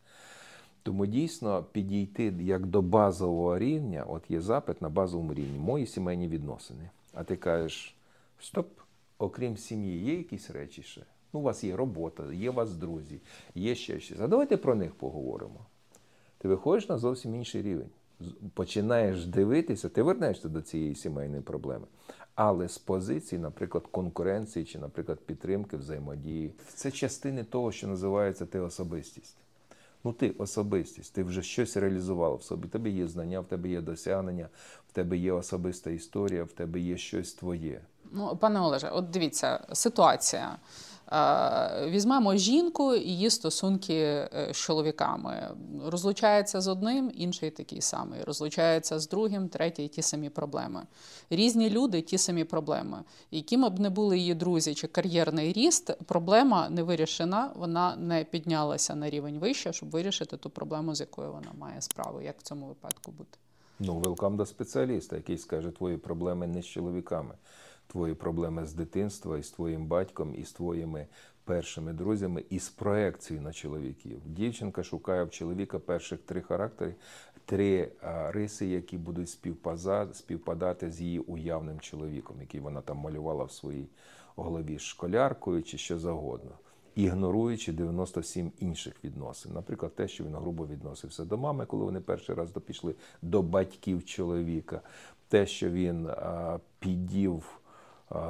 Тому 0.84 1.06
дійсно 1.06 1.64
підійти 1.64 2.34
як 2.40 2.66
до 2.66 2.82
базового 2.82 3.60
рівня, 3.60 4.04
от 4.08 4.32
є 4.32 4.42
запит 4.42 4.82
на 4.82 4.90
базовому 4.90 5.34
рівні, 5.34 5.60
мої 5.60 5.88
сімейні 5.88 6.28
відносини. 6.28 6.90
А 7.14 7.24
ти 7.24 7.36
кажеш, 7.36 7.96
стоп, 8.40 8.70
окрім 9.18 9.58
сім'ї, 9.58 10.04
є 10.04 10.18
якісь 10.18 10.50
речі 10.50 10.84
ще? 10.84 11.02
Ну, 11.34 11.40
у 11.40 11.44
вас 11.44 11.64
є 11.64 11.76
робота, 11.76 12.34
є 12.34 12.50
у 12.50 12.54
вас 12.54 12.74
друзі, 12.74 13.20
є 13.56 13.76
ще 13.76 14.00
щось. 14.00 14.20
А 14.20 14.28
давайте 14.28 14.58
про 14.58 14.76
них 14.76 14.96
поговоримо. 14.96 15.66
Ти 16.38 16.48
виходиш 16.48 16.90
на 16.90 16.98
зовсім 16.98 17.36
інший 17.36 17.62
рівень. 17.62 17.90
Починаєш 18.54 19.26
дивитися, 19.26 19.90
ти 19.90 20.02
вернешся 20.02 20.50
до 20.50 20.62
цієї 20.62 20.96
сімейної 20.96 21.42
проблеми. 21.42 21.86
Але 22.36 22.70
з 22.70 22.78
позиції, 22.78 23.40
наприклад, 23.40 23.88
конкуренції 23.92 24.66
чи, 24.66 24.80
наприклад, 24.80 25.20
підтримки, 25.20 25.78
взаємодії. 25.78 26.54
Це 26.74 26.92
частини 26.92 27.44
того, 27.44 27.72
що 27.72 27.88
називається 27.88 28.46
ти 28.46 28.60
особистість. 28.60 29.38
Ну, 30.04 30.14
ти 30.14 30.30
особистість, 30.30 31.14
ти 31.14 31.24
вже 31.24 31.42
щось 31.42 31.78
реалізував 31.78 32.36
в 32.36 32.44
собі. 32.44 32.68
В 32.68 32.70
тебе 32.70 32.90
є 32.90 33.08
знання, 33.08 33.40
в 33.40 33.46
тебе 33.46 33.70
є 33.70 33.82
досягнення, 33.82 34.50
в 34.88 34.92
тебе 34.92 35.18
є 35.18 35.32
особиста 35.32 35.90
історія, 35.90 36.44
в 36.44 36.52
тебе 36.52 36.80
є 36.80 36.98
щось 36.98 37.34
твоє. 37.34 37.82
Ну, 38.12 38.38
пане 38.42 38.60
Олеже, 38.60 38.90
от 38.90 39.10
дивіться, 39.10 39.68
ситуація. 39.74 40.58
Візьмемо 41.86 42.36
жінку 42.36 42.96
і 42.96 43.10
її 43.10 43.30
стосунки 43.30 43.94
е, 43.94 44.50
з 44.52 44.58
чоловіками. 44.58 45.52
Розлучається 45.86 46.62
з 46.62 46.68
одним, 46.68 47.12
інший 47.16 47.52
такий 47.52 47.82
самий. 47.82 48.24
Розлучається 48.24 49.00
з 49.00 49.10
другим, 49.10 49.50
третій 49.50 49.88
ті 49.88 50.02
самі 50.02 50.30
проблеми. 50.30 50.82
Різні 51.30 51.70
люди, 51.70 52.02
ті 52.02 52.18
самі 52.18 52.44
проблеми. 52.44 52.98
Якими 53.32 53.70
б 53.70 53.80
не 53.80 53.90
були 53.90 54.18
її 54.18 54.34
друзі 54.34 54.74
чи 54.74 54.88
кар'єрний 54.88 55.54
ріст, 55.54 55.92
проблема 56.06 56.70
не 56.70 56.84
вирішена, 56.84 57.52
вона 57.56 57.96
не 57.96 58.24
піднялася 58.24 58.96
на 58.96 59.10
рівень 59.10 59.40
вище, 59.40 59.74
щоб 59.74 59.90
вирішити 59.90 60.38
ту 60.38 60.50
проблему, 60.50 60.96
з 60.96 61.00
якою 61.00 61.32
вона 61.32 61.52
має 61.60 61.82
справу. 61.82 62.22
Як 62.22 62.40
в 62.40 62.42
цьому 62.42 62.68
випадку 62.68 63.12
бути? 63.12 63.38
Ну, 63.80 63.98
велкам 63.98 64.38
до 64.38 64.46
спеціаліста, 64.46 65.16
який 65.16 65.38
скаже, 65.38 65.72
твої 65.72 65.98
проблеми 65.98 66.48
не 66.48 66.62
з 66.62 66.66
чоловіками 66.66 67.36
твої 67.92 68.14
проблеми 68.14 68.66
з 68.66 68.74
дитинства, 68.74 69.38
і 69.38 69.44
з 69.44 69.52
твоїм 69.52 69.86
батьком, 69.86 70.36
і 70.36 70.44
з 70.44 70.52
твоїми 70.52 71.08
першими 71.44 71.94
друзями, 71.94 72.44
і 72.50 72.60
з 72.60 72.70
проекцією 72.70 73.44
на 73.44 73.54
чоловіків. 73.54 74.22
Дівчинка 74.26 74.84
шукає 74.84 75.24
в 75.24 75.30
чоловіка 75.30 75.80
перших 75.80 76.20
три 76.20 76.42
характери, 76.42 76.96
три 77.46 77.92
риси, 78.28 78.68
які 78.68 78.98
будуть 78.98 79.30
співпадати 80.14 80.92
з 80.92 81.02
її 81.02 81.20
уявним 81.20 81.80
чоловіком, 81.80 82.38
який 82.42 82.60
вона 82.60 82.82
там 82.82 82.98
малювала 82.98 83.44
в 83.44 83.52
своїй 83.52 83.88
голові 84.36 84.80
школяркою 84.80 85.64
чи 85.64 85.78
що 85.78 86.00
завгодно. 86.00 86.52
Ігноруючи 86.96 87.74
97 87.74 88.52
інших 88.60 89.04
відносин, 89.04 89.54
наприклад, 89.54 89.96
те, 89.96 90.08
що 90.08 90.24
він 90.24 90.36
грубо 90.36 90.68
відносився 90.68 91.26
до 91.26 91.38
мами, 91.38 91.66
коли 91.66 91.86
вони 91.86 92.00
перший 92.00 92.36
раз 92.36 92.54
допішли 92.54 92.96
до 93.22 93.42
батьків 93.42 94.06
чоловіка, 94.06 94.82
те, 95.28 95.46
що 95.46 95.70
він 95.70 96.08
а, 96.08 96.60
підів 96.80 97.59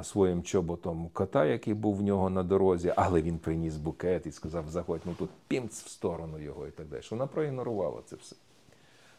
своїм 0.02 0.42
чоботом 0.42 1.10
кота, 1.12 1.44
який 1.44 1.74
був 1.74 1.96
в 1.96 2.02
нього 2.02 2.30
на 2.30 2.42
дорозі, 2.42 2.92
але 2.96 3.22
він 3.22 3.38
приніс 3.38 3.76
букет 3.76 4.26
і 4.26 4.32
сказав, 4.32 4.68
заходь, 4.68 5.00
ну 5.04 5.14
тут 5.18 5.30
пімц 5.48 5.82
в 5.82 5.88
сторону 5.88 6.38
його 6.38 6.66
і 6.66 6.70
так 6.70 6.86
далі. 6.86 7.02
Вона 7.10 7.26
проігнорувала 7.26 8.02
це 8.06 8.16
все. 8.16 8.36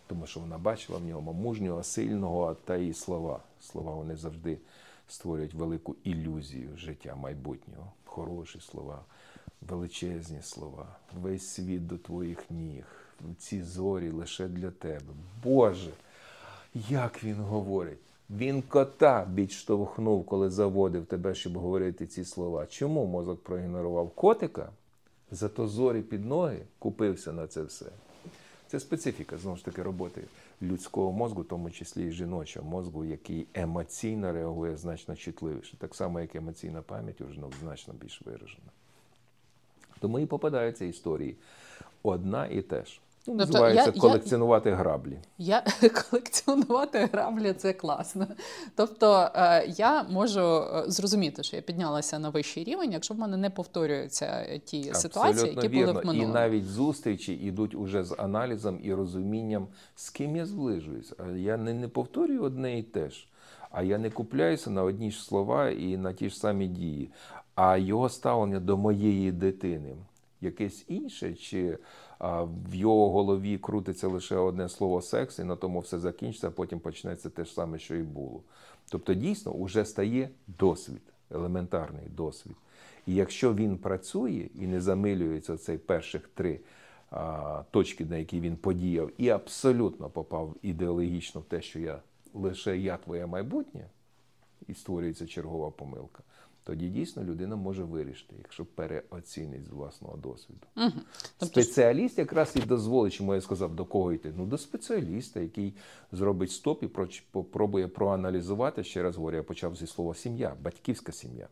Тому 0.08 0.28
що 0.28 0.40
вона 0.40 0.58
бачила 0.58 1.00
в 1.00 1.06
ньому 1.06 1.34
мужнього, 1.34 1.84
сильного 1.84 2.54
та 2.66 2.76
і 2.76 2.94
слова. 2.94 3.40
Слова 3.60 3.92
вони 3.92 4.16
завжди 4.16 4.58
створюють 5.08 5.54
велику 5.54 5.96
ілюзію 6.04 6.78
життя 6.78 7.16
майбутнього. 7.16 7.92
Хороші 8.06 8.60
слова, 8.60 9.00
величезні 9.62 10.42
слова, 10.42 10.86
весь 11.22 11.48
світ 11.48 11.88
до 11.88 11.98
твоїх 11.98 12.52
ніг, 12.52 12.86
ці 13.38 13.64
зорі 13.64 14.10
лише 14.10 14.48
для 14.48 14.72
тебе. 14.72 15.14
Боже, 15.44 15.92
як 16.74 17.24
він 17.24 17.36
говорить! 17.36 18.11
Він 18.38 18.62
кота 18.62 19.28
підштовхнув, 19.36 20.26
коли 20.26 20.50
заводив 20.50 21.06
тебе, 21.06 21.36
щоб 21.36 21.58
говорити 21.58 22.08
ці 22.08 22.26
слова. 22.26 22.66
Чому 22.66 23.06
мозок 23.06 23.44
проігнорував 23.44 24.10
котика? 24.10 24.70
Зато 25.32 25.68
зорі 25.68 26.02
під 26.02 26.26
ноги 26.26 26.66
купився 26.80 27.34
на 27.34 27.48
це 27.48 27.64
все. 27.64 27.86
Це 28.68 28.80
специфіка 28.80 29.38
знову 29.38 29.58
ж 29.58 29.66
таки 29.66 29.84
роботи 29.84 30.24
людського 30.62 31.12
мозку, 31.12 31.42
в 31.42 31.46
тому 31.46 31.72
числі 31.72 32.08
і 32.08 32.12
жіночого 32.12 32.70
мозку, 32.70 33.06
який 33.06 33.48
емоційно 33.54 34.34
реагує 34.34 34.78
значно 34.78 35.16
чутливіше, 35.16 35.78
так 35.78 35.96
само, 35.96 36.20
як 36.20 36.36
емоційна 36.36 36.82
пам'ять 36.82 37.22
у 37.22 37.32
жінок 37.34 37.54
значно 37.62 37.94
більш 37.94 38.22
виражена. 38.26 38.72
Тому 40.00 40.20
і 40.20 40.26
попадаються 40.26 40.86
історії 40.86 41.36
одна 42.04 42.48
і 42.48 42.62
те 42.62 42.86
ж. 42.86 43.02
Ну, 43.28 43.38
тобто 43.38 43.54
Називається 43.54 43.92
я, 43.96 44.02
колекціонувати 44.02 44.70
я, 44.70 44.76
граблі. 44.76 45.18
Я 45.38 45.64
колекціонувати 46.10 47.10
граблі 47.14 47.54
це 47.58 47.74
класно. 47.74 48.28
Тобто 48.76 49.30
е, 49.36 49.68
я 49.78 50.04
можу 50.04 50.42
е, 50.42 50.84
зрозуміти, 50.88 51.44
що 51.44 51.56
я 51.56 51.62
піднялася 51.62 52.20
на 52.20 52.30
вищий 52.30 52.64
рівень, 52.64 52.92
якщо 52.92 53.14
в 53.14 53.18
мене 53.18 53.38
не 53.38 53.50
повторюються 53.50 54.60
ті 54.66 54.78
Абсолютно 54.78 55.00
ситуації, 55.00 55.54
які 55.56 55.68
вірно. 55.68 55.94
були 55.94 56.04
в 56.04 56.06
минулому. 56.06 56.32
І 56.32 56.34
навіть 56.34 56.66
зустрічі 56.66 57.34
йдуть 57.34 57.76
уже 57.76 58.04
з 58.04 58.16
аналізом 58.18 58.80
і 58.84 58.94
розумінням, 58.94 59.68
з 59.96 60.10
ким 60.10 60.36
я 60.36 60.46
зближуюсь. 60.46 61.14
Я 61.36 61.58
не, 61.58 61.74
не 61.74 61.88
повторюю 61.88 62.44
одне 62.44 62.80
і 62.80 62.84
те 62.84 63.10
ж. 63.10 63.28
А 63.72 63.84
я 63.84 63.98
не 63.98 64.10
купляюся 64.10 64.70
на 64.70 64.84
одні 64.84 65.12
ж 65.12 65.24
слова 65.24 65.70
і 65.70 65.98
на 65.98 66.14
ті 66.14 66.30
ж 66.30 66.38
самі 66.38 66.68
дії. 66.68 67.10
А 67.56 67.78
його 67.78 68.10
ставлення 68.10 68.60
до 68.60 68.78
моєї 68.78 69.32
дитини 69.32 69.96
якесь 70.42 70.86
інше, 70.88 71.34
чи 71.34 71.78
в 72.70 72.76
його 72.76 73.10
голові 73.10 73.58
крутиться 73.58 74.08
лише 74.08 74.36
одне 74.36 74.70
слово 74.70 75.02
секс, 75.02 75.40
і 75.40 75.44
на 75.44 75.56
тому 75.56 75.80
все 75.80 76.00
закінчиться, 76.00 76.48
а 76.48 76.52
потім 76.52 76.80
почнеться 76.80 77.30
те 77.30 77.46
ж 77.46 77.54
саме, 77.54 77.80
що 77.80 77.96
і 77.96 78.04
було. 78.04 78.42
Тобто, 78.92 79.14
дійсно, 79.14 79.64
вже 79.64 79.86
стає 79.86 80.30
досвід. 80.48 81.02
елементарний 81.32 82.10
досвід. 82.10 82.56
І 83.08 83.16
якщо 83.16 83.54
він 83.54 83.78
працює 83.78 84.50
і 84.56 84.68
не 84.68 84.82
замилюється 84.82 85.58
цей 85.58 85.78
перших 85.78 86.28
три 86.28 86.60
а, 87.12 87.64
точки, 87.72 88.06
на 88.06 88.18
які 88.18 88.40
він 88.40 88.56
подіяв, 88.56 89.12
і 89.18 89.30
абсолютно 89.30 90.10
попав 90.10 90.56
ідеологічно 90.62 91.42
в 91.42 91.44
те, 91.44 91.62
що 91.62 91.80
я 91.80 92.00
лише 92.34 92.78
я 92.78 92.98
твоє 92.98 93.26
майбутнє, 93.26 93.86
і 94.68 94.74
створюється 94.74 95.28
чергова 95.28 95.72
помилка, 95.72 96.24
тоді 96.64 96.90
дійсно 96.90 97.24
людина 97.24 97.56
може 97.56 97.84
вирішити, 97.84 98.36
якщо 98.38 98.66
переоцінить 98.66 99.66
з 99.66 99.70
власного 99.70 100.18
досвіду. 100.18 100.68
Угу. 100.78 100.92
Тобто, 101.38 101.64
Спеціаліст 101.64 102.18
якраз 102.18 102.54
і 102.56 102.60
дозволить, 102.60 103.14
чому 103.14 103.36
я 103.36 103.42
сказав, 103.42 103.76
до 103.76 103.86
кого 103.86 104.14
йти. 104.14 104.34
Ну, 104.38 104.46
до 104.46 104.58
спеціаліста, 104.58 105.40
який 105.40 105.74
зробить 106.12 106.52
стоп 106.52 106.84
і 106.84 106.88
попробує 107.32 107.88
проаналізувати. 107.88 108.84
Ще 108.84 109.04
раз 109.04 109.16
говорю, 109.16 109.38
я 109.38 109.44
почав 109.44 109.76
зі 109.76 109.88
слова 109.88 110.16
сім'я, 110.16 110.56
батьківська 110.62 111.12
сім'я. 111.12 111.48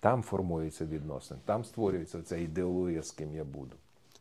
Там 0.00 0.22
формується 0.22 0.86
відносини, 0.86 1.40
там 1.44 1.64
створюється 1.64 2.22
ця 2.22 2.36
ідеологія, 2.36 3.02
з 3.02 3.10
ким 3.10 3.34
я 3.34 3.44
буду. 3.44 3.76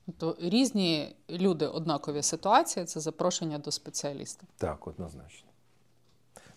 тобто 0.06 0.38
різні 0.42 1.16
люди, 1.30 1.68
однакові 1.68 2.22
ситуації 2.22 2.86
це 2.86 3.00
запрошення 3.00 3.60
до 3.60 3.72
спеціаліста. 3.72 4.48
Так, 4.58 4.88
однозначно. 4.88 5.50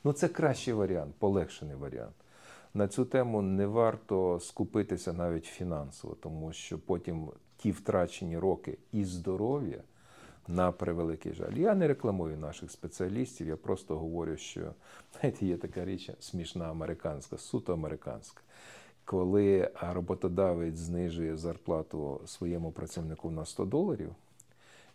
Ну, 0.05 0.13
це 0.13 0.29
кращий 0.29 0.75
варіант, 0.75 1.15
полегшений 1.19 1.77
варіант. 1.77 2.15
На 2.77 2.89
цю 2.89 3.05
тему 3.05 3.43
не 3.43 3.67
варто 3.67 4.41
скупитися 4.41 5.13
навіть 5.13 5.45
фінансово, 5.45 6.15
тому 6.15 6.53
що 6.53 6.79
потім 6.79 7.31
ті 7.57 7.71
втрачені 7.71 8.39
роки 8.39 8.79
і 8.93 9.05
здоров'я 9.05 9.83
на 10.49 10.73
превеликий 10.73 11.33
жаль. 11.33 11.53
Я 11.53 11.75
не 11.75 11.89
рекламую 11.89 12.37
наших 12.37 12.71
спеціалістів, 12.71 13.49
я 13.49 13.57
просто 13.57 13.99
говорю, 13.99 14.37
що 14.37 14.75
знаєте, 15.13 15.47
є 15.47 15.57
така 15.57 15.85
річ 15.85 16.11
смішна 16.21 16.71
американська, 16.71 17.39
суто 17.39 17.73
американська. 17.73 18.43
Коли 19.05 19.71
роботодавець 19.81 20.79
знижує 20.79 21.37
зарплату 21.37 22.21
своєму 22.27 22.73
працівнику 22.73 23.31
на 23.31 23.45
100 23.45 23.65
доларів, 23.65 24.15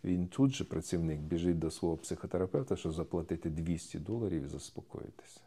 він 0.03 0.27
тут 0.27 0.51
же 0.51 0.63
працівник 0.63 1.19
біжить 1.19 1.59
до 1.59 1.71
свого 1.71 1.97
психотерапевта, 1.97 2.75
щоб 2.75 2.91
заплатити 2.91 3.49
200 3.49 3.99
доларів 3.99 4.43
і 4.43 4.47
заспокоїтися. 4.47 5.41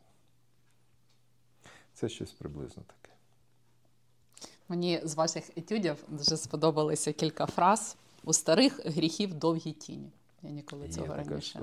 Це 1.95 2.09
щось 2.09 2.33
приблизно 2.33 2.83
таке. 2.83 3.15
Мені 4.69 5.01
з 5.05 5.15
ваших 5.15 5.59
етюдів 5.59 5.97
дуже 6.09 6.37
сподобалися 6.37 7.13
кілька 7.13 7.47
фраз 7.47 7.97
у 8.25 8.33
старих 8.33 8.87
гріхів 8.87 9.35
довгі 9.35 9.73
тіні. 9.73 10.11
Я 10.45 10.51
ніколи 10.51 10.89
цього 10.89 11.07
така 11.07 11.31
раніше 11.31 11.61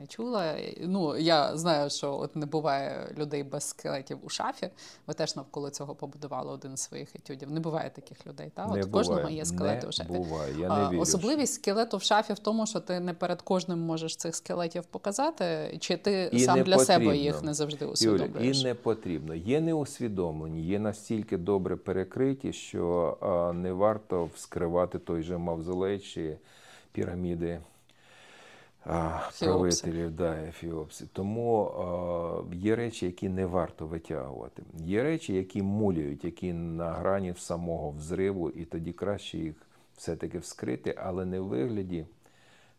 не 0.00 0.06
чула. 0.06 0.56
Ну 0.80 1.16
я 1.16 1.56
знаю, 1.56 1.90
що 1.90 2.18
от 2.18 2.36
не 2.36 2.46
буває 2.46 3.14
людей 3.18 3.42
без 3.42 3.64
скелетів 3.64 4.18
у 4.22 4.28
шафі. 4.28 4.70
Ви 5.06 5.14
теж 5.14 5.36
навколо 5.36 5.70
цього 5.70 5.94
побудували 5.94 6.52
один 6.52 6.76
з 6.76 6.80
своїх 6.80 7.16
етюдів. 7.16 7.50
Не 7.50 7.60
буває 7.60 7.90
таких 7.90 8.26
людей. 8.26 8.50
Та 8.54 8.66
не 8.66 8.80
от 8.80 8.86
у 8.86 8.90
кожного 8.90 9.20
буває. 9.20 9.36
є 9.36 9.44
скелети 9.44 9.82
не 9.82 9.88
у 9.88 9.92
шафі. 9.92 10.12
Буває. 10.12 10.54
Я 10.58 10.68
не 10.68 10.88
вірю. 10.90 11.00
Особливість 11.00 11.54
скелету 11.54 11.96
в 11.96 12.02
шафі 12.02 12.32
в 12.32 12.38
тому, 12.38 12.66
що 12.66 12.80
ти 12.80 13.00
не 13.00 13.14
перед 13.14 13.42
кожним 13.42 13.78
можеш 13.78 14.16
цих 14.16 14.36
скелетів 14.36 14.84
показати, 14.84 15.76
чи 15.80 15.96
ти 15.96 16.30
І 16.32 16.40
сам 16.40 16.58
не 16.58 16.64
для 16.64 16.78
себе 16.78 17.16
їх 17.16 17.42
не 17.42 17.54
завжди 17.54 17.86
усвідомлюєш. 17.86 18.60
і 18.60 18.64
не 18.64 18.74
потрібно. 18.74 19.34
Є 19.34 19.60
неусвідомлені, 19.60 20.62
є 20.62 20.78
настільки 20.78 21.36
добре 21.36 21.76
перекриті, 21.76 22.52
що 22.52 23.16
а, 23.20 23.52
не 23.52 23.72
варто 23.72 24.30
вскривати 24.34 24.98
той 24.98 25.22
же 25.22 25.38
мавзолей 25.38 25.98
чи 25.98 26.36
піраміди 26.92 27.60
Хеопса. 28.84 29.46
правителів 29.46 30.10
да, 30.10 30.34
ефіопсів. 30.34 31.08
Тому 31.12 31.64
а, 31.64 32.54
є 32.54 32.76
речі, 32.76 33.06
які 33.06 33.28
не 33.28 33.46
варто 33.46 33.86
витягувати. 33.86 34.62
Є 34.74 35.02
речі, 35.02 35.34
які 35.34 35.62
муляють, 35.62 36.24
які 36.24 36.52
на 36.52 36.92
грані 36.92 37.34
самого 37.36 37.90
взриву, 37.90 38.50
і 38.50 38.64
тоді 38.64 38.92
краще 38.92 39.38
їх 39.38 39.54
все-таки 39.96 40.38
вскрити, 40.38 40.94
але 40.98 41.24
не 41.24 41.40
в 41.40 41.46
вигляді 41.46 42.06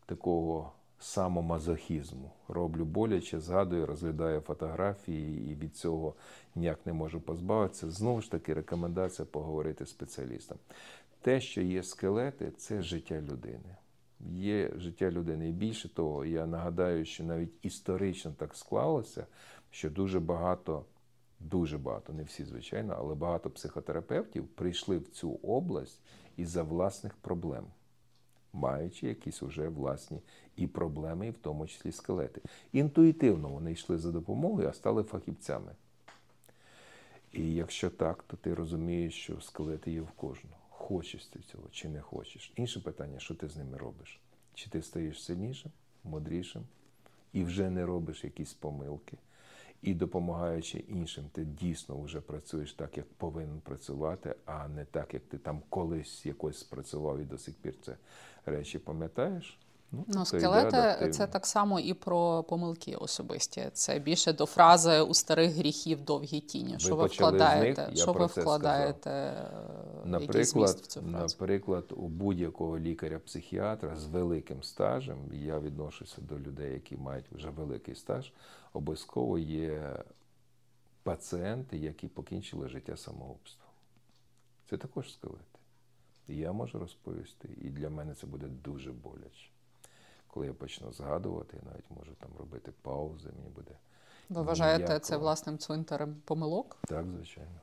такого 0.06 0.72
самомазохізму. 1.00 2.30
Роблю 2.48 2.84
боляче, 2.84 3.40
згадую, 3.40 3.86
розглядаю 3.86 4.40
фотографії 4.40 5.52
і 5.52 5.54
від 5.54 5.76
цього 5.76 6.14
ніяк 6.54 6.78
не 6.86 6.92
можу 6.92 7.20
позбавитися. 7.20 7.90
Знову 7.90 8.20
ж 8.20 8.30
таки, 8.30 8.54
рекомендація 8.54 9.26
поговорити 9.30 9.86
з 9.86 9.90
спеціалістом. 9.90 10.58
Те, 11.20 11.40
що 11.40 11.62
є 11.62 11.82
скелети, 11.82 12.50
це 12.56 12.82
життя 12.82 13.20
людини. 13.20 13.76
Є 14.20 14.72
життя 14.76 15.10
людини. 15.10 15.48
І 15.48 15.52
більше 15.52 15.94
того, 15.94 16.24
я 16.24 16.46
нагадаю, 16.46 17.04
що 17.04 17.24
навіть 17.24 17.52
історично 17.62 18.32
так 18.36 18.56
склалося, 18.56 19.26
що 19.70 19.90
дуже 19.90 20.20
багато, 20.20 20.84
дуже 21.40 21.78
багато, 21.78 22.12
не 22.12 22.22
всі, 22.22 22.44
звичайно, 22.44 22.96
але 22.98 23.14
багато 23.14 23.50
психотерапевтів 23.50 24.48
прийшли 24.48 24.98
в 24.98 25.08
цю 25.08 25.32
область 25.32 26.00
із-за 26.36 26.62
власних 26.62 27.16
проблем 27.16 27.66
маючи 28.52 29.06
якісь 29.06 29.42
уже 29.42 29.68
власні 29.68 30.20
і 30.56 30.66
проблеми, 30.66 31.26
і 31.26 31.30
в 31.30 31.38
тому 31.38 31.66
числі 31.66 31.92
скелети. 31.92 32.40
Інтуїтивно 32.72 33.48
вони 33.48 33.72
йшли 33.72 33.98
за 33.98 34.12
допомогою, 34.12 34.68
а 34.68 34.72
стали 34.72 35.02
фахівцями. 35.02 35.72
І 37.32 37.54
якщо 37.54 37.90
так, 37.90 38.22
то 38.22 38.36
ти 38.36 38.54
розумієш, 38.54 39.14
що 39.14 39.40
скелети 39.40 39.92
є 39.92 40.00
в 40.00 40.10
кожного. 40.10 40.59
Хочеш 40.90 41.26
ти 41.26 41.40
цього 41.40 41.68
чи 41.70 41.88
не 41.88 42.00
хочеш. 42.00 42.52
Інше 42.56 42.80
питання, 42.80 43.18
що 43.18 43.34
ти 43.34 43.48
з 43.48 43.56
ними 43.56 43.78
робиш? 43.78 44.20
Чи 44.54 44.70
ти 44.70 44.82
стаєш 44.82 45.24
сильнішим, 45.24 45.72
мудрішим 46.04 46.66
і 47.32 47.44
вже 47.44 47.70
не 47.70 47.86
робиш 47.86 48.24
якісь 48.24 48.54
помилки. 48.54 49.16
І 49.82 49.94
допомагаючи 49.94 50.78
іншим, 50.78 51.24
ти 51.32 51.44
дійсно 51.44 52.00
вже 52.00 52.20
працюєш 52.20 52.72
так, 52.72 52.96
як 52.96 53.06
повинен 53.12 53.60
працювати, 53.60 54.34
а 54.44 54.68
не 54.68 54.84
так, 54.84 55.14
як 55.14 55.22
ти 55.22 55.38
там 55.38 55.62
колись 55.68 56.26
якось 56.26 56.58
спрацював 56.58 57.18
і 57.18 57.24
до 57.24 57.38
сих 57.38 57.54
пір 57.54 57.74
це 57.82 57.96
речі 58.46 58.78
пам'ятаєш. 58.78 59.58
Ну, 59.92 60.04
то 60.08 60.24
скелети 60.24 61.10
це 61.10 61.26
так 61.26 61.46
само 61.46 61.80
і 61.80 61.94
про 61.94 62.42
помилки 62.42 62.94
особисті. 62.94 63.70
Це 63.72 63.98
більше 63.98 64.32
до 64.32 64.46
фрази 64.46 65.00
у 65.00 65.14
старих 65.14 65.54
гріхів 65.54 66.00
довгі 66.00 66.40
тіні. 66.40 66.78
Що 66.78 66.96
ви 66.96 67.02
з 67.02 67.10
них, 67.10 67.12
вкладаєте? 67.12 67.90
що 67.94 68.12
ви 68.12 68.26
вкладаєте? 68.26 69.32
зміст 69.32 70.04
в 70.04 70.08
Наприклад, 70.08 70.78
цю 70.78 71.00
фразу? 71.00 71.16
наприклад, 71.16 71.84
у 71.96 72.08
будь-якого 72.08 72.78
лікаря-психіатра 72.78 73.96
з 73.96 74.06
великим 74.06 74.62
стажем, 74.62 75.18
і 75.32 75.38
я 75.38 75.58
відношуся 75.60 76.16
до 76.20 76.38
людей, 76.38 76.72
які 76.72 76.96
мають 76.96 77.26
вже 77.32 77.50
великий 77.50 77.94
стаж, 77.94 78.32
обов'язково 78.72 79.38
є 79.38 80.02
пацієнти, 81.02 81.78
які 81.78 82.08
покінчили 82.08 82.68
життя 82.68 82.96
самогубством. 82.96 83.70
Це 84.70 84.76
також 84.76 85.12
скелети. 85.12 85.44
І 86.28 86.36
я 86.36 86.52
можу 86.52 86.78
розповісти, 86.78 87.48
і 87.60 87.70
для 87.70 87.90
мене 87.90 88.14
це 88.14 88.26
буде 88.26 88.46
дуже 88.46 88.92
боляче. 88.92 89.50
Коли 90.30 90.46
я 90.46 90.52
почну 90.52 90.92
згадувати, 90.92 91.56
я 91.64 91.70
навіть 91.70 91.90
можу 91.90 92.12
там 92.14 92.30
робити 92.38 92.72
паузи, 92.82 93.28
мені 93.36 93.48
буде 93.48 93.70
Ви 94.28 94.42
вважаєте 94.42 94.78
ніякого. 94.78 94.98
це 94.98 95.16
власним 95.16 95.58
цвинтарем 95.58 96.16
помилок? 96.24 96.76
так, 96.88 97.06
звичайно. 97.06 97.60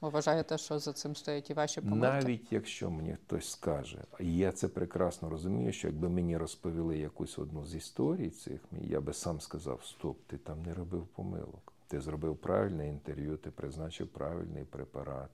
Ви 0.00 0.08
вважаєте, 0.08 0.58
що 0.58 0.78
за 0.78 0.92
цим 0.92 1.16
стоять 1.16 1.50
і 1.50 1.54
ваші 1.54 1.80
помилки? 1.80 2.00
Навіть 2.00 2.52
якщо 2.52 2.90
мені 2.90 3.14
хтось 3.14 3.50
скаже, 3.50 4.04
і 4.20 4.36
я 4.36 4.52
це 4.52 4.68
прекрасно 4.68 5.30
розумію, 5.30 5.72
що 5.72 5.88
якби 5.88 6.08
мені 6.08 6.36
розповіли 6.36 6.98
якусь 6.98 7.38
одну 7.38 7.66
з 7.66 7.74
історій 7.74 8.30
цих, 8.30 8.60
я 8.80 9.00
би 9.00 9.12
сам 9.12 9.40
сказав: 9.40 9.84
стоп, 9.84 10.18
ти 10.26 10.38
там 10.38 10.62
не 10.62 10.74
робив 10.74 11.06
помилок. 11.06 11.72
Ти 11.88 12.00
зробив 12.00 12.36
правильне 12.36 12.88
інтерв'ю, 12.88 13.36
ти 13.36 13.50
призначив 13.50 14.08
правильний 14.08 14.64
препарат. 14.64 15.30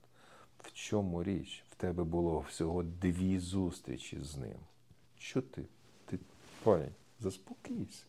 В 0.59 0.71
чому 0.73 1.23
річ? 1.23 1.65
В 1.69 1.75
тебе 1.75 2.03
було 2.03 2.39
всього 2.39 2.83
дві 2.83 3.39
зустрічі 3.39 4.19
з 4.21 4.37
ним. 4.37 4.57
Що 5.17 5.41
ти? 5.41 5.65
Парень, 6.65 6.93
заспокійся. 7.19 8.03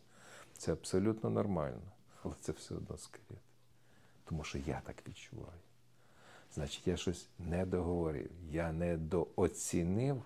Це 0.57 0.71
абсолютно 0.71 1.29
нормально, 1.29 1.81
але 2.23 2.33
це 2.41 2.51
все 2.51 2.75
одно 2.75 2.97
скелет. 2.97 3.43
Тому 4.25 4.43
що 4.43 4.57
я 4.57 4.81
так 4.85 4.95
відчуваю. 5.07 5.59
Значить, 6.53 6.87
я 6.87 6.97
щось 6.97 7.27
не 7.39 7.65
договорив, 7.65 8.31
я 8.49 8.71
недооцінив. 8.71 10.23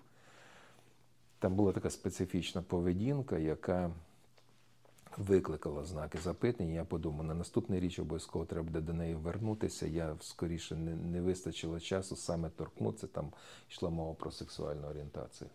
Там 1.38 1.54
була 1.54 1.72
така 1.72 1.90
специфічна 1.90 2.62
поведінка, 2.62 3.38
яка 3.38 3.90
викликала 5.16 5.84
знаки 5.84 6.18
запитання. 6.18 6.72
Я 6.72 6.84
подумав, 6.84 7.26
на 7.26 7.34
наступний 7.34 7.80
річ 7.80 7.98
обов'язково 7.98 8.44
треба 8.44 8.64
буде 8.64 8.80
до 8.80 8.92
неї 8.92 9.14
вернутися. 9.14 9.86
Я 9.86 10.16
скоріше 10.20 10.76
не, 10.76 10.94
не 10.94 11.20
вистачило 11.20 11.80
часу 11.80 12.16
саме 12.16 12.50
торкнутися, 12.50 13.06
там 13.06 13.32
йшла 13.70 13.90
мова 13.90 14.14
про 14.14 14.30
сексуальну 14.30 14.88
орієнтацію. 14.88 15.50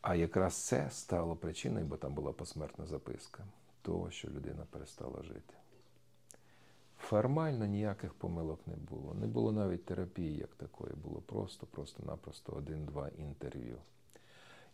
А 0.00 0.14
якраз 0.14 0.54
це 0.54 0.90
стало 0.90 1.36
причиною, 1.36 1.86
бо 1.86 1.96
там 1.96 2.14
була 2.14 2.32
посмертна 2.32 2.86
записка, 2.86 3.44
того, 3.82 4.10
що 4.10 4.28
людина 4.28 4.66
перестала 4.70 5.22
жити. 5.22 5.54
Формально 6.98 7.66
ніяких 7.66 8.14
помилок 8.14 8.60
не 8.66 8.76
було. 8.76 9.14
Не 9.14 9.26
було 9.26 9.52
навіть 9.52 9.84
терапії 9.84 10.36
як 10.36 10.54
такої, 10.54 10.94
було 10.94 11.20
просто, 11.20 11.66
просто-напросто 11.66 12.52
один-два 12.52 13.08
інтерв'ю. 13.08 13.78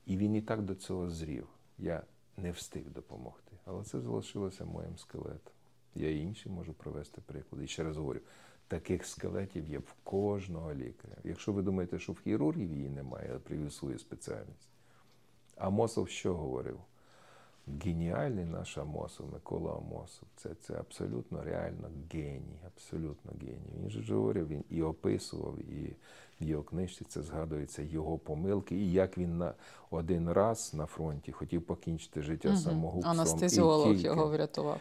І 0.07 0.16
він 0.16 0.35
і 0.35 0.43
так 0.43 0.62
до 0.62 0.74
цього 0.74 1.11
зрів. 1.11 1.49
Я 1.79 2.03
не 2.37 2.51
встиг 2.51 2.91
допомогти. 2.91 3.53
Але 3.64 3.85
це 3.85 4.01
залишилося 4.01 4.64
моїм 4.64 4.99
скелетом. 4.99 5.53
Я 5.95 6.11
і 6.11 6.20
інші 6.20 6.49
можу 6.49 6.72
привести 6.72 7.20
приклад. 7.20 7.62
І 7.62 7.66
ще 7.66 7.85
раз 7.85 7.97
говорю, 7.97 8.20
Таких 8.68 9.07
скелетів 9.07 9.66
є 9.66 9.79
в 9.79 9.95
кожного 10.05 10.74
лікаря. 10.74 11.16
Якщо 11.24 11.53
ви 11.53 11.62
думаєте, 11.62 11.99
що 11.99 12.12
в 12.12 12.20
хірургів 12.20 12.72
її 12.72 12.89
немає, 12.89 13.31
я 13.33 13.39
привів 13.39 13.72
свою 13.72 13.99
спеціальність. 13.99 14.68
Амосов 15.57 16.09
що 16.09 16.34
говорив? 16.34 16.78
Геніальний 17.84 18.44
наш 18.44 18.78
Амосов, 18.78 19.32
Микола 19.32 19.72
Амосов. 19.76 20.28
Це, 20.36 20.50
це 20.61 20.74
абсолютно 20.74 21.42
реально 21.44 21.90
геній, 22.12 22.61
абсолютно 22.66 23.32
геній. 23.40 23.82
Він 23.82 23.90
же 23.90 24.14
говорив, 24.14 24.48
він 24.48 24.64
і 24.70 24.82
описував, 24.82 25.59
і 25.59 25.96
в 26.40 26.44
його 26.44 26.62
книжці 26.62 27.04
це 27.09 27.22
згадується 27.22 27.82
його 27.82 28.18
помилки, 28.18 28.76
і 28.76 28.92
як 28.92 29.18
він 29.18 29.38
на 29.38 29.54
один 29.90 30.32
раз 30.32 30.74
на 30.74 30.86
фронті 30.86 31.32
хотів 31.32 31.62
покінчити 31.62 32.22
життя 32.22 32.57
самогубством. 32.57 33.16
і 33.16 33.18
Анестезіолог 33.18 33.88
тільки- 33.88 34.02
його 34.02 34.28
врятував. 34.28 34.80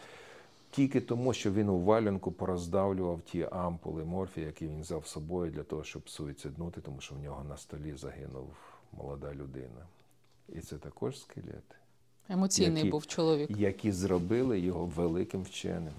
тільки 0.70 1.00
тому, 1.00 1.32
що 1.32 1.52
він 1.52 1.68
у 1.68 1.84
валянку 1.84 2.32
пороздавлював 2.32 3.20
ті 3.20 3.48
ампули 3.52 4.04
морфія, 4.04 4.46
які 4.46 4.66
він 4.68 4.80
взяв 4.80 5.06
з 5.06 5.10
собою 5.10 5.50
для 5.52 5.62
того, 5.62 5.84
щоб 5.84 6.08
суїциднути, 6.08 6.80
тому 6.80 7.00
що 7.00 7.14
в 7.14 7.18
нього 7.18 7.44
на 7.44 7.56
столі 7.56 7.94
загинув 7.96 8.46
молода 8.92 9.34
людина. 9.34 9.86
І 10.48 10.60
це 10.60 10.76
також 10.78 11.20
скелети, 11.20 11.74
Емоційний 12.28 12.76
Які- 12.76 12.90
був 12.90 13.06
чоловік. 13.06 13.50
які 13.58 13.92
зробили 13.92 14.60
його 14.60 14.86
великим 14.86 15.42
вченим. 15.42 15.94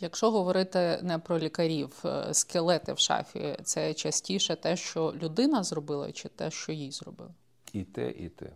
Якщо 0.00 0.30
говорити 0.30 0.98
не 1.02 1.18
про 1.18 1.38
лікарів, 1.38 2.02
е, 2.04 2.34
скелети 2.34 2.92
в 2.92 2.98
шафі 2.98 3.56
це 3.64 3.94
частіше 3.94 4.56
те, 4.56 4.76
що 4.76 5.14
людина 5.22 5.62
зробила, 5.62 6.12
чи 6.12 6.28
те, 6.28 6.50
що 6.50 6.72
їй 6.72 6.90
зробили? 6.90 7.30
І 7.72 7.82
те, 7.84 8.10
і 8.10 8.28
те. 8.28 8.50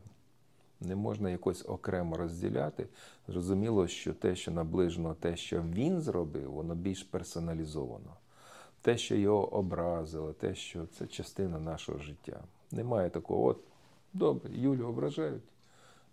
Не 0.81 0.97
можна 0.97 1.31
якось 1.31 1.65
окремо 1.69 2.17
розділяти. 2.17 2.87
Зрозуміло, 3.29 3.89
що 3.89 4.15
те, 4.15 4.37
що 4.37 4.51
наближено, 4.51 5.15
те, 5.15 5.37
що 5.37 5.63
він 5.63 6.01
зробив, 6.01 6.53
воно 6.53 6.75
більш 6.75 7.03
персоналізовано. 7.03 8.17
Те, 8.83 8.99
що 8.99 9.17
його 9.17 9.55
образило, 9.55 10.33
те, 10.33 10.55
що 10.55 10.87
це 10.99 11.07
частина 11.07 11.59
нашого 11.59 11.99
життя. 11.99 12.41
Немає 12.73 13.11
такого, 13.11 13.47
от 13.47 13.59
добре, 14.13 14.51
Юлю 14.55 14.87
ображають 14.87 15.43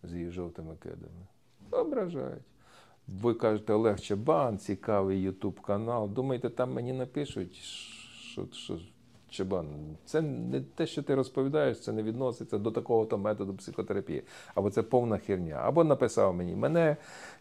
з 0.03 0.13
її 0.13 0.29
жовтими 0.29 0.75
кедами. 0.83 1.25
Ображають. 1.71 2.43
Ви 3.07 3.33
кажете, 3.33 3.73
Олег 3.73 3.99
Чабан, 3.99 4.57
цікавий 4.57 5.21
Ютуб 5.21 5.59
канал. 5.59 6.09
Думаєте, 6.09 6.49
там 6.49 6.73
мені 6.73 6.93
напишуть, 6.93 7.55
що, 7.55 8.47
що 8.51 8.77
Чабан, 9.35 9.67
це 10.05 10.21
не 10.21 10.61
те, 10.61 10.87
що 10.87 11.03
ти 11.03 11.15
розповідаєш, 11.15 11.79
це 11.79 11.91
не 11.91 12.03
відноситься 12.03 12.57
до 12.57 12.71
такого 12.71 13.05
то 13.05 13.17
методу 13.17 13.53
психотерапії. 13.53 14.23
Або 14.55 14.69
це 14.69 14.81
повна 14.81 15.17
херня. 15.17 15.61
Або 15.63 15.83
написав 15.83 16.35
мені, 16.35 16.55
мене 16.55 16.97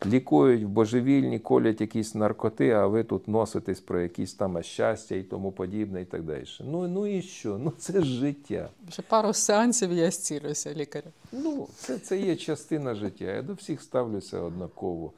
лікують 0.07 0.65
в 0.65 0.69
божевільні, 0.69 1.39
колять 1.39 1.81
якісь 1.81 2.15
наркоти, 2.15 2.71
а 2.71 2.87
ви 2.87 3.05
тут 3.05 3.29
носитесь 3.29 3.81
про 3.81 4.01
якісь 4.01 4.35
там 4.35 4.63
щастя 4.63 5.15
і 5.15 5.23
тому 5.23 5.53
подібне, 5.53 6.03
і 6.03 6.05
так 6.05 6.23
далі. 6.23 6.45
Ну, 6.61 6.89
ну 6.89 7.07
і 7.07 7.23
що? 7.23 7.59
Ну 7.59 7.73
це 7.79 8.03
життя. 8.03 8.69
Вже 8.89 9.03
пару 9.03 9.33
сеансів 9.33 9.93
я 9.93 10.11
зцілюся 10.11 10.75
лікаря. 10.75 11.11
Ну, 11.33 11.69
це, 11.77 11.99
це 11.99 12.21
є 12.21 12.37
частина 12.37 12.95
життя. 12.95 13.25
Я 13.25 13.43
до 13.43 13.53
всіх 13.53 13.83
ставлюся 13.83 14.41
однаково. 14.41 15.13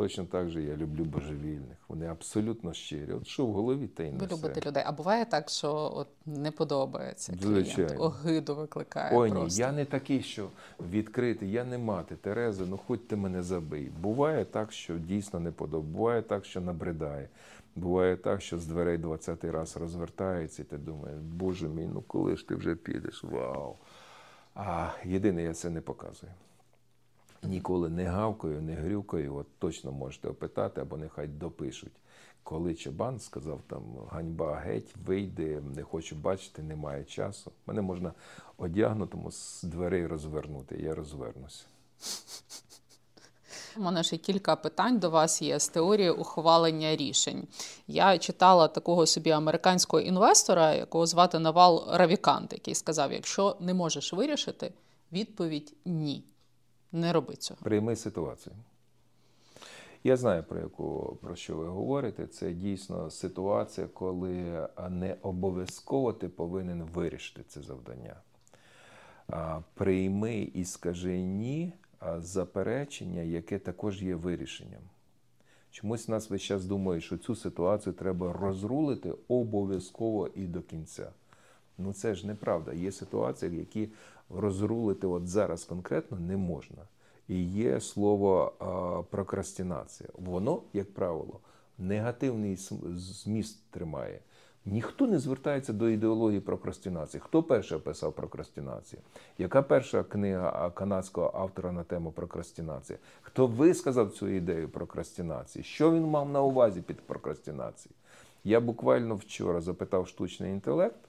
Точно 0.00 0.24
так 0.24 0.48
же 0.50 0.62
я 0.62 0.76
люблю 0.76 1.04
божевільних. 1.04 1.76
Вони 1.88 2.06
абсолютно 2.06 2.72
щирі. 2.72 3.12
От 3.12 3.26
що 3.26 3.46
в 3.46 3.52
голові, 3.52 3.86
те 3.86 4.08
й 4.08 4.10
Ви 4.10 4.18
несе. 4.18 4.34
любите 4.34 4.68
людей. 4.68 4.82
А 4.86 4.92
буває 4.92 5.24
так, 5.24 5.50
що 5.50 5.92
от 5.96 6.08
не 6.26 6.50
подобається 6.50 7.32
Звичайно. 7.40 7.86
клієнт, 7.88 8.00
огиду 8.00 8.54
викликає 8.54 9.18
Ой, 9.18 9.30
ні, 9.30 9.36
просто. 9.36 9.60
я 9.60 9.72
не 9.72 9.84
такий, 9.84 10.22
що 10.22 10.48
відкритий, 10.90 11.50
я 11.50 11.64
не 11.64 11.78
мати, 11.78 12.16
Тереза, 12.16 12.64
ну 12.66 12.78
хоч 12.86 13.00
ти 13.08 13.16
мене 13.16 13.42
забий. 13.42 13.90
Буває 14.00 14.44
так, 14.44 14.72
що 14.72 14.98
дійсно 14.98 15.40
не 15.40 15.50
подобається, 15.50 15.96
буває 15.98 16.22
так, 16.22 16.44
що 16.44 16.60
набридає. 16.60 17.28
Буває 17.76 18.16
так, 18.16 18.42
що 18.42 18.58
з 18.58 18.66
дверей 18.66 18.98
20-й 18.98 19.50
раз 19.50 19.76
розвертається, 19.76 20.62
і 20.62 20.64
ти 20.64 20.76
думаєш, 20.78 21.18
боже 21.20 21.68
мій, 21.68 21.88
ну 21.94 22.02
коли 22.06 22.36
ж 22.36 22.48
ти 22.48 22.54
вже 22.54 22.74
підеш? 22.74 23.24
Вау. 23.24 23.74
А 24.54 24.88
єдине, 25.04 25.42
я 25.42 25.54
це 25.54 25.70
не 25.70 25.80
показую. 25.80 26.32
Ніколи 27.42 27.88
не 27.88 28.04
гавкою, 28.04 28.62
не 28.62 28.74
грюкою, 28.74 29.36
от 29.36 29.46
точно 29.58 29.92
можете 29.92 30.28
опитати, 30.28 30.80
або 30.80 30.96
нехай 30.96 31.26
допишуть. 31.26 31.92
Коли 32.42 32.74
Чабан 32.74 33.20
сказав 33.20 33.60
там 33.66 33.82
ганьба 34.10 34.54
геть, 34.54 34.94
вийди, 35.06 35.60
не 35.76 35.82
хочу 35.82 36.16
бачити, 36.16 36.62
немає 36.62 37.04
часу. 37.04 37.52
Мене 37.66 37.82
можна 37.82 38.12
одягнутому 38.56 39.30
з 39.30 39.62
дверей 39.62 40.06
розвернути, 40.06 40.76
я 40.82 40.94
розвернуся. 40.94 41.64
У 43.76 43.80
мене 43.80 44.02
ще 44.02 44.16
кілька 44.16 44.56
питань 44.56 44.98
до 44.98 45.10
вас 45.10 45.42
є 45.42 45.58
з 45.58 45.68
теорії 45.68 46.10
ухвалення 46.10 46.96
рішень. 46.96 47.48
Я 47.86 48.18
читала 48.18 48.68
такого 48.68 49.06
собі 49.06 49.30
американського 49.30 50.00
інвестора, 50.00 50.74
якого 50.74 51.06
звати 51.06 51.38
Навал 51.38 51.84
Равікант, 51.88 52.52
який 52.52 52.74
сказав: 52.74 53.12
якщо 53.12 53.56
не 53.60 53.74
можеш 53.74 54.12
вирішити, 54.12 54.72
відповідь 55.12 55.74
ні. 55.84 56.24
Не 56.92 57.12
роби 57.12 57.36
цього. 57.36 57.60
Прийми 57.62 57.96
ситуацію. 57.96 58.56
Я 60.04 60.16
знаю, 60.16 60.42
про 60.42 60.60
яку 60.60 61.18
про 61.20 61.36
що 61.36 61.56
ви 61.56 61.68
говорите. 61.68 62.26
Це 62.26 62.52
дійсно 62.52 63.10
ситуація, 63.10 63.86
коли 63.86 64.68
не 64.90 65.16
обов'язково 65.22 66.12
ти 66.12 66.28
повинен 66.28 66.82
вирішити 66.82 67.42
це 67.48 67.62
завдання. 67.62 68.16
Прийми 69.74 70.38
і 70.54 70.64
скажи 70.64 71.20
ні 71.20 71.72
заперечення, 72.18 73.20
яке 73.20 73.58
також 73.58 74.02
є 74.02 74.14
вирішенням. 74.14 74.82
Чомусь 75.70 76.08
нас 76.08 76.30
весь 76.30 76.42
час 76.42 76.64
думає, 76.64 77.00
що 77.00 77.18
цю 77.18 77.34
ситуацію 77.34 77.92
треба 77.92 78.32
розрулити 78.32 79.14
обов'язково 79.28 80.28
і 80.34 80.46
до 80.46 80.62
кінця. 80.62 81.12
Ну 81.78 81.92
це 81.92 82.14
ж 82.14 82.26
неправда. 82.26 82.72
Є 82.72 82.92
ситуації, 82.92 83.56
які 83.56 83.88
розрулити 84.34 85.06
от 85.06 85.28
зараз 85.28 85.64
конкретно 85.64 86.18
не 86.18 86.36
можна. 86.36 86.82
І 87.28 87.44
є 87.44 87.80
слово 87.80 88.52
прокрастинація. 89.10 90.10
Воно, 90.18 90.62
як 90.72 90.94
правило, 90.94 91.40
негативний 91.78 92.56
зміст 92.96 93.70
тримає. 93.70 94.20
Ніхто 94.66 95.06
не 95.06 95.18
звертається 95.18 95.72
до 95.72 95.88
ідеології 95.88 96.40
прокрастинації. 96.40 97.20
Хто 97.24 97.42
перший 97.42 97.78
описав 97.78 98.12
прокрастинацію? 98.12 99.02
Яка 99.38 99.62
перша 99.62 100.02
книга 100.02 100.70
канадського 100.70 101.32
автора 101.34 101.72
на 101.72 101.84
тему 101.84 102.12
прокрастинації? 102.12 102.98
Хто 103.22 103.46
висказав 103.46 104.10
цю 104.10 104.28
ідею 104.28 104.68
прокрастинації? 104.68 105.64
Що 105.64 105.92
він 105.92 106.04
мав 106.04 106.28
на 106.28 106.42
увазі 106.42 106.80
під 106.80 107.00
прокрастинацією? 107.00 107.94
Я 108.44 108.60
буквально 108.60 109.16
вчора 109.16 109.60
запитав 109.60 110.08
штучний 110.08 110.52
інтелект, 110.52 111.00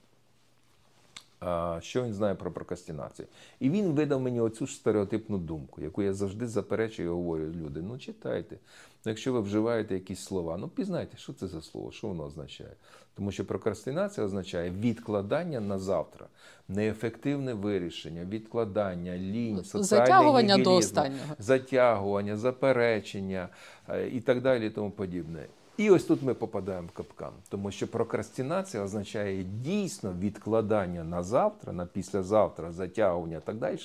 що 1.80 2.04
він 2.04 2.14
знає 2.14 2.36
про 2.36 2.52
прокрастинацію. 2.52 3.28
І 3.60 3.70
він 3.70 3.92
видав 3.92 4.22
мені 4.22 4.42
оцю 4.42 4.68
ж 4.68 4.76
стереотипну 4.76 5.38
думку, 5.38 5.82
яку 5.82 6.04
я 6.04 6.14
завжди 6.14 6.48
заперечую 6.48 7.08
і 7.10 7.12
говорю 7.12 7.46
люди: 7.46 7.82
ну 7.82 7.98
читайте. 7.98 8.58
Ну, 9.06 9.10
якщо 9.10 9.34
ви 9.34 9.42
вживаєте 9.42 9.94
якісь 9.94 10.20
слова, 10.20 10.58
ну 10.58 10.68
пізнайте, 10.68 11.18
що 11.18 11.34
це 11.34 11.48
за 11.48 11.62
слово, 11.62 11.92
що 11.92 12.08
воно 12.08 12.24
означає. 12.24 12.76
Тому 13.16 13.32
що 13.32 13.46
прокрастинація 13.46 14.26
означає 14.26 14.72
відкладання 14.72 15.60
на 15.60 15.80
завтра, 15.80 16.28
неефективне 16.68 17.54
вирішення, 17.54 18.26
відкладання, 18.26 19.18
лінь, 19.18 19.64
соціальний 19.64 19.84
Затягування 19.84 20.58
до 20.58 20.76
останнього. 20.76 21.36
затягування, 21.40 22.38
заперечення 22.38 23.50
е, 23.90 24.08
і 24.08 24.22
так 24.22 24.42
далі, 24.42 24.68
і 24.68 24.70
тому 24.70 24.92
подібне. 24.92 25.46
І 25.82 25.90
ось 25.90 26.04
тут 26.04 26.22
ми 26.22 26.34
попадаємо 26.34 26.88
в 26.88 26.92
капкан, 26.92 27.34
тому 27.50 27.72
що 27.72 27.88
прокрастинація 27.88 28.84
означає 28.84 29.44
дійсно 29.44 30.14
відкладання 30.14 31.04
на 31.04 31.24
завтра, 31.24 31.74
на 31.74 31.86
післязавтра, 31.86 32.72
затягування 32.72 33.38
і 33.38 33.42
так 33.42 33.58
далі, 33.58 33.78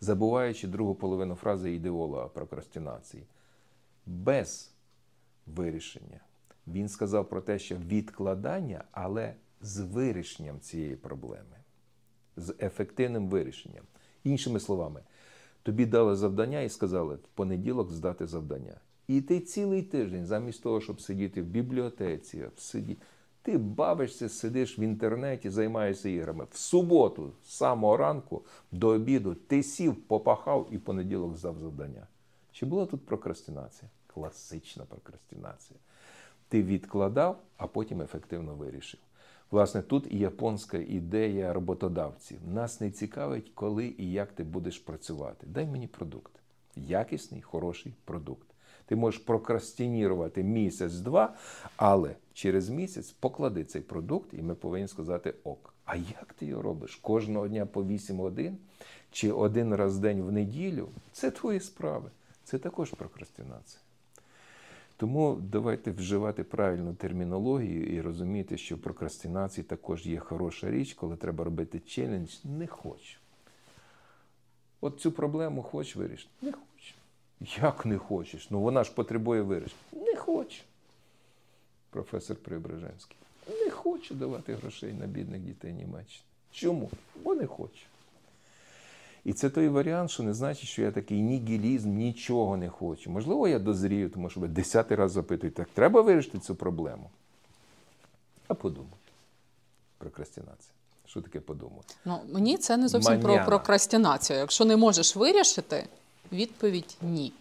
забуваючи 0.00 0.68
другу 0.68 0.94
половину 0.94 1.34
фрази 1.34 1.72
ідеолога 1.74 2.28
прокрастинації. 2.28 3.22
Без 4.06 4.70
вирішення. 5.46 6.20
Він 6.66 6.88
сказав 6.88 7.28
про 7.28 7.40
те, 7.40 7.58
що 7.58 7.76
відкладання, 7.76 8.84
але 8.92 9.34
з 9.60 9.80
вирішенням 9.80 10.60
цієї 10.60 10.96
проблеми, 10.96 11.56
з 12.36 12.54
ефективним 12.60 13.28
вирішенням. 13.28 13.84
Іншими 14.24 14.60
словами, 14.60 15.00
тобі 15.62 15.86
дали 15.86 16.16
завдання 16.16 16.60
і 16.60 16.68
сказали 16.68 17.14
в 17.14 17.28
понеділок 17.34 17.92
здати 17.92 18.26
завдання. 18.26 18.76
І 19.10 19.20
ти 19.20 19.40
цілий 19.40 19.82
тиждень, 19.82 20.26
замість 20.26 20.62
того, 20.62 20.80
щоб 20.80 21.00
сидіти 21.00 21.42
в 21.42 21.44
бібліотеці, 21.44 22.44
сидіти, 22.56 23.02
ти 23.42 23.58
бавишся, 23.58 24.28
сидиш 24.28 24.78
в 24.78 24.80
інтернеті, 24.80 25.50
займаєшся 25.50 26.08
іграми. 26.08 26.46
В 26.50 26.56
суботу, 26.56 27.32
з 27.44 27.50
самого 27.50 27.96
ранку 27.96 28.44
до 28.72 28.88
обіду, 28.88 29.34
ти 29.34 29.62
сів, 29.62 29.96
попахав 29.96 30.68
і 30.70 30.76
в 30.76 30.80
понеділок 30.80 31.36
здав 31.36 31.58
завдання. 31.58 32.06
Чи 32.52 32.66
була 32.66 32.86
тут 32.86 33.06
прокрастинація? 33.06 33.90
Класична 34.06 34.84
прокрастинація. 34.84 35.80
Ти 36.48 36.62
відкладав, 36.62 37.42
а 37.56 37.66
потім 37.66 38.02
ефективно 38.02 38.54
вирішив. 38.54 39.00
Власне, 39.50 39.82
тут 39.82 40.06
і 40.10 40.18
японська 40.18 40.78
ідея 40.78 41.52
роботодавців. 41.52 42.38
Нас 42.48 42.80
не 42.80 42.90
цікавить, 42.90 43.50
коли 43.54 43.94
і 43.98 44.12
як 44.12 44.32
ти 44.32 44.44
будеш 44.44 44.78
працювати. 44.78 45.46
Дай 45.46 45.66
мені 45.66 45.86
продукт. 45.86 46.32
Якісний, 46.76 47.42
хороший 47.42 47.94
продукт. 48.04 48.49
Ти 48.90 48.96
можеш 48.96 49.20
прокрастинувати 49.20 50.42
місяць-два, 50.42 51.34
але 51.76 52.16
через 52.32 52.68
місяць 52.68 53.10
поклади 53.10 53.64
цей 53.64 53.82
продукт, 53.82 54.34
і 54.34 54.42
ми 54.42 54.54
повинні 54.54 54.88
сказати 54.88 55.34
ок. 55.44 55.74
А 55.84 55.96
як 55.96 56.34
ти 56.38 56.46
його 56.46 56.62
робиш? 56.62 56.96
Кожного 56.96 57.48
дня 57.48 57.66
по 57.66 57.84
8 57.84 58.16
годин 58.16 58.56
чи 59.10 59.32
один 59.32 59.74
раз 59.74 59.98
в 59.98 60.00
день 60.00 60.22
в 60.22 60.32
неділю 60.32 60.88
це 61.12 61.30
твої 61.30 61.60
справи. 61.60 62.10
Це 62.44 62.58
також 62.58 62.90
прокрастинація. 62.90 63.80
Тому 64.96 65.38
давайте 65.40 65.90
вживати 65.90 66.44
правильну 66.44 66.94
термінологію 66.94 67.96
і 67.96 68.00
розуміти, 68.00 68.56
що 68.56 68.76
в 68.76 68.78
прокрастинації 68.78 69.64
також 69.64 70.06
є 70.06 70.18
хороша 70.18 70.70
річ, 70.70 70.94
коли 70.94 71.16
треба 71.16 71.44
робити 71.44 71.80
челендж, 71.86 72.30
не 72.44 72.66
хочу. 72.66 73.18
От 74.80 75.00
цю 75.00 75.12
проблему 75.12 75.62
хочеш 75.62 75.96
вирішити? 75.96 76.30
Не 76.42 76.52
хочу. 76.52 76.99
Як 77.40 77.86
не 77.86 77.98
хочеш? 77.98 78.50
Ну 78.50 78.60
вона 78.60 78.84
ж 78.84 78.92
потребує 78.94 79.42
вирішення. 79.42 79.80
Не 79.92 80.16
хочу. 80.16 80.62
Професор 81.90 82.36
Преображенський. 82.36 83.16
Не 83.64 83.70
хочу 83.70 84.14
давати 84.14 84.54
грошей 84.54 84.92
на 84.92 85.06
бідних 85.06 85.40
дітей 85.40 85.72
Німеччини. 85.72 86.24
Чому? 86.52 86.90
Бо 87.24 87.34
не 87.34 87.46
хочу. 87.46 87.84
І 89.24 89.32
це 89.32 89.50
той 89.50 89.68
варіант, 89.68 90.10
що 90.10 90.22
не 90.22 90.34
значить, 90.34 90.68
що 90.68 90.82
я 90.82 90.92
такий 90.92 91.20
нігілізм, 91.20 91.90
нічого 91.96 92.56
не 92.56 92.68
хочу. 92.68 93.10
Можливо, 93.10 93.48
я 93.48 93.58
дозрію, 93.58 94.10
тому 94.10 94.30
що 94.30 94.40
ви 94.40 94.48
десятий 94.48 94.96
раз 94.96 95.12
запитуєте, 95.12 95.56
так 95.56 95.68
треба 95.74 96.00
вирішити 96.00 96.38
цю 96.38 96.54
проблему. 96.54 97.10
А 98.48 98.54
подумайте. 98.54 98.96
Прокрастинація. 99.98 100.72
Що 101.06 101.20
таке 101.20 101.40
подумати? 101.40 101.94
Ну, 102.04 102.20
мені 102.32 102.58
це 102.58 102.76
не 102.76 102.88
зовсім 102.88 103.12
Маняна. 103.12 103.34
про 103.36 103.44
прокрастинацію. 103.46 104.38
Якщо 104.38 104.64
не 104.64 104.76
можеш 104.76 105.16
вирішити, 105.16 105.86
відповідь 106.32 106.96
ні. 107.02 107.32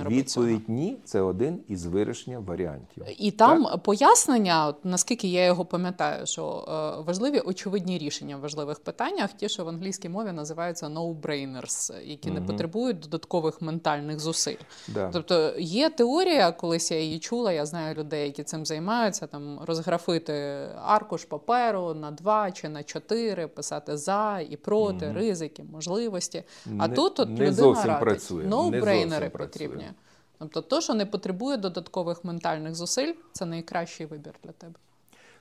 Роби 0.00 0.22
цього. 0.22 0.46
Відповідь 0.46 0.68
ні 0.68 0.96
це 1.04 1.20
один 1.20 1.60
із 1.68 1.86
вирішення 1.86 2.38
варіантів. 2.38 3.04
І 3.18 3.30
там 3.30 3.66
пояснення, 3.84 4.66
от, 4.66 4.84
наскільки 4.84 5.28
я 5.28 5.44
його 5.44 5.64
пам'ятаю, 5.64 6.26
що 6.26 6.64
е, 6.98 7.02
важливі 7.06 7.40
очевидні 7.40 7.98
рішення 7.98 8.36
в 8.36 8.40
важливих 8.40 8.80
питаннях, 8.80 9.32
ті, 9.32 9.48
що 9.48 9.64
в 9.64 9.68
англійській 9.68 10.08
мові 10.08 10.32
називаються 10.32 10.86
no-brainers, 10.86 11.92
які 12.04 12.30
не 12.30 12.40
потребують 12.40 12.98
додаткових 13.00 13.62
ментальних 13.62 14.20
зусиль. 14.20 14.56
Да. 14.88 15.10
Тобто 15.12 15.52
є 15.58 15.90
теорія, 15.90 16.52
колись 16.52 16.90
я 16.90 17.00
її 17.00 17.18
чула, 17.18 17.52
я 17.52 17.66
знаю 17.66 17.94
людей, 17.94 18.26
які 18.26 18.42
цим 18.42 18.66
займаються, 18.66 19.26
там 19.26 19.60
розграфити 19.66 20.32
аркуш 20.84 21.24
паперу 21.24 21.94
на 21.94 22.10
два 22.10 22.50
чи 22.50 22.68
на 22.68 22.82
чотири, 22.82 23.46
писати 23.46 23.96
за 23.96 24.40
і 24.50 24.56
проти, 24.56 25.06
Мгм. 25.06 25.16
ризики, 25.16 25.64
можливості. 25.72 26.44
А 26.78 26.88
Не- 26.88 26.94
тут 26.94 27.20
от 27.20 27.28
не 27.28 27.34
людина 27.34 27.52
зовсім 27.52 27.86
радить. 27.86 28.00
працює, 28.00 28.44
зовсім 29.10 29.30
потрібні. 29.30 29.81
Працює. 29.82 30.02
Тобто, 30.38 30.62
то, 30.62 30.80
що 30.80 30.94
не 30.94 31.06
потребує 31.06 31.56
додаткових 31.56 32.24
ментальних 32.24 32.74
зусиль, 32.74 33.14
це 33.32 33.46
найкращий 33.46 34.06
вибір 34.06 34.34
для 34.44 34.52
тебе. 34.52 34.74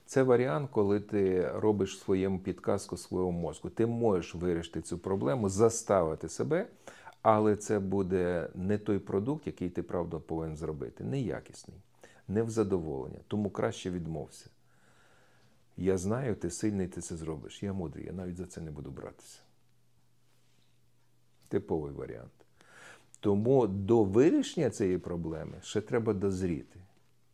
Це 0.05 0.23
варіант, 0.23 0.69
коли 0.71 0.99
ти 0.99 1.51
робиш 1.51 1.99
своєму 1.99 2.39
підказку 2.39 2.97
своєму 2.97 3.31
мозку. 3.31 3.69
Ти 3.69 3.85
можеш 3.85 4.35
вирішити 4.35 4.81
цю 4.81 4.97
проблему, 4.97 5.49
заставити 5.49 6.29
себе, 6.29 6.67
але 7.21 7.55
це 7.55 7.79
буде 7.79 8.49
не 8.55 8.77
той 8.77 8.99
продукт, 8.99 9.47
який 9.47 9.69
ти 9.69 9.83
правда 9.83 10.19
повинен 10.19 10.57
зробити. 10.57 11.03
Неякісний, 11.03 11.77
не 12.27 12.43
в 12.43 12.49
задоволення. 12.49 13.19
Тому 13.27 13.49
краще 13.49 13.89
відмовся. 13.89 14.49
Я 15.77 15.97
знаю, 15.97 16.35
ти 16.35 16.51
сильний, 16.51 16.87
ти 16.87 17.01
це 17.01 17.15
зробиш. 17.15 17.63
Я 17.63 17.73
мудрий, 17.73 18.05
я 18.05 18.11
навіть 18.11 18.37
за 18.37 18.45
це 18.45 18.61
не 18.61 18.71
буду 18.71 18.91
братися. 18.91 19.39
Типовий 21.47 21.93
варіант. 21.93 22.40
Тому 23.21 23.67
до 23.67 24.03
вирішення 24.03 24.69
цієї 24.69 24.97
проблеми 24.97 25.53
ще 25.61 25.81
треба 25.81 26.13
дозріти. 26.13 26.79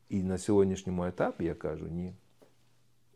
І 0.09 0.23
на 0.23 0.37
сьогоднішньому 0.37 1.05
етапі 1.05 1.45
я 1.45 1.53
кажу, 1.53 1.85
ні, 1.87 2.13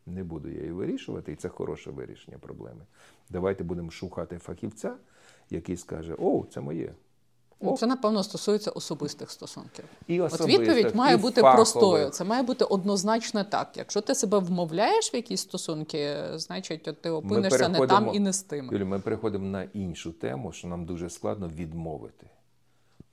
не 0.05 0.23
буду 0.23 0.49
я 0.49 0.59
її 0.59 0.71
вирішувати, 0.71 1.31
і 1.31 1.35
це 1.35 1.49
хороше 1.49 1.91
вирішення 1.91 2.37
проблеми. 2.37 2.85
Давайте 3.29 3.63
будемо 3.63 3.91
шукати 3.91 4.37
фахівця, 4.37 4.93
який 5.49 5.77
скаже: 5.77 6.15
О, 6.19 6.45
це 6.53 6.61
моє. 6.61 6.93
Ну, 7.61 7.71
О. 7.71 7.77
Це, 7.77 7.87
напевно, 7.87 8.23
стосується 8.23 8.71
особистих 8.71 9.31
стосунків. 9.31 9.85
І 10.07 10.21
От 10.21 10.47
відповідь 10.47 10.95
має 10.95 11.15
і 11.15 11.17
бути 11.17 11.41
фахових. 11.41 11.55
простою. 11.55 12.09
Це 12.09 12.23
має 12.23 12.43
бути 12.43 12.65
однозначно 12.65 13.43
так. 13.43 13.77
Якщо 13.77 14.01
ти 14.01 14.15
себе 14.15 14.39
вмовляєш 14.39 15.13
в 15.13 15.15
якісь 15.15 15.41
стосунки, 15.41 16.17
значить 16.35 16.87
от 16.87 17.01
ти 17.01 17.09
опинишся 17.09 17.69
не 17.69 17.87
там 17.87 18.09
і 18.13 18.19
не 18.19 18.33
з 18.33 18.43
тими. 18.43 18.73
Юлі, 18.73 18.83
ми 18.83 18.99
переходимо 18.99 19.45
на 19.45 19.63
іншу 19.63 20.11
тему, 20.11 20.51
що 20.51 20.67
нам 20.67 20.85
дуже 20.85 21.09
складно 21.09 21.47
відмовити. 21.47 22.27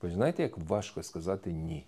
Ви 0.01 0.11
знаєте, 0.11 0.43
як 0.43 0.57
важко 0.57 1.03
сказати 1.03 1.51
ні? 1.51 1.85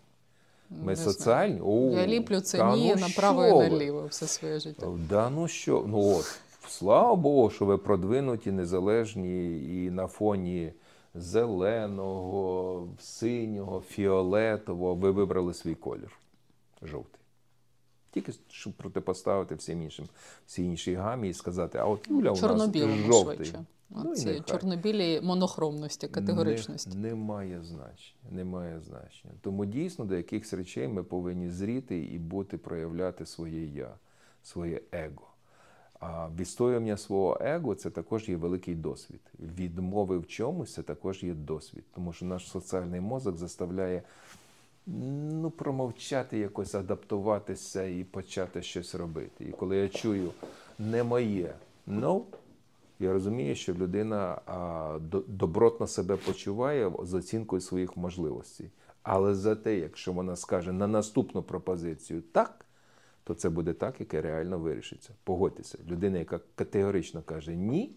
Ми 0.70 0.86
Не 0.86 0.95
соціальні. 0.95 1.62
О, 1.64 1.91
Я 1.91 2.07
ліплю 2.07 2.39
це 2.39 2.57
та 2.57 2.76
ні 2.76 2.95
ну 2.95 3.01
направо 3.01 3.64
і 3.64 3.70
наліво 3.70 4.05
все 4.09 4.28
своє 4.28 4.59
життя. 4.59 4.88
Да 5.09 5.30
ну 5.30 5.47
що? 5.47 5.86
Ну 5.88 6.16
от, 6.18 6.39
слава 6.68 7.16
Богу, 7.16 7.49
що 7.49 7.66
ви 7.66 7.78
продвинуті, 7.78 8.51
незалежні 8.51 9.59
і 9.86 9.89
на 9.89 10.07
фоні 10.07 10.74
зеленого, 11.16 12.88
синього, 12.99 13.82
фіолетового 13.82 14.95
ви 14.95 15.12
вибрали 15.12 15.53
свій 15.53 15.76
колір. 15.76 16.18
Жовтий. 16.82 17.22
Тільки 18.12 18.34
щоб 18.49 18.74
протипоставити 18.74 19.55
всім 19.55 19.82
іншим, 19.82 20.05
всій 20.45 20.66
іншій 20.66 20.95
гамі 20.95 21.30
і 21.30 21.34
сказати, 21.34 21.78
а 21.78 21.86
от 21.86 22.07
Юля 22.09 22.32
у 22.32 22.34
нас 22.34 22.39
жовтий. 23.07 23.36
швидше. 23.36 23.66
Ну, 23.95 24.13
і 24.13 24.15
Ці 24.15 24.41
чорнобілі 24.45 25.21
монохромності, 25.21 26.07
категоричності. 26.07 26.97
Не, 26.97 27.09
немає 27.09 27.63
значення. 27.63 28.31
Немає 28.31 28.81
значення. 28.81 29.33
Тому 29.41 29.65
дійсно 29.65 30.05
до 30.05 30.15
якихось 30.15 30.53
речей 30.53 30.87
ми 30.87 31.03
повинні 31.03 31.49
зріти 31.49 31.99
і 31.99 32.19
бути, 32.19 32.57
проявляти 32.57 33.25
своє 33.25 33.65
я, 33.65 33.93
своє 34.43 34.81
его. 34.91 35.27
А 35.99 36.29
відстоювання 36.39 36.97
свого 36.97 37.37
его 37.41 37.75
це 37.75 37.89
також 37.89 38.29
є 38.29 38.35
великий 38.35 38.75
досвід. 38.75 39.21
Відмови 39.39 40.17
в 40.17 40.27
чомусь 40.27 40.73
це 40.73 40.83
також 40.83 41.23
є 41.23 41.33
досвід. 41.33 41.83
Тому 41.95 42.13
що 42.13 42.25
наш 42.25 42.49
соціальний 42.49 43.01
мозок 43.01 43.37
заставляє 43.37 44.03
ну, 44.85 45.51
промовчати, 45.51 46.37
якось 46.37 46.75
адаптуватися 46.75 47.83
і 47.83 48.03
почати 48.03 48.61
щось 48.61 48.95
робити. 48.95 49.45
І 49.45 49.51
коли 49.51 49.77
я 49.77 49.89
чую 49.89 50.31
не 50.79 51.03
моє, 51.03 51.53
ну, 51.87 52.25
я 53.01 53.13
розумію, 53.13 53.55
що 53.55 53.73
людина 53.73 54.41
добротно 55.27 55.87
себе 55.87 56.15
почуває 56.15 56.91
з 57.03 57.13
оцінкою 57.13 57.61
своїх 57.61 57.97
можливостей. 57.97 58.71
Але 59.03 59.35
зате, 59.35 59.77
якщо 59.77 60.13
вона 60.13 60.35
скаже 60.35 60.71
на 60.71 60.87
наступну 60.87 61.43
пропозицію 61.43 62.21
так, 62.21 62.65
то 63.23 63.33
це 63.33 63.49
буде 63.49 63.73
так, 63.73 63.99
яке 63.99 64.21
реально 64.21 64.59
вирішиться. 64.59 65.13
Погодьтеся, 65.23 65.77
людина, 65.89 66.17
яка 66.17 66.39
категорично 66.55 67.21
каже 67.21 67.55
ні, 67.55 67.95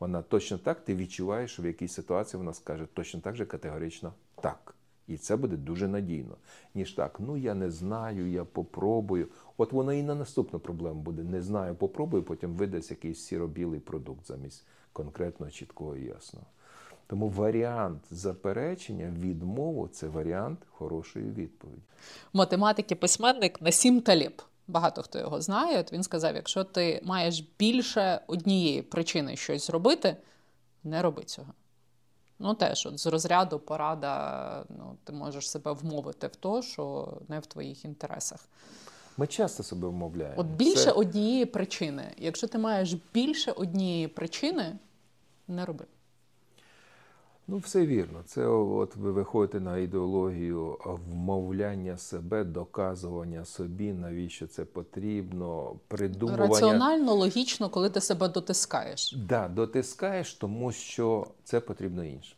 вона 0.00 0.22
точно 0.22 0.58
так, 0.58 0.84
ти 0.84 0.94
відчуваєш, 0.94 1.52
що 1.52 1.62
в 1.62 1.66
якійсь 1.66 1.92
ситуації 1.92 2.38
вона 2.38 2.54
скаже 2.54 2.86
точно 2.94 3.20
так 3.20 3.36
же 3.36 3.46
категорично 3.46 4.12
так. 4.42 4.74
І 5.08 5.16
це 5.16 5.36
буде 5.36 5.56
дуже 5.56 5.88
надійно, 5.88 6.36
ніж 6.74 6.92
так. 6.92 7.20
Ну 7.20 7.36
я 7.36 7.54
не 7.54 7.70
знаю, 7.70 8.30
я 8.30 8.44
попробую. 8.44 9.28
От 9.56 9.72
воно 9.72 9.92
і 9.92 10.02
на 10.02 10.14
наступну 10.14 10.60
проблему 10.60 11.00
буде. 11.00 11.22
Не 11.22 11.42
знаю, 11.42 11.74
попробую, 11.74 12.22
потім 12.22 12.54
видасть 12.54 12.90
якийсь 12.90 13.20
сіро-білий 13.20 13.80
продукт 13.80 14.26
замість 14.26 14.66
конкретного, 14.92 15.52
чіткого 15.52 15.96
і 15.96 16.04
ясного. 16.04 16.46
Тому 17.06 17.28
варіант 17.28 18.02
заперечення, 18.10 19.14
відмову 19.18 19.88
це 19.88 20.08
варіант 20.08 20.58
хорошої 20.70 21.30
відповіді. 21.30 21.82
математик 22.32 22.92
і 22.92 22.94
письменник 22.94 23.62
Насім 23.62 24.00
Таліб. 24.00 24.42
Багато 24.68 25.02
хто 25.02 25.18
його 25.18 25.40
знає. 25.40 25.80
От 25.80 25.92
він 25.92 26.02
сказав: 26.02 26.34
якщо 26.34 26.64
ти 26.64 27.00
маєш 27.04 27.44
більше 27.58 28.20
однієї 28.26 28.82
причини 28.82 29.36
щось 29.36 29.66
зробити, 29.66 30.16
не 30.84 31.02
роби 31.02 31.22
цього. 31.22 31.54
Ну, 32.42 32.54
теж, 32.54 32.86
от 32.86 32.98
з 33.00 33.06
розряду 33.06 33.58
порада, 33.58 34.64
ну, 34.78 34.96
ти 35.04 35.12
можеш 35.12 35.50
себе 35.50 35.72
вмовити 35.72 36.26
в 36.26 36.36
то, 36.36 36.62
що 36.62 37.14
не 37.28 37.38
в 37.40 37.46
твоїх 37.46 37.84
інтересах. 37.84 38.48
Ми 39.16 39.26
часто 39.26 39.62
себе 39.62 39.88
вмовляємо. 39.88 40.40
От 40.40 40.46
більше 40.46 40.84
Це- 40.84 40.90
однієї 40.90 41.46
причини. 41.46 42.04
Якщо 42.18 42.46
ти 42.46 42.58
маєш 42.58 42.96
більше 43.14 43.52
однієї 43.52 44.08
причини, 44.08 44.78
не 45.48 45.64
роби. 45.64 45.84
Ну, 47.48 47.56
все 47.58 47.86
вірно. 47.86 48.22
Це 48.24 48.46
от 48.46 48.96
ви 48.96 49.12
виходите 49.12 49.60
на 49.60 49.78
ідеологію 49.78 50.78
вмовляння 50.84 51.96
себе, 51.98 52.44
доказування 52.44 53.44
собі, 53.44 53.92
навіщо 53.92 54.46
це 54.46 54.64
потрібно, 54.64 55.76
придумування. 55.88 56.46
Раціонально, 56.46 57.14
логічно, 57.14 57.68
коли 57.68 57.90
ти 57.90 58.00
себе 58.00 58.28
дотискаєш. 58.28 59.16
Да, 59.28 59.48
дотискаєш, 59.48 60.34
тому 60.34 60.72
що 60.72 61.26
це 61.44 61.60
потрібно 61.60 62.04
іншим, 62.04 62.36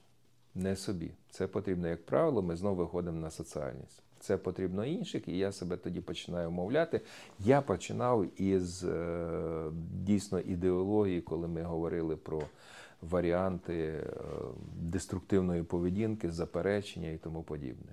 не 0.55 0.76
собі. 0.76 1.11
Це 1.30 1.46
потрібно, 1.46 1.88
як 1.88 2.07
правило, 2.07 2.42
ми 2.42 2.57
знову 2.57 2.76
виходимо 2.76 3.20
на 3.20 3.30
соціальність. 3.30 4.02
Це 4.20 4.36
потрібно 4.36 4.84
інших, 4.84 5.28
і 5.28 5.38
я 5.38 5.52
себе 5.52 5.76
тоді 5.76 6.00
починаю 6.00 6.50
мовляти. 6.50 7.00
Я 7.38 7.61
починав 7.61 8.40
із 8.40 8.84
е, 8.84 9.26
дійсно 10.05 10.40
ідеології, 10.40 11.20
коли 11.20 11.48
ми 11.48 11.62
говорили 11.62 12.16
про 12.16 12.42
варіанти 13.11 13.74
е, 13.74 14.11
деструктивної 14.76 15.62
поведінки, 15.62 16.30
заперечення 16.30 17.11
і 17.11 17.18
тому 17.18 17.42
подібне. 17.42 17.92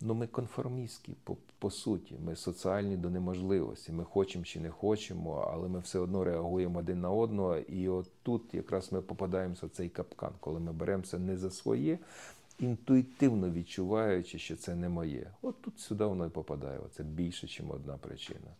Ну, 0.00 0.14
ми 0.14 0.26
конформістські 0.26 1.12
по, 1.24 1.36
по 1.58 1.70
суті. 1.70 2.14
Ми 2.24 2.36
соціальні 2.36 2.96
до 2.96 3.10
неможливості. 3.10 3.92
Ми 3.92 4.04
хочемо 4.04 4.44
чи 4.44 4.60
не 4.60 4.70
хочемо, 4.70 5.50
але 5.52 5.68
ми 5.68 5.78
все 5.78 5.98
одно 5.98 6.24
реагуємо 6.24 6.78
один 6.78 7.00
на 7.00 7.10
одного. 7.10 7.56
І 7.56 7.88
от 7.88 8.10
тут 8.22 8.54
якраз 8.54 8.92
ми 8.92 9.02
попадаємося 9.02 9.66
в 9.66 9.70
цей 9.70 9.88
капкан, 9.88 10.32
коли 10.40 10.60
ми 10.60 10.72
беремося 10.72 11.18
не 11.18 11.36
за 11.36 11.50
своє, 11.50 11.98
інтуїтивно 12.58 13.50
відчуваючи, 13.50 14.38
що 14.38 14.56
це 14.56 14.74
не 14.74 14.88
моє. 14.88 15.30
От 15.42 15.62
тут 15.62 15.78
сюди 15.78 16.04
воно 16.04 16.26
і 16.26 16.30
попадає. 16.30 16.80
Це 16.92 17.02
більше, 17.02 17.46
ніж 17.46 17.70
одна 17.70 17.96
причина. 17.96 18.50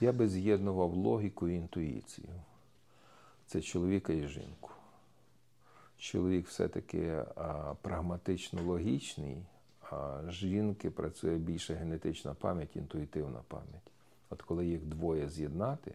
Я 0.00 0.12
би 0.12 0.28
з'єднував 0.28 0.94
логіку 0.94 1.48
і 1.48 1.54
інтуїцію. 1.54 2.28
Це 3.50 3.60
чоловіка 3.60 4.12
і 4.12 4.26
жінку. 4.26 4.70
Чоловік 5.98 6.46
все-таки 6.46 7.24
а, 7.36 7.74
прагматично 7.82 8.62
логічний, 8.62 9.42
а 9.90 10.20
жінки 10.28 10.90
працює 10.90 11.36
більше 11.36 11.74
генетична 11.74 12.34
пам'ять, 12.34 12.76
інтуїтивна 12.76 13.40
пам'ять. 13.48 13.90
От 14.30 14.42
коли 14.42 14.66
їх 14.66 14.84
двоє 14.84 15.28
з'єднати, 15.28 15.94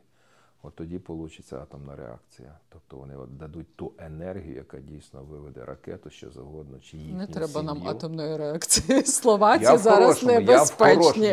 от 0.64 0.76
тоді 0.76 1.01
вийде 1.08 1.43
атомна 1.51 1.95
реакція. 1.95 2.58
Тобто 2.70 2.97
вони 2.97 3.16
от 3.16 3.38
дадуть 3.38 3.76
ту 3.76 3.91
енергію, 3.97 4.56
яка 4.56 4.80
дійсно 4.80 5.24
виведе 5.24 5.66
ракету, 5.66 6.10
що 6.10 6.32
завгодно, 6.32 6.80
чи 6.80 6.97
їхню 6.97 7.18
Не 7.18 7.28
треба 7.28 7.62
нам 7.64 7.88
атомної 7.88 8.38
реакції. 8.38 9.03
Словаці 9.06 9.64
зараз 9.78 9.84
хорошому, 9.84 10.32
Я 10.32 10.64
в 10.64 10.78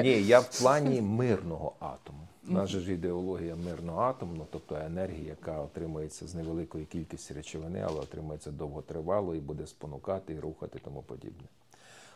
Ні, 0.02 0.22
я 0.22 0.40
в 0.40 0.58
плані 0.58 1.00
мирного 1.18 1.76
атому. 1.80 2.28
У 2.48 2.52
нас 2.52 2.70
же 2.70 2.80
ж 2.80 2.92
ідеологія 2.92 3.56
мирного 3.56 4.00
атому, 4.00 4.46
тобто 4.50 4.76
енергія, 4.76 5.28
яка 5.28 5.60
отримується 5.60 6.26
з 6.26 6.34
невеликої 6.34 6.84
кількості 6.84 7.34
речовини, 7.34 7.80
але 7.80 8.00
отримується 8.00 8.50
довготривало 8.50 9.34
і 9.34 9.40
буде 9.40 9.66
спонукати 9.66 10.34
і 10.34 10.40
рухати 10.40 10.80
тому 10.84 11.02
подібне. 11.02 11.46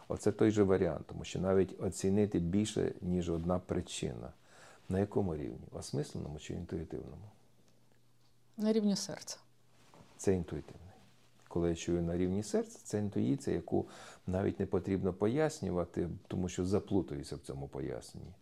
Оце 0.08 0.32
той 0.32 0.50
же 0.50 0.62
варіант, 0.62 1.02
тому 1.06 1.24
що 1.24 1.40
навіть 1.40 1.82
оцінити 1.82 2.38
більше, 2.38 2.92
ніж 3.00 3.30
одна 3.30 3.58
причина. 3.58 4.32
На 4.88 5.00
якому 5.00 5.36
рівні? 5.36 5.66
Осмисленому 5.72 6.38
чи 6.38 6.54
інтуїтивному? 6.54 7.30
На 8.56 8.72
рівні 8.72 8.96
серця. 8.96 9.36
Це 10.16 10.34
інтуїтивний. 10.34 10.82
Коли 11.48 11.68
я 11.68 11.74
чую 11.74 12.02
на 12.02 12.16
рівні 12.16 12.42
серця, 12.42 12.78
це 12.84 12.98
інтуїція, 12.98 13.56
яку 13.56 13.86
навіть 14.26 14.60
не 14.60 14.66
потрібно 14.66 15.12
пояснювати, 15.12 16.08
тому 16.28 16.48
що 16.48 16.64
заплутаюся 16.64 17.36
в 17.36 17.38
цьому 17.38 17.68
поясненні. 17.68 18.32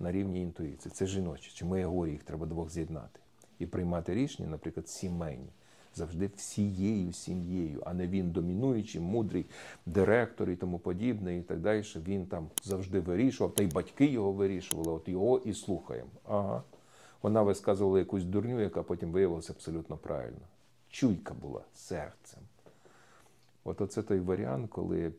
На 0.00 0.12
рівні 0.12 0.42
інтуїції. 0.42 0.92
Це 0.94 1.06
жіночі. 1.06 1.50
Чому 1.54 1.76
я 1.76 1.86
говорю, 1.86 2.10
їх 2.12 2.22
треба 2.22 2.46
двох 2.46 2.70
з'єднати. 2.70 3.20
І 3.58 3.66
приймати 3.66 4.14
рішення, 4.14 4.48
наприклад, 4.48 4.88
сімейні. 4.88 5.48
Завжди 5.94 6.30
всією 6.36 7.12
сім'єю, 7.12 7.82
а 7.86 7.94
не 7.94 8.06
він 8.06 8.30
домінуючий, 8.30 9.00
мудрий 9.00 9.46
директор 9.86 10.50
і 10.50 10.56
тому 10.56 10.78
подібне, 10.78 11.38
і 11.38 11.42
так 11.42 11.60
далі. 11.60 11.82
Він 11.96 12.26
там 12.26 12.48
завжди 12.62 13.00
вирішував, 13.00 13.54
та 13.54 13.62
й 13.62 13.66
батьки 13.66 14.06
його 14.06 14.32
вирішували, 14.32 14.92
от 14.92 15.08
його 15.08 15.38
і 15.38 15.54
слухаємо. 15.54 16.10
Ага. 16.24 16.62
Вона 17.22 17.42
висказувала 17.42 17.98
якусь 17.98 18.24
дурню, 18.24 18.60
яка 18.60 18.82
потім 18.82 19.12
виявилася 19.12 19.52
абсолютно 19.52 19.96
правильно. 19.96 20.46
Чуйка 20.88 21.34
була 21.34 21.60
серцем. 21.74 22.40
От 23.64 23.80
оце 23.80 24.02
той 24.02 24.20
варіант, 24.20 24.70
коли 24.70 25.12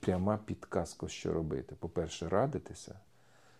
пряма 0.00 0.38
підказка, 0.46 1.08
що 1.08 1.32
робити. 1.32 1.74
По-перше, 1.78 2.28
радитися 2.28 2.98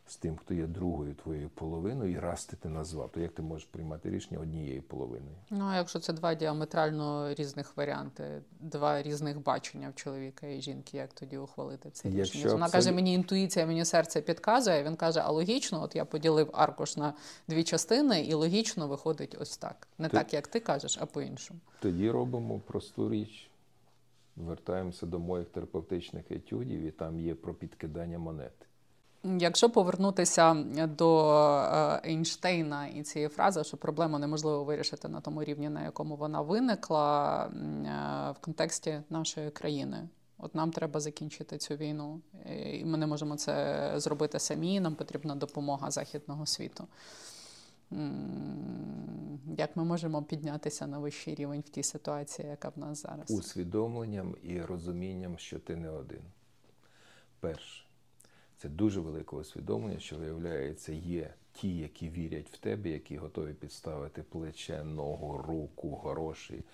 з 0.07 0.17
тим, 0.17 0.37
хто 0.37 0.55
є 0.55 0.67
другою 0.67 1.15
твоєю 1.15 1.49
половиною, 1.51 2.13
і 2.13 2.19
раз 2.19 2.45
ти 2.45 2.57
ти 2.57 2.69
назвав, 2.69 3.11
то 3.13 3.21
як 3.21 3.33
ти 3.33 3.43
можеш 3.43 3.69
приймати 3.69 4.11
рішення 4.11 4.41
однією 4.41 4.83
половиною? 4.83 5.37
Ну, 5.51 5.65
а 5.65 5.77
якщо 5.77 5.99
це 5.99 6.13
два 6.13 6.35
діаметрально 6.35 7.35
різних 7.35 7.77
варіанти, 7.77 8.43
два 8.61 9.03
різних 9.03 9.43
бачення 9.43 9.89
в 9.91 9.95
чоловіка 9.95 10.47
і 10.47 10.61
жінки, 10.61 10.97
як 10.97 11.13
тоді 11.13 11.39
ухвалити 11.39 11.91
це 11.91 12.09
Якщо 12.09 12.39
рішення? 12.39 12.53
Вона 12.55 12.67
абсолют- 12.67 12.73
каже, 12.73 12.93
мені 12.93 13.15
інтуїція, 13.15 13.67
мені 13.67 13.85
серце 13.85 14.21
підказує. 14.21 14.85
Він 14.85 14.97
каже, 14.97 15.21
а 15.21 15.31
логічно, 15.31 15.83
от 15.83 15.97
я 15.97 16.05
поділив 16.05 16.51
аркуш 16.53 16.97
на 16.97 17.15
дві 17.49 17.65
частини, 17.65 18.25
і 18.25 18.35
логічно 18.35 18.89
виходить 18.89 19.37
ось 19.41 19.57
так. 19.57 19.89
Не 19.99 20.09
Ти- 20.09 20.17
так, 20.17 20.35
як 20.35 20.47
ти 20.49 20.61
кажеш, 20.61 20.99
а 21.01 21.07
по-іншому. 21.07 21.61
Тоді 21.81 22.11
робимо 22.11 22.61
просту 22.67 23.11
річ. 23.11 23.51
Вертаємося 24.37 25.07
до 25.07 25.19
моїх 25.19 25.49
терапевтичних 25.49 26.31
етюдів, 26.31 26.81
і 26.83 26.91
там 26.91 27.21
є 27.21 27.35
про 27.35 27.55
підкидання 27.55 28.19
монети. 28.19 28.67
Якщо 29.25 29.70
повернутися 29.70 30.55
до 30.89 31.31
е, 31.33 32.01
Ейнштейна 32.11 32.87
і 32.87 33.03
цієї 33.03 33.29
фрази, 33.29 33.64
що 33.64 33.77
проблему 33.77 34.18
неможливо 34.18 34.64
вирішити 34.64 35.09
на 35.09 35.20
тому 35.20 35.45
рівні, 35.45 35.68
на 35.68 35.83
якому 35.83 36.16
вона 36.16 36.41
виникла 36.41 37.45
е, 37.47 37.51
в 38.33 38.45
контексті 38.45 39.01
нашої 39.11 39.51
країни. 39.51 40.09
От 40.39 40.55
нам 40.55 40.70
треба 40.70 41.01
закінчити 41.01 41.59
цю 41.59 41.75
війну, 41.75 42.20
і 42.72 42.85
ми 42.85 42.99
не 42.99 43.07
можемо 43.07 43.37
це 43.37 43.93
зробити 43.97 44.39
самі. 44.39 44.81
Нам 44.81 44.95
потрібна 44.95 45.35
допомога 45.35 45.91
західного 45.91 46.47
світу. 46.47 46.87
Як 49.59 49.77
ми 49.77 49.85
можемо 49.85 50.22
піднятися 50.22 50.87
на 50.87 50.99
вищий 50.99 51.35
рівень 51.35 51.61
в 51.61 51.68
тій 51.68 51.83
ситуації, 51.83 52.49
яка 52.49 52.68
в 52.68 52.79
нас 52.79 53.03
зараз? 53.03 53.31
усвідомленням 53.31 54.37
і 54.43 54.61
розумінням, 54.61 55.39
що 55.39 55.59
ти 55.59 55.77
не 55.77 55.91
один. 55.91 56.22
Перше, 57.41 57.84
це 58.65 58.71
дуже 58.71 59.01
велике 59.01 59.37
усвідомлення, 59.37 59.99
що 59.99 60.17
виявляється, 60.17 60.93
є 60.93 61.35
ті, 61.53 61.77
які 61.79 62.09
вірять 62.09 62.51
в 62.51 62.57
тебе, 62.57 62.91
які 62.91 63.17
готові 63.17 63.55
підставити 63.55 64.23
плече, 64.23 64.85
ногу, 64.85 65.39
руку, 65.49 65.97
гроші, 65.97 66.65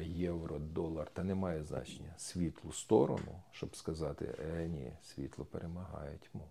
євро, 0.00 0.58
долар. 0.58 1.10
Та 1.12 1.24
немає 1.24 1.64
значення 1.64 2.14
світлу 2.18 2.72
сторону, 2.72 3.42
щоб 3.52 3.76
сказати, 3.76 4.34
е, 4.56 4.68
ні, 4.68 4.92
світло 5.02 5.44
перемагає 5.44 6.18
тьму. 6.18 6.44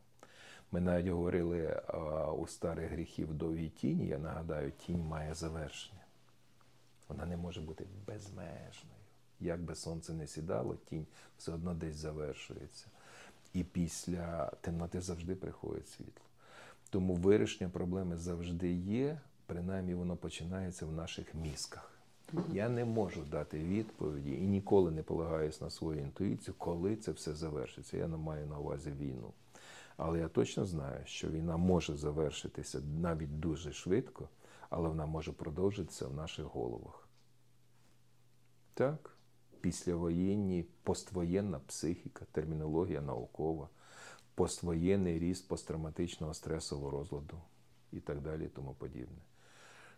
Ми 0.71 0.81
навіть 0.81 1.07
говорили 1.07 1.81
а, 1.88 2.31
у 2.31 2.47
старих 2.47 2.91
гріхів 2.91 3.33
довгій 3.33 3.69
тіні. 3.69 4.07
Я 4.07 4.17
нагадаю, 4.17 4.71
тінь 4.71 5.05
має 5.07 5.33
завершення. 5.33 6.05
Вона 7.07 7.25
не 7.25 7.38
може 7.38 7.61
бути 7.61 7.86
безмежною. 8.07 9.03
Як 9.39 9.61
би 9.61 9.75
сонце 9.75 10.13
не 10.13 10.27
сідало, 10.27 10.75
тінь 10.75 11.05
все 11.38 11.51
одно 11.51 11.73
десь 11.73 11.95
завершується. 11.95 12.88
І 13.55 13.63
після 13.63 14.51
темноти 14.61 15.01
завжди 15.01 15.35
приходить 15.35 15.87
світло. 15.87 16.25
Тому 16.89 17.15
вирішення 17.15 17.69
проблеми 17.69 18.17
завжди 18.17 18.73
є, 18.73 19.21
принаймні 19.45 19.93
воно 19.93 20.15
починається 20.15 20.85
в 20.85 20.91
наших 20.91 21.35
мізках. 21.35 21.91
Я 22.51 22.69
не 22.69 22.85
можу 22.85 23.21
дати 23.21 23.59
відповіді 23.59 24.31
і 24.31 24.47
ніколи 24.47 24.91
не 24.91 25.03
полагаюсь 25.03 25.61
на 25.61 25.69
свою 25.69 25.99
інтуїцію, 25.99 26.55
коли 26.57 26.95
це 26.95 27.11
все 27.11 27.33
завершиться. 27.33 27.97
Я 27.97 28.07
не 28.07 28.17
маю 28.17 28.47
на 28.47 28.59
увазі 28.59 28.91
війну. 28.91 29.33
Але 29.97 30.19
я 30.19 30.27
точно 30.27 30.65
знаю, 30.65 31.01
що 31.05 31.29
війна 31.29 31.57
може 31.57 31.97
завершитися 31.97 32.81
навіть 33.01 33.39
дуже 33.39 33.73
швидко, 33.73 34.29
але 34.69 34.89
вона 34.89 35.05
може 35.05 35.31
продовжитися 35.31 36.07
в 36.07 36.13
наших 36.13 36.45
головах. 36.45 37.07
Так, 38.73 39.14
післявоєнні, 39.66 40.66
поствоєнна 40.84 41.59
психіка, 41.59 42.26
термінологія 42.32 43.01
наукова, 43.01 43.70
поствоєнний 44.36 45.20
ріст 45.20 45.47
посттравматичного 45.47 46.34
стресового 46.34 46.91
розладу 46.91 47.41
і 47.91 47.99
так 47.99 48.22
далі, 48.22 48.49
тому 48.55 48.74
подібне. 48.74 49.18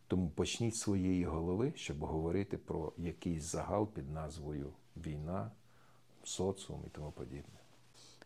Тому 0.08 0.30
почніть 0.30 0.76
з 0.76 0.80
своєї 0.80 1.26
голови, 1.26 1.74
щоб 1.76 2.00
говорити 2.00 2.58
про 2.58 2.94
якийсь 2.98 3.44
загал 3.44 3.88
під 3.88 4.12
назвою 4.12 4.74
війна, 4.98 5.52
соціум 6.24 6.84
і 6.88 6.90
тому 6.90 7.12
подібне. 7.12 7.60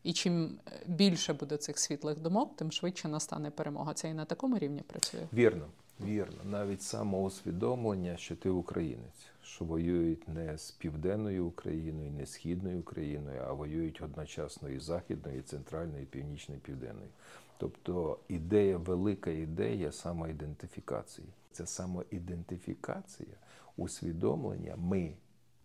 І 0.03 0.13
чим 0.13 0.59
більше 0.85 1.33
буде 1.33 1.57
цих 1.57 1.79
світлих 1.79 2.19
думок, 2.19 2.55
тим 2.55 2.71
швидше 2.71 3.07
настане 3.07 3.51
перемога. 3.51 3.93
Це 3.93 4.09
і 4.09 4.13
на 4.13 4.25
такому 4.25 4.57
рівні 4.57 4.81
працює. 4.81 5.27
Вірно, 5.33 5.67
вірно. 5.99 6.37
Навіть 6.43 6.81
самоусвідомлення, 6.81 8.17
що 8.17 8.35
ти 8.35 8.49
українець, 8.49 9.25
що 9.43 9.65
воюють 9.65 10.27
не 10.27 10.57
з 10.57 10.71
південною 10.71 11.45
Україною, 11.45 12.11
не 12.11 12.25
з 12.25 12.31
східною 12.31 12.79
Україною, 12.79 13.41
а 13.47 13.53
воюють 13.53 14.01
одночасно 14.01 14.69
і 14.69 14.79
західною, 14.79 15.39
і 15.39 15.41
центральною, 15.41 16.03
і 16.03 16.05
північною, 16.05 16.61
і 16.63 16.65
південною. 16.65 17.09
Тобто 17.57 18.19
ідея, 18.27 18.77
велика 18.77 19.31
ідея 19.31 19.91
самоідентифікації. 19.91 21.27
Це 21.51 21.67
самоідентифікація, 21.67 23.35
усвідомлення. 23.77 24.75
Ми, 24.77 25.13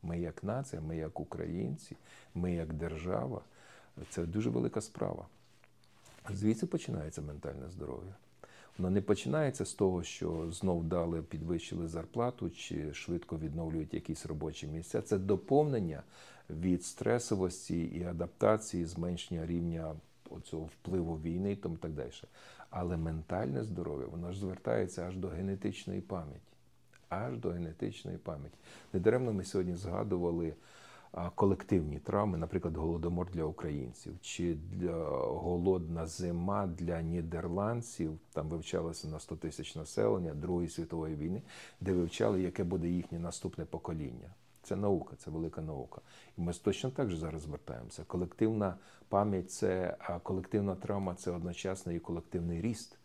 ми 0.03 0.21
як 0.21 0.45
нація, 0.45 0.83
ми 0.83 0.97
як 0.97 1.21
українці, 1.21 1.97
ми 2.35 2.53
як 2.53 2.73
держава. 2.73 3.43
Це 4.11 4.27
дуже 4.27 4.51
велика 4.51 4.81
справа. 4.81 5.27
Звідси 6.31 6.67
починається 6.67 7.23
ментальне 7.23 7.71
здоров'я. 7.71 8.15
Воно 8.79 8.91
не 8.91 9.01
починається 9.01 9.65
з 9.65 9.75
того, 9.75 10.03
що 10.03 10.53
знов 10.53 10.85
дали, 10.85 11.23
підвищили 11.23 11.89
зарплату 11.89 12.51
чи 12.51 12.95
швидко 12.95 13.39
відновлюють 13.39 13.95
якісь 13.95 14.27
робочі 14.27 14.67
місця. 14.67 15.03
Це 15.03 15.19
доповнення 15.19 16.03
від 16.51 16.85
стресовості 16.85 17.85
і 17.85 18.05
адаптації, 18.05 18.85
зменшення 18.85 19.47
рівня 19.47 19.95
цього 20.45 20.65
впливу 20.65 21.17
війни 21.17 21.53
і 21.53 21.57
тому 21.57 21.77
так 21.77 21.93
далі. 21.93 22.11
Але 22.71 22.97
ментальне 22.97 23.65
здоров'я, 23.65 24.07
воно 24.07 24.33
ж 24.33 24.41
звертається 24.41 25.03
аж 25.03 25.17
до 25.17 25.29
генетичної 25.29 26.01
пам'яті. 26.01 26.41
Аж 27.09 27.37
до 27.37 27.51
генетичної 27.51 28.19
пам'яті. 28.19 28.57
Недаремно 28.93 29.33
ми 29.33 29.45
сьогодні 29.45 29.77
згадували 29.77 30.55
колективні 31.35 31.99
травми, 31.99 32.39
наприклад, 32.39 32.77
голодомор 32.77 33.31
для 33.31 33.45
українців, 33.45 34.15
чи 34.21 34.55
для 34.55 35.05
голодна 35.19 36.07
зима 36.07 36.67
для 36.67 37.03
нідерландців. 37.03 38.19
Там 38.33 38.49
вивчалося 38.49 39.09
на 39.09 39.21
100 39.21 39.37
тисяч 39.37 39.77
населення 39.77 40.35
Другої 40.35 40.69
світової 40.69 41.17
війни, 41.17 41.43
де 41.81 41.93
вивчали, 41.93 42.43
яке 42.43 42.65
буде 42.65 42.89
їхнє 42.89 43.19
наступне 43.19 43.65
покоління. 43.65 44.35
Це 44.63 44.77
наука, 44.77 45.17
це 45.17 45.31
велика 45.31 45.61
наука. 45.61 46.01
І 46.39 46.41
ми 46.41 46.53
точно 46.53 46.91
так 46.91 47.11
же 47.11 47.17
зараз 47.17 47.43
звертаємося. 47.43 48.05
Колективна 48.07 48.77
пам'ять 49.09 49.51
це 49.51 49.97
колективна 50.23 50.75
травма 50.75 51.15
це 51.15 51.31
одночасно 51.31 51.93
і 51.93 51.99
колективний 51.99 52.61
ріст. 52.61 52.99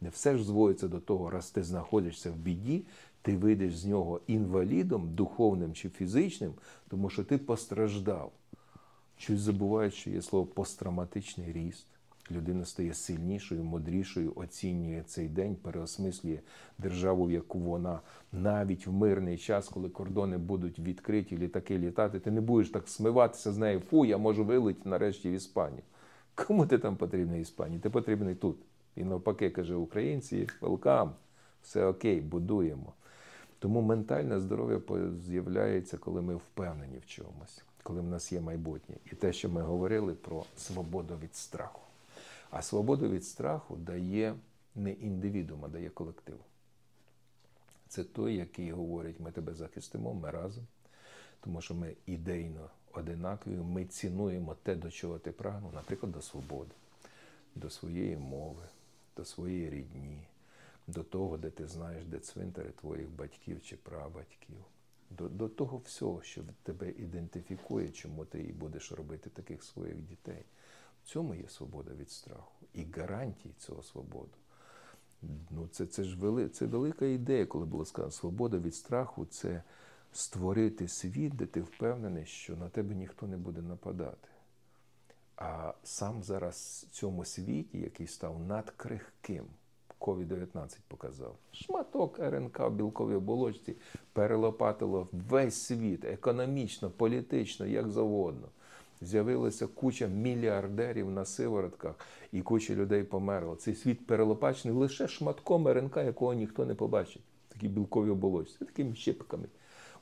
Не 0.00 0.08
все 0.08 0.36
ж 0.36 0.44
зводиться 0.44 0.88
до 0.88 1.00
того, 1.00 1.30
раз 1.30 1.50
ти 1.50 1.62
знаходишся 1.62 2.30
в 2.30 2.36
біді, 2.36 2.84
ти 3.22 3.36
вийдеш 3.36 3.76
з 3.76 3.86
нього 3.86 4.20
інвалідом, 4.26 5.14
духовним 5.14 5.72
чи 5.72 5.88
фізичним, 5.88 6.54
тому 6.88 7.10
що 7.10 7.24
ти 7.24 7.38
постраждав. 7.38 8.32
Щось 9.16 9.40
забувають, 9.40 9.94
що 9.94 10.10
є 10.10 10.22
слово 10.22 10.46
посттравматичний 10.46 11.52
ріст. 11.52 11.86
Людина 12.30 12.64
стає 12.64 12.94
сильнішою, 12.94 13.64
мудрішою, 13.64 14.32
оцінює 14.36 15.02
цей 15.06 15.28
день, 15.28 15.56
переосмислює 15.56 16.38
державу, 16.78 17.24
в 17.24 17.32
яку 17.32 17.58
вона 17.58 18.00
навіть 18.32 18.86
в 18.86 18.92
мирний 18.92 19.38
час, 19.38 19.68
коли 19.68 19.88
кордони 19.88 20.38
будуть 20.38 20.78
відкриті, 20.78 21.38
літаки 21.38 21.78
літати, 21.78 22.20
ти 22.20 22.30
не 22.30 22.40
будеш 22.40 22.70
так 22.70 22.88
смиватися 22.88 23.52
з 23.52 23.58
нею. 23.58 23.80
Фу, 23.80 24.04
я 24.04 24.18
можу 24.18 24.44
вилетіти 24.44 24.88
нарешті 24.88 25.30
в 25.30 25.32
Іспанію. 25.32 25.82
Кому 26.34 26.66
ти 26.66 26.78
там 26.78 26.96
потрібний 26.96 27.38
в 27.38 27.42
Іспанії? 27.42 27.80
Ти 27.80 27.90
потрібний 27.90 28.34
тут. 28.34 28.56
І 28.96 29.04
навпаки, 29.04 29.50
каже 29.50 29.74
українці, 29.74 30.48
велкам, 30.60 31.12
все 31.62 31.86
окей, 31.86 32.20
будуємо. 32.20 32.92
Тому 33.62 33.80
ментальне 33.80 34.40
здоров'я 34.40 34.80
з'являється, 35.26 35.98
коли 35.98 36.22
ми 36.22 36.34
впевнені 36.34 36.98
в 36.98 37.06
чомусь, 37.06 37.62
коли 37.82 38.00
в 38.00 38.06
нас 38.08 38.32
є 38.32 38.40
майбутнє. 38.40 38.96
І 39.12 39.14
те, 39.14 39.32
що 39.32 39.48
ми 39.48 39.62
говорили 39.62 40.14
про 40.14 40.44
свободу 40.56 41.18
від 41.22 41.36
страху. 41.36 41.80
А 42.50 42.62
свободу 42.62 43.08
від 43.08 43.24
страху 43.24 43.76
дає 43.76 44.34
не 44.74 44.92
індивідум, 44.92 45.64
а 45.64 45.68
дає 45.68 45.90
колектив. 45.90 46.38
Це 47.88 48.04
той, 48.04 48.36
який 48.36 48.72
говорить, 48.72 49.20
ми 49.20 49.30
тебе 49.30 49.54
захистимо, 49.54 50.14
ми 50.14 50.30
разом, 50.30 50.66
тому 51.40 51.60
що 51.60 51.74
ми 51.74 51.96
ідейно 52.06 52.70
одинакові, 52.92 53.56
ми 53.56 53.84
цінуємо 53.84 54.56
те, 54.62 54.74
до 54.74 54.90
чого 54.90 55.18
ти 55.18 55.32
прагнув, 55.32 55.74
наприклад, 55.74 56.12
до 56.12 56.22
свободи, 56.22 56.74
до 57.54 57.70
своєї 57.70 58.16
мови, 58.16 58.62
до 59.16 59.24
своєї 59.24 59.70
рідні, 59.70 60.22
до 60.86 61.02
того, 61.02 61.36
де 61.36 61.50
ти 61.50 61.66
знаєш, 61.66 62.04
де 62.04 62.18
цвинтари 62.18 62.70
твоїх 62.70 63.10
батьків 63.10 63.62
чи 63.62 63.76
прабатьків, 63.76 64.56
до, 65.10 65.28
до 65.28 65.48
того 65.48 65.78
всього, 65.78 66.22
що 66.22 66.42
тебе 66.62 66.90
ідентифікує, 66.90 67.90
чому 67.90 68.24
ти 68.24 68.42
і 68.42 68.52
будеш 68.52 68.92
робити 68.92 69.30
таких 69.30 69.64
своїх 69.64 70.02
дітей. 70.02 70.44
В 71.04 71.06
цьому 71.06 71.34
є 71.34 71.48
свобода 71.48 71.94
від 71.94 72.10
страху 72.10 72.66
і 72.72 72.84
гарантії 72.84 73.54
цього 73.58 73.82
свободи. 73.82 74.32
Ну, 75.50 75.68
це 75.72 75.86
це 75.86 76.04
ж 76.04 76.18
вели, 76.18 76.48
це 76.48 76.66
велика 76.66 77.06
ідея, 77.06 77.46
коли 77.46 77.66
було 77.66 77.84
сказано, 77.84 78.12
свобода 78.12 78.58
від 78.58 78.74
страху 78.74 79.26
це 79.26 79.62
створити 80.12 80.88
світ, 80.88 81.36
де 81.36 81.46
ти 81.46 81.60
впевнений, 81.60 82.26
що 82.26 82.56
на 82.56 82.68
тебе 82.68 82.94
ніхто 82.94 83.26
не 83.26 83.36
буде 83.36 83.62
нападати. 83.62 84.28
А 85.36 85.74
сам 85.84 86.22
зараз 86.22 86.86
в 86.90 86.94
цьому 86.94 87.24
світі, 87.24 87.78
який 87.78 88.06
став 88.06 88.40
надкрихким, 88.40 89.46
COVID-19 90.02 90.76
показав, 90.88 91.36
шматок 91.52 92.18
РНК 92.18 92.60
в 92.60 92.70
білковій 92.70 93.14
оболочці 93.14 93.76
перелопатило 94.12 95.08
весь 95.12 95.54
світ 95.54 96.04
економічно, 96.04 96.90
політично, 96.90 97.66
як 97.66 97.90
завгодно. 97.90 98.48
З'явилася 99.00 99.66
куча 99.66 100.06
мільярдерів 100.06 101.10
на 101.10 101.24
сиворотках, 101.24 101.94
і 102.32 102.42
куча 102.42 102.74
людей 102.74 103.04
померло. 103.04 103.56
Цей 103.56 103.74
світ 103.74 104.06
перелопачений 104.06 104.76
лише 104.76 105.08
шматком 105.08 105.68
РНК, 105.68 105.96
якого 105.96 106.34
ніхто 106.34 106.66
не 106.66 106.74
побачить. 106.74 107.22
Такі 107.48 107.68
білкові 107.68 108.10
оболочці, 108.10 108.58
такими 108.58 108.94
щепками. 108.94 109.48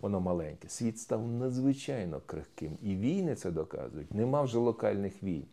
Воно 0.01 0.21
маленьке. 0.21 0.69
Світ 0.69 0.99
став 0.99 1.29
надзвичайно 1.29 2.21
крихким. 2.27 2.79
І 2.83 2.97
війни 2.97 3.35
це 3.35 3.51
доказують. 3.51 4.15
Нема 4.15 4.43
вже 4.43 4.59
локальних 4.59 5.23
війн. 5.23 5.45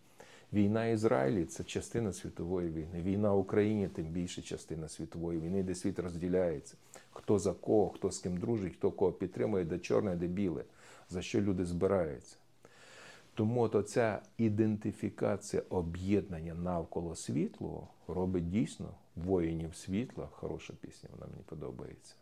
Війна 0.53 0.85
Ізраїлі 0.85 1.45
це 1.45 1.63
частина 1.63 2.13
світової 2.13 2.69
війни. 2.69 3.01
Війна 3.01 3.33
в 3.33 3.39
Україні 3.39 3.87
тим 3.87 4.05
більше 4.05 4.41
частина 4.41 4.89
світової 4.89 5.39
війни, 5.39 5.63
де 5.63 5.75
світ 5.75 5.99
розділяється. 5.99 6.75
Хто 7.11 7.39
за 7.39 7.53
кого, 7.53 7.89
хто 7.89 8.11
з 8.11 8.19
ким 8.19 8.37
дружить, 8.37 8.73
хто 8.73 8.91
кого 8.91 9.11
підтримує, 9.11 9.65
де 9.65 9.79
чорне, 9.79 10.15
де 10.15 10.27
біле, 10.27 10.63
за 11.09 11.21
що 11.21 11.41
люди 11.41 11.65
збираються. 11.65 12.35
Тому 13.33 13.61
от 13.61 13.89
ця 13.89 14.21
ідентифікація 14.37 15.63
об'єднання 15.69 16.53
навколо 16.53 17.15
світлого 17.15 17.87
робить 18.07 18.49
дійсно 18.49 18.89
воїнів 19.15 19.75
світла, 19.75 20.27
хороша 20.31 20.73
пісня, 20.81 21.09
вона 21.13 21.31
мені 21.31 21.43
подобається. 21.45 22.15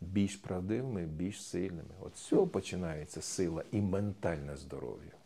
Більш 0.00 0.36
правдивими, 0.36 1.06
більш 1.06 1.42
сильними. 1.42 1.94
От 2.00 2.16
з 2.16 2.20
цього 2.20 2.46
починається 2.46 3.22
сила 3.22 3.64
і 3.72 3.80
ментальне 3.80 4.56
здоров'я. 4.56 5.19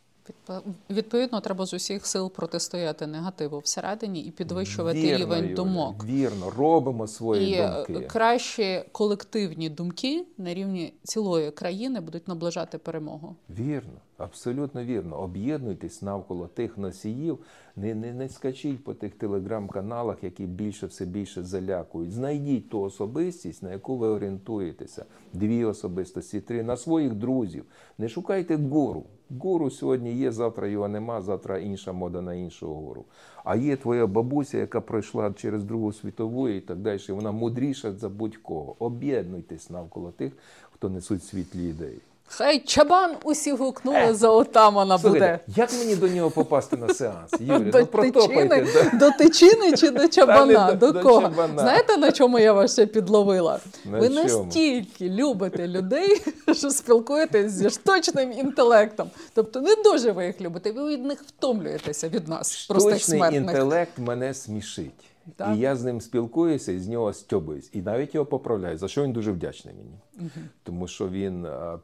Відповідно, 0.91 1.41
треба 1.41 1.67
з 1.67 1.75
усіх 1.75 2.07
сил 2.07 2.31
протистояти 2.31 3.07
негативу 3.07 3.59
всередині 3.59 4.21
і 4.21 4.31
підвищувати 4.31 5.01
Вірно, 5.01 5.19
рівень 5.19 5.45
Юля, 5.45 5.55
думок. 5.55 6.05
Вірно, 6.05 6.51
робимо 6.51 7.07
свої 7.07 7.51
і 7.51 7.55
е, 7.55 7.85
думки. 7.89 8.07
кращі 8.07 8.85
колективні 8.93 9.71
думки 9.71 10.25
на 10.39 10.55
рівні 10.55 10.93
цілої 11.03 11.51
країни 11.51 12.01
будуть 12.01 12.29
наближати 12.29 12.79
перемогу. 12.79 13.37
Вірно, 13.51 13.93
абсолютно 14.19 14.85
вірно. 14.85 15.21
Об'єднуйтесь 15.21 16.03
навколо 16.03 16.47
тих 16.47 16.79
носіїв, 16.79 17.39
не, 17.77 17.95
не, 17.95 18.13
не 18.13 18.29
скачіть 18.29 18.85
по 18.85 18.95
тих 18.95 19.15
телеграм-каналах, 19.15 20.25
які 20.25 20.47
більше 20.47 20.87
все 20.87 21.05
більше 21.05 21.43
залякують. 21.43 22.13
Знайдіть 22.13 22.71
ту 22.71 22.81
особистість, 22.81 23.63
на 23.63 23.73
яку 23.73 23.97
ви 23.97 24.07
орієнтуєтеся. 24.07 25.05
Дві 25.33 25.65
особистості, 25.65 26.41
три, 26.41 26.63
на 26.63 26.77
своїх 26.77 27.15
друзів. 27.15 27.65
Не 27.99 28.09
шукайте 28.09 28.57
гуру. 28.57 29.05
Гуру 29.39 29.71
сьогодні 29.71 30.13
є, 30.13 30.33
завтра 30.33 30.69
його 30.69 30.89
нема, 30.89 31.23
завтра 31.23 31.59
інша 31.59 31.93
мода 31.93 32.21
на 32.21 32.35
іншого 32.35 32.75
гуру. 32.75 33.05
А 33.45 33.57
є 33.57 33.77
твоя 33.77 34.07
бабуся, 34.07 34.59
яка 34.59 34.81
пройшла 34.81 35.33
через 35.33 35.65
Другу 35.65 35.93
світову 35.93 36.49
і 36.49 36.61
так 36.61 36.79
далі. 36.79 37.01
Вона 37.09 37.33
мудріша 37.33 37.93
за 37.93 38.09
будь-кого. 38.09 38.77
Об'єднуйтесь 38.79 39.71
навколо 39.71 40.11
тих, 40.11 40.33
хто 40.71 40.89
несуть 40.89 41.25
світлі 41.25 41.69
ідеї. 41.69 42.01
Хай 42.27 42.59
чабан 42.61 43.17
усі 43.25 43.53
гукнули 43.53 44.15
за 44.15 44.29
отамана 44.31 44.99
буде. 44.99 45.39
Як 45.57 45.73
мені 45.73 45.97
до 45.97 46.09
нього 46.09 46.31
попасти 46.31 46.77
на 46.77 46.95
сеанс? 46.95 47.31
Юрій, 47.41 47.71
До 47.71 47.79
ну 47.81 47.87
протопайте. 47.87 48.49
тичини, 48.49 48.67
да. 48.93 48.99
до 48.99 49.11
тичини 49.19 49.73
чи 49.77 49.91
до 49.91 50.09
чабана? 50.09 50.73
до- 50.73 50.87
До, 50.87 50.93
до 50.93 51.03
кого? 51.03 51.21
чабана. 51.23 51.63
Знаєте, 51.63 51.97
на 51.97 52.13
чому 52.13 52.39
я 52.39 52.53
вас 52.53 52.73
ще 52.73 52.87
підловила? 52.87 53.61
На 53.85 53.99
Ви 53.99 54.09
чому? 54.09 54.45
настільки 54.45 55.09
любите 55.11 55.69
людей, 55.69 56.23
що 56.55 56.71
спілкуєтесь 56.71 57.53
зі 57.53 57.71
штучним 57.71 58.33
інтелектом. 58.33 59.11
Тобто 59.35 59.61
не 59.61 59.75
дуже 59.85 60.13
ви 60.13 60.27
їх 60.27 60.41
любите, 60.41 60.73
ви 60.73 60.87
від 60.89 61.05
них 61.05 61.23
втомлюєтеся 61.29 62.09
від 62.09 62.29
нас, 62.29 62.67
простих 62.67 62.99
Штучний 62.99 63.19
смертних. 63.19 63.43
інтелект 63.43 63.99
мене 63.99 64.35
смішить. 64.35 64.91
Так. 65.37 65.57
І 65.57 65.61
я 65.61 65.77
з 65.77 65.85
ним 65.85 66.01
спілкуюся 66.01 66.73
і 66.73 66.79
з 66.79 66.89
нього 66.89 67.13
стьобуюсь. 67.13 67.71
І 67.73 67.83
навіть 67.83 68.15
його 68.15 68.27
поправляю, 68.27 68.79
за 68.79 68.89
що 68.89 69.05
він 69.05 69.13
дуже 69.13 69.33
вдячний 69.33 69.75
мені. 69.75 70.31
Тому 70.63 70.89
що 70.89 71.09
він 71.09 71.47
а, 71.47 71.79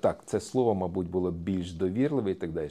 так, 0.00 0.22
це 0.26 0.40
слово, 0.40 0.74
мабуть, 0.74 1.10
було 1.10 1.30
більш 1.30 1.72
довірливе 1.72 2.30
і 2.30 2.34
так 2.34 2.52
далі. 2.52 2.70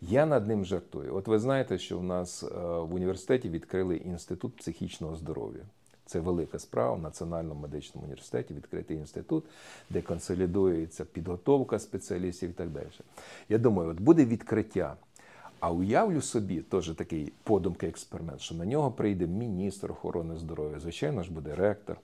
Я 0.00 0.26
над 0.26 0.48
ним 0.48 0.64
жартую. 0.64 1.16
От 1.16 1.28
ви 1.28 1.38
знаєте, 1.38 1.78
що 1.78 1.98
в 1.98 2.04
нас 2.04 2.42
в 2.62 2.94
університеті 2.94 3.48
відкрили 3.48 3.96
інститут 3.96 4.56
психічного 4.56 5.16
здоров'я. 5.16 5.62
Це 6.08 6.20
велика 6.20 6.58
справа 6.58 6.94
в 6.94 7.02
Національному 7.02 7.60
медичному 7.60 8.06
університеті 8.06 8.54
відкритий 8.54 8.96
інститут, 8.96 9.44
де 9.90 10.02
консолідується 10.02 11.04
підготовка 11.04 11.78
спеціалістів 11.78 12.50
і 12.50 12.52
так 12.52 12.70
далі. 12.70 12.86
Я 13.48 13.58
думаю, 13.58 13.90
от 13.90 14.00
буде 14.00 14.24
відкриття. 14.24 14.96
А 15.60 15.70
уявлю 15.70 16.20
собі 16.20 16.60
теж 16.60 16.90
такий 16.90 17.32
подумки 17.42 17.86
експеримент, 17.86 18.40
що 18.40 18.54
на 18.54 18.66
нього 18.66 18.92
прийде 18.92 19.26
міністр 19.26 19.92
охорони 19.92 20.36
здоров'я, 20.36 20.80
звичайно 20.80 21.22
ж 21.22 21.32
буде 21.32 21.54
ректор 21.54 21.96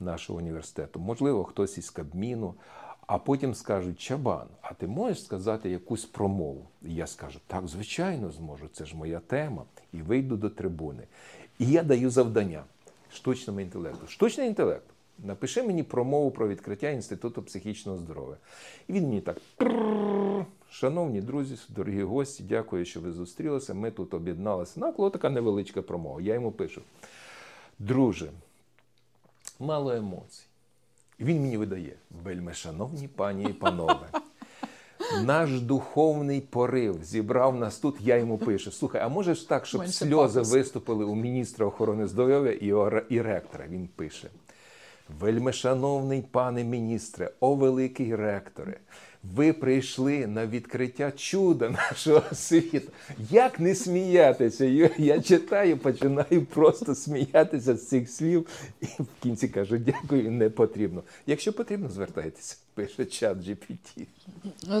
нашого 0.00 0.38
університету, 0.38 1.00
можливо, 1.00 1.44
хтось 1.44 1.78
із 1.78 1.90
Кабміну. 1.90 2.54
А 3.06 3.18
потім 3.18 3.54
скажуть, 3.54 4.00
Чабан, 4.00 4.46
а 4.62 4.74
ти 4.74 4.86
можеш 4.86 5.24
сказати 5.24 5.70
якусь 5.70 6.04
промову? 6.04 6.68
І 6.82 6.94
я 6.94 7.06
скажу, 7.06 7.40
так, 7.46 7.68
звичайно, 7.68 8.30
зможу, 8.30 8.68
це 8.72 8.84
ж 8.84 8.96
моя 8.96 9.18
тема. 9.18 9.64
І 9.92 10.02
вийду 10.02 10.36
до 10.36 10.50
трибуни. 10.50 11.02
І 11.58 11.66
я 11.66 11.82
даю 11.82 12.10
завдання 12.10 12.64
штучному 13.12 13.60
інтелекту. 13.60 14.06
Штучний 14.06 14.48
інтелект. 14.48 14.91
Напиши 15.24 15.62
мені 15.62 15.82
промову 15.82 16.30
про 16.30 16.48
відкриття 16.48 16.90
Інституту 16.90 17.42
психічного 17.42 17.98
здоров'я. 17.98 18.36
І 18.88 18.92
він 18.92 19.04
мені 19.04 19.20
так. 19.20 19.36
Шановні 20.70 21.20
друзі, 21.20 21.58
дорогі 21.68 22.02
гості, 22.02 22.44
дякую, 22.48 22.84
що 22.84 23.00
ви 23.00 23.12
зустрілися. 23.12 23.74
Ми 23.74 23.90
тут 23.90 24.14
об'єдналися. 24.14 24.80
Навколо 24.80 25.10
така 25.10 25.30
невеличка 25.30 25.82
промова. 25.82 26.20
Я 26.20 26.34
йому 26.34 26.52
пишу: 26.52 26.82
Друже, 27.78 28.30
мало 29.58 29.92
емоцій. 29.92 30.44
І 31.18 31.24
він 31.24 31.40
мені 31.40 31.56
видає: 31.56 31.96
вельми 32.24 32.54
шановні 32.54 33.08
пані 33.08 33.44
і 33.44 33.52
панове. 33.52 34.08
Наш 35.24 35.60
духовний 35.60 36.40
порив 36.40 37.04
зібрав 37.04 37.56
нас 37.56 37.78
тут. 37.78 37.96
Я 38.00 38.16
йому 38.16 38.38
пишу: 38.38 38.72
слухай, 38.72 39.00
а 39.02 39.08
може 39.08 39.34
ж 39.34 39.48
так, 39.48 39.66
щоб 39.66 39.80
Менше 39.80 39.94
сльози 40.04 40.38
пафосу. 40.38 40.56
виступили 40.56 41.04
у 41.04 41.14
міністра 41.14 41.66
охорони 41.66 42.06
здоров'я 42.06 42.52
і 43.08 43.22
ректора? 43.22 43.66
Він 43.68 43.88
пише: 43.96 44.28
Вельмишановний 45.20 46.22
пане 46.30 46.64
міністре, 46.64 47.30
о 47.40 47.54
великий 47.54 48.16
ректоре, 48.16 48.76
ви 49.34 49.52
прийшли 49.52 50.26
на 50.26 50.46
відкриття 50.46 51.12
чуда 51.16 51.70
нашого 51.70 52.22
світу. 52.34 52.92
Як 53.30 53.60
не 53.60 53.74
сміятися? 53.74 54.64
Я- 54.98 55.20
читаю, 55.20 55.78
починаю 55.78 56.46
просто 56.54 56.94
сміятися 56.94 57.76
з 57.76 57.88
цих 57.88 58.10
слів, 58.10 58.46
і 58.80 58.86
в 58.86 59.06
кінці 59.22 59.48
кажу: 59.48 59.78
дякую, 59.78 60.30
не 60.30 60.50
потрібно. 60.50 61.02
Якщо 61.26 61.52
потрібно, 61.52 61.88
звертайтеся, 61.88 62.56
пише 62.74 63.04
чат 63.04 63.38
GPT. 63.38 64.06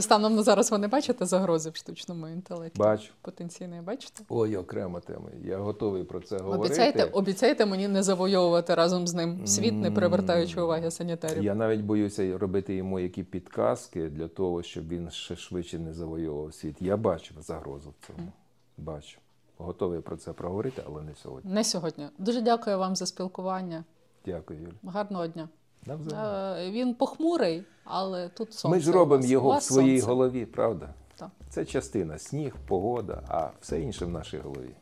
Станом 0.00 0.34
на 0.36 0.42
зараз 0.42 0.70
ви 0.70 0.78
не 0.78 0.88
бачите 0.88 1.26
загрози 1.26 1.70
в 1.70 1.76
штучному 1.76 2.28
інтелекті? 2.28 2.78
Бачу. 2.78 3.12
Потенційної 3.22 3.82
бачите? 3.82 4.22
Ой, 4.28 4.56
окрема 4.56 5.00
тема. 5.00 5.28
Я 5.44 5.58
готовий 5.58 6.04
про 6.04 6.20
це 6.20 6.38
говорити. 6.38 6.66
Обіцяєте, 6.66 7.04
обіцяєте 7.04 7.66
мені 7.66 7.88
не 7.88 8.02
завойовувати 8.02 8.74
разом 8.74 9.06
з 9.06 9.14
ним 9.14 9.46
світ, 9.46 9.74
не 9.74 9.90
привертаючи 9.90 10.60
уваги 10.60 10.90
санітарів. 10.90 11.44
Я 11.44 11.54
навіть 11.54 11.80
боюся 11.80 12.38
робити 12.38 12.74
йому 12.74 13.00
які 13.00 13.22
підказки 13.22 14.08
для 14.08 14.28
того, 14.28 14.62
щоб 14.62 14.88
він 14.88 15.10
ще 15.10 15.36
швидше 15.36 15.78
не 15.78 15.94
завойовував 15.94 16.54
світ. 16.54 16.76
Я 16.80 16.96
бачу 16.96 17.34
загрозу 17.40 17.94
в 18.00 18.06
цьому. 18.06 18.32
Бачу. 18.78 19.18
Готовий 19.58 20.00
про 20.00 20.16
це 20.16 20.32
проговорити, 20.32 20.82
але 20.86 21.02
не 21.02 21.14
сьогодні. 21.14 21.52
Не 21.52 21.64
сьогодні. 21.64 22.08
Дуже 22.18 22.40
дякую 22.40 22.78
вам 22.78 22.96
за 22.96 23.06
спілкування. 23.06 23.84
Дякую, 24.26 24.60
Юль. 24.60 24.90
Гарного 24.90 25.26
дня. 25.26 25.48
Е, 25.88 26.70
Він 26.70 26.94
похмурий, 26.94 27.64
але 27.84 28.28
тут 28.28 28.54
сонце. 28.54 28.76
Ми 28.76 28.80
ж 28.82 28.92
робимо 28.92 29.24
його 29.24 29.58
в 29.58 29.62
своїй 29.62 29.98
сонце. 30.00 30.12
голові, 30.12 30.46
правда? 30.46 30.94
Так. 31.16 31.30
Це 31.48 31.64
частина 31.64 32.18
сніг, 32.18 32.54
погода, 32.66 33.22
а 33.28 33.50
все 33.60 33.80
інше 33.80 34.04
в 34.04 34.08
нашій 34.10 34.38
голові. 34.38 34.74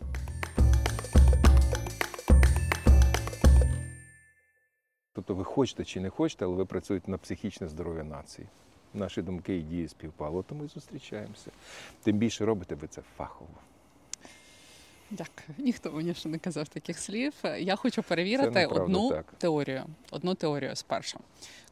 Тобто 5.13 5.35
ви 5.35 5.45
хочете 5.45 5.85
чи 5.85 6.01
не 6.01 6.11
хочете, 6.11 6.45
але 6.45 6.55
ви 6.55 6.65
працюєте 6.65 7.11
на 7.11 7.19
психічне 7.19 7.69
здоров'я 7.69 8.05
нації. 8.05 8.49
Наші 8.95 9.23
думки 9.23 9.57
і 9.57 9.63
дії 9.63 9.89
співпало, 9.89 10.43
тому 10.43 10.65
і 10.65 10.69
зустрічаємося. 10.69 11.51
Тим 12.03 12.17
більше 12.19 12.45
робите 12.45 12.75
ви 12.75 12.89
це 12.89 13.03
фахово. 13.17 13.51
Дякую. 15.11 15.59
Ніхто 15.59 15.93
мені 15.93 16.15
ще 16.15 16.29
не 16.29 16.39
казав 16.39 16.69
таких 16.69 16.99
слів. 16.99 17.33
Я 17.59 17.77
хочу 17.77 18.03
перевірити 18.03 18.67
одну 18.67 19.11
так. 19.11 19.25
теорію. 19.39 19.85
Одну 20.11 20.35
теорію 20.35 20.77
спершу. 20.77 21.19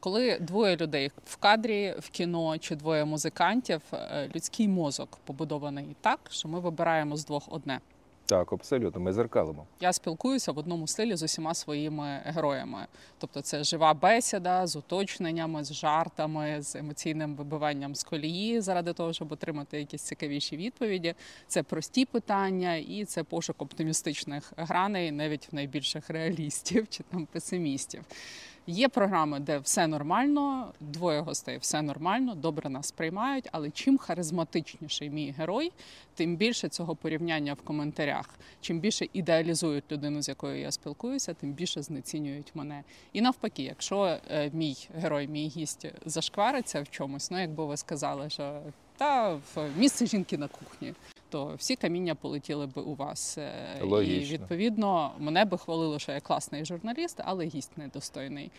Коли 0.01 0.39
двоє 0.39 0.77
людей 0.77 1.11
в 1.25 1.37
кадрі, 1.37 1.95
в 1.99 2.09
кіно 2.11 2.59
чи 2.59 2.77
двоє 2.77 3.05
музикантів, 3.05 3.81
е, 3.93 4.31
людський 4.35 4.69
мозок 4.69 5.19
побудований 5.25 5.97
так, 6.01 6.21
що 6.31 6.49
ми 6.49 6.61
вибираємо 6.61 7.17
з 7.17 7.25
двох 7.25 7.53
одне. 7.53 7.81
Так, 8.29 8.53
абсолютно, 8.53 9.01
ми 9.01 9.13
зеркалимо. 9.13 9.67
Я 9.81 9.93
спілкуюся 9.93 10.53
в 10.53 10.59
одному 10.59 10.87
стилі 10.87 11.17
з 11.17 11.23
усіма 11.23 11.55
своїми 11.55 12.21
героями. 12.25 12.87
Тобто, 13.19 13.41
це 13.41 13.65
жива 13.65 13.95
бесіда 13.95 14.67
з 14.67 14.77
уточненнями, 14.77 15.65
з 15.65 15.73
жартами, 15.73 16.63
з 16.63 16.77
емоційним 16.77 17.37
вибиванням 17.37 17.95
з 17.95 18.05
колії 18.05 18.61
заради 18.61 18.93
того, 18.93 19.13
щоб 19.13 19.33
отримати 19.33 19.79
якісь 19.79 20.03
цікавіші 20.03 20.57
відповіді. 20.57 21.15
Це 21.47 21.63
прості 21.63 22.05
питання 22.05 22.75
і 22.75 23.05
це 23.05 23.23
пошук 23.25 23.63
оптимістичних 23.63 24.53
граней, 24.57 25.13
навіть 25.13 25.53
в 25.53 25.55
найбільших 25.55 26.11
реалістів 26.11 26.87
чи 26.91 27.03
там 27.03 27.27
песимістів. 27.27 28.05
Є 28.71 28.89
програми, 28.89 29.41
де 29.41 29.59
все 29.59 29.87
нормально, 29.87 30.73
двоє 30.81 31.21
гостей, 31.21 31.59
все 31.59 31.83
нормально, 31.83 32.35
добре 32.35 32.71
нас 32.71 32.91
приймають. 32.93 33.49
Але 33.53 33.71
чим 33.71 33.99
харизматичніший 33.99 35.11
мій 35.11 35.35
герой, 35.39 35.73
тим 36.15 36.37
більше 36.37 36.69
цього 36.69 36.97
порівняння 36.97 37.55
в 37.55 37.63
коментарях. 37.63 38.31
Чим 38.61 38.81
більше 38.81 39.07
ідеалізують 39.13 39.93
людину, 39.93 40.23
з 40.23 40.29
якою 40.29 40.61
я 40.61 40.71
спілкуюся, 40.71 41.35
тим 41.35 41.53
більше 41.53 41.83
знецінюють 41.83 42.51
мене. 42.55 42.85
І 43.13 43.21
навпаки, 43.21 43.63
якщо 43.63 44.19
е, 44.31 44.51
мій 44.53 44.89
герой, 44.95 45.29
мій 45.29 45.49
гість 45.49 45.87
зашквариться 46.07 46.83
в 46.83 46.91
чомусь, 46.91 47.31
ну 47.31 47.41
якби 47.41 47.67
ви 47.67 47.77
сказали, 47.77 48.31
що 48.31 48.61
та 48.97 49.35
в 49.35 49.69
місце 49.77 50.07
жінки 50.07 50.39
на 50.39 50.49
кухні. 50.49 50.95
То 51.31 51.55
всі 51.59 51.77
каміння 51.77 52.15
полетіли 52.15 52.67
би 52.67 52.83
у 52.83 52.95
вас. 52.95 53.39
Е, 53.39 53.53
Логічно. 53.83 54.15
І 54.35 54.39
відповідно 54.39 55.11
мене 55.19 55.45
би 55.45 55.59
хвалило, 55.59 55.99
що 55.99 56.13
я 56.13 56.21
класний 56.21 56.65
журналіст, 56.65 57.21
але 57.25 57.45
гість 57.45 57.79
недостойний. 57.79 58.51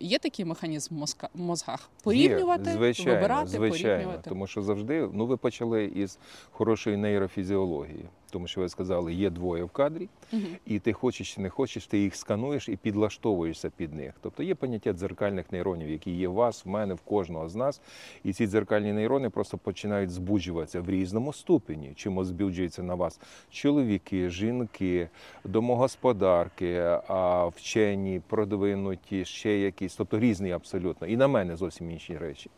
Є 0.00 0.18
такий 0.18 0.44
механізм 0.44 0.94
в 0.96 0.98
мозка- 1.02 1.28
в 1.34 1.40
мозгах 1.40 1.90
порівнювати, 2.02 2.70
Є, 2.70 2.76
звичайно, 2.76 3.12
вибирати, 3.14 3.48
звичайно, 3.48 3.94
порівнювати. 3.96 4.30
тому 4.30 4.46
що 4.46 4.62
завжди 4.62 5.08
ну 5.12 5.26
ви 5.26 5.36
почали 5.36 5.84
із 5.84 6.18
хорошої 6.50 6.96
нейрофізіології, 6.96 8.04
тому 8.32 8.46
що 8.46 8.60
ви 8.60 8.68
сказали, 8.68 9.14
є 9.14 9.30
двоє 9.30 9.64
в 9.64 9.70
кадрі, 9.70 10.08
Мгм. 10.32 10.46
і 10.66 10.78
ти 10.78 10.92
хочеш 10.92 11.34
чи 11.34 11.40
не 11.40 11.50
хочеш, 11.50 11.86
ти 11.86 11.98
їх 11.98 12.16
скануєш 12.16 12.68
і 12.68 12.76
підлаштовуєшся 12.76 13.70
під 13.76 13.94
них. 13.94 14.14
Тобто 14.20 14.42
є 14.42 14.54
поняття 14.54 14.92
дзеркальних 14.92 15.52
нейронів, 15.52 15.90
які 15.90 16.10
є 16.10 16.28
в 16.28 16.32
вас, 16.32 16.66
в 16.66 16.68
мене, 16.68 16.94
в 16.94 17.00
кожного 17.00 17.48
з 17.48 17.54
нас. 17.56 17.80
І 18.24 18.32
ці 18.32 18.46
дзеркальні 18.46 18.92
нейрони 18.92 19.30
просто 19.30 19.58
починають 19.58 20.10
збуджуватися 20.10 20.80
в 20.80 20.90
різному 20.90 21.32
ступені. 21.32 21.92
Чому 21.96 22.24
збуджуються 22.24 22.82
на 22.82 22.94
вас 22.94 23.20
чоловіки, 23.50 24.30
жінки, 24.30 25.08
домогосподарки, 25.44 26.76
а 27.08 27.46
вчені, 27.46 28.20
продвинуті, 28.26 29.24
ще 29.24 29.58
якісь, 29.58 29.94
тобто 29.96 30.18
різні 30.18 30.52
абсолютно. 30.52 31.06
І 31.06 31.16
на 31.16 31.28
мене 31.28 31.56
зовсім 31.56 31.90
інші 31.90 32.18
речі. 32.18 32.50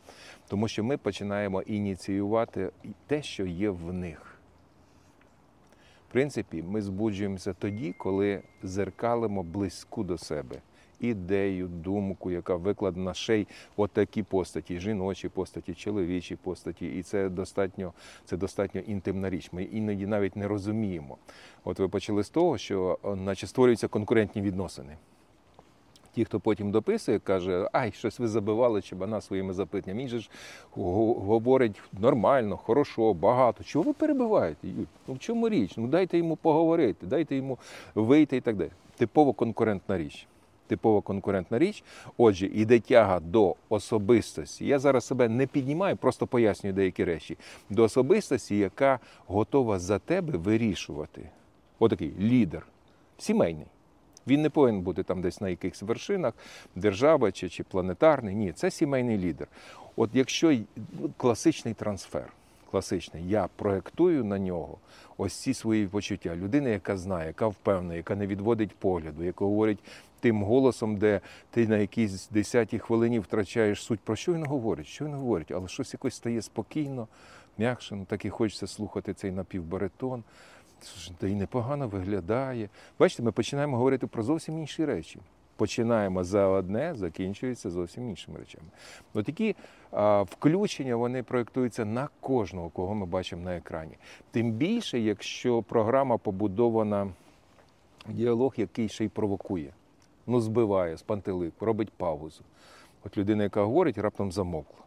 Тому 0.48 0.68
що 0.68 0.84
ми 0.84 0.96
починаємо 0.96 1.62
ініціювати 1.62 2.70
те, 3.06 3.22
що 3.22 3.46
є 3.46 3.70
в 3.70 3.92
них. 3.92 4.33
Принципі, 6.14 6.62
ми 6.62 6.82
збуджуємося 6.82 7.52
тоді, 7.52 7.92
коли 7.98 8.42
зеркалимо 8.62 9.42
близьку 9.42 10.04
до 10.04 10.18
себе 10.18 10.56
ідею, 11.00 11.68
думку, 11.68 12.30
яка 12.30 12.56
викладена 12.56 13.14
ще 13.14 13.38
й 13.38 13.46
отакі 13.76 14.06
такі 14.06 14.22
постаті, 14.22 14.80
жіночі 14.80 15.28
постаті, 15.28 15.74
чоловічі 15.74 16.36
постаті. 16.36 16.86
І 16.86 17.02
це 17.02 17.28
достатньо, 17.28 17.92
це 18.24 18.36
достатньо 18.36 18.80
інтимна 18.80 19.30
річ. 19.30 19.48
Ми 19.52 19.64
іноді 19.64 20.06
навіть 20.06 20.36
не 20.36 20.48
розуміємо. 20.48 21.18
От 21.64 21.78
ви 21.78 21.88
почали 21.88 22.24
з 22.24 22.30
того, 22.30 22.58
що 22.58 22.98
наче 23.16 23.46
створюються 23.46 23.88
конкурентні 23.88 24.42
відносини. 24.42 24.96
Ті, 26.14 26.24
хто 26.24 26.40
потім 26.40 26.70
дописує, 26.70 27.18
каже, 27.18 27.68
ай, 27.72 27.92
щось 27.92 28.18
ви 28.18 28.28
забивали 28.28 28.82
чебана 28.82 29.20
своїми 29.20 29.52
запитаннями. 29.52 30.02
Він 30.02 30.08
же 30.08 30.18
ж 30.18 30.30
говорить 30.76 31.80
нормально, 31.92 32.56
хорошо, 32.56 33.14
багато. 33.14 33.64
Чого 33.64 33.84
ви 33.84 33.92
перебиваєте? 33.92 34.68
Ну 35.08 35.14
в 35.14 35.18
чому 35.18 35.48
річ? 35.48 35.74
Ну 35.76 35.86
дайте 35.86 36.18
йому 36.18 36.36
поговорити, 36.36 37.06
дайте 37.06 37.36
йому 37.36 37.58
вийти 37.94 38.36
і 38.36 38.40
так 38.40 38.56
далі. 38.56 38.70
Типово 38.96 39.32
конкурентна 39.32 39.98
річ. 39.98 40.26
Типова 40.66 41.00
конкурентна 41.00 41.58
річ. 41.58 41.84
Отже, 42.16 42.46
іде 42.46 42.80
тяга 42.80 43.20
до 43.20 43.56
особистості. 43.68 44.66
Я 44.66 44.78
зараз 44.78 45.04
себе 45.04 45.28
не 45.28 45.46
піднімаю, 45.46 45.96
просто 45.96 46.26
пояснюю 46.26 46.74
деякі 46.74 47.04
речі. 47.04 47.38
До 47.70 47.82
особистості, 47.82 48.58
яка 48.58 48.98
готова 49.26 49.78
за 49.78 49.98
тебе 49.98 50.38
вирішувати. 50.38 51.30
Отакий 51.78 52.12
лідер, 52.20 52.66
сімейний. 53.18 53.66
Він 54.26 54.42
не 54.42 54.50
повинен 54.50 54.80
бути 54.80 55.02
там 55.02 55.20
десь 55.20 55.40
на 55.40 55.48
якихось 55.48 55.82
вершинах 55.82 56.34
держави 56.74 57.32
чи, 57.32 57.48
чи 57.48 57.64
планетарний. 57.64 58.34
Ні, 58.34 58.52
це 58.52 58.70
сімейний 58.70 59.18
лідер. 59.18 59.48
От 59.96 60.10
якщо 60.12 60.58
ну, 60.76 61.10
класичний 61.16 61.74
трансфер, 61.74 62.32
класичний, 62.70 63.28
я 63.28 63.48
проєктую 63.56 64.24
на 64.24 64.38
нього 64.38 64.78
ось 65.18 65.34
ці 65.34 65.54
свої 65.54 65.86
почуття. 65.86 66.36
Людина, 66.36 66.68
яка 66.68 66.96
знає, 66.96 67.26
яка 67.26 67.46
впевнена, 67.46 67.94
яка 67.94 68.16
не 68.16 68.26
відводить 68.26 68.76
погляду, 68.76 69.24
яка 69.24 69.44
говорить 69.44 69.78
тим 70.20 70.42
голосом, 70.42 70.96
де 70.96 71.20
ти 71.50 71.68
на 71.68 71.76
якійсь 71.76 72.28
десятій 72.28 72.78
хвилині 72.78 73.18
втрачаєш 73.18 73.82
суть. 73.82 74.00
Про 74.00 74.16
що 74.16 74.32
він 74.32 74.46
говорить? 74.46 74.86
Що 74.86 75.04
він 75.04 75.14
говорить? 75.14 75.52
Але 75.52 75.68
щось 75.68 75.92
якось 75.92 76.14
стає 76.14 76.42
спокійно, 76.42 77.08
м'якше, 77.58 77.94
ну 77.94 78.04
так 78.04 78.24
і 78.24 78.30
хочеться 78.30 78.66
слухати 78.66 79.14
цей 79.14 79.30
напівбаретон. 79.30 80.24
Та 81.18 81.26
й 81.26 81.34
непогано 81.34 81.88
виглядає. 81.88 82.68
Бачите, 82.98 83.22
ми 83.22 83.32
починаємо 83.32 83.76
говорити 83.76 84.06
про 84.06 84.22
зовсім 84.22 84.58
інші 84.58 84.84
речі. 84.84 85.20
Починаємо 85.56 86.24
за 86.24 86.46
одне, 86.46 86.94
закінчується 86.94 87.70
зовсім 87.70 88.08
іншими 88.10 88.38
речами. 88.38 88.66
От 89.14 89.26
такі 89.26 89.56
а, 89.90 90.22
включення 90.22 90.96
вони 90.96 91.22
проєктуються 91.22 91.84
на 91.84 92.08
кожного, 92.20 92.68
кого 92.68 92.94
ми 92.94 93.06
бачимо 93.06 93.42
на 93.42 93.56
екрані. 93.56 93.96
Тим 94.30 94.52
більше, 94.52 95.00
якщо 95.00 95.62
програма 95.62 96.18
побудована 96.18 97.12
діалог, 98.08 98.54
який 98.56 98.88
ще 98.88 99.04
й 99.04 99.08
провокує, 99.08 99.72
ну 100.26 100.40
збиває 100.40 100.96
з 100.96 101.04
робить 101.60 101.90
паузу. 101.96 102.42
От 103.04 103.18
людина, 103.18 103.42
яка 103.42 103.62
говорить, 103.62 103.98
раптом 103.98 104.32
замовкла. 104.32 104.84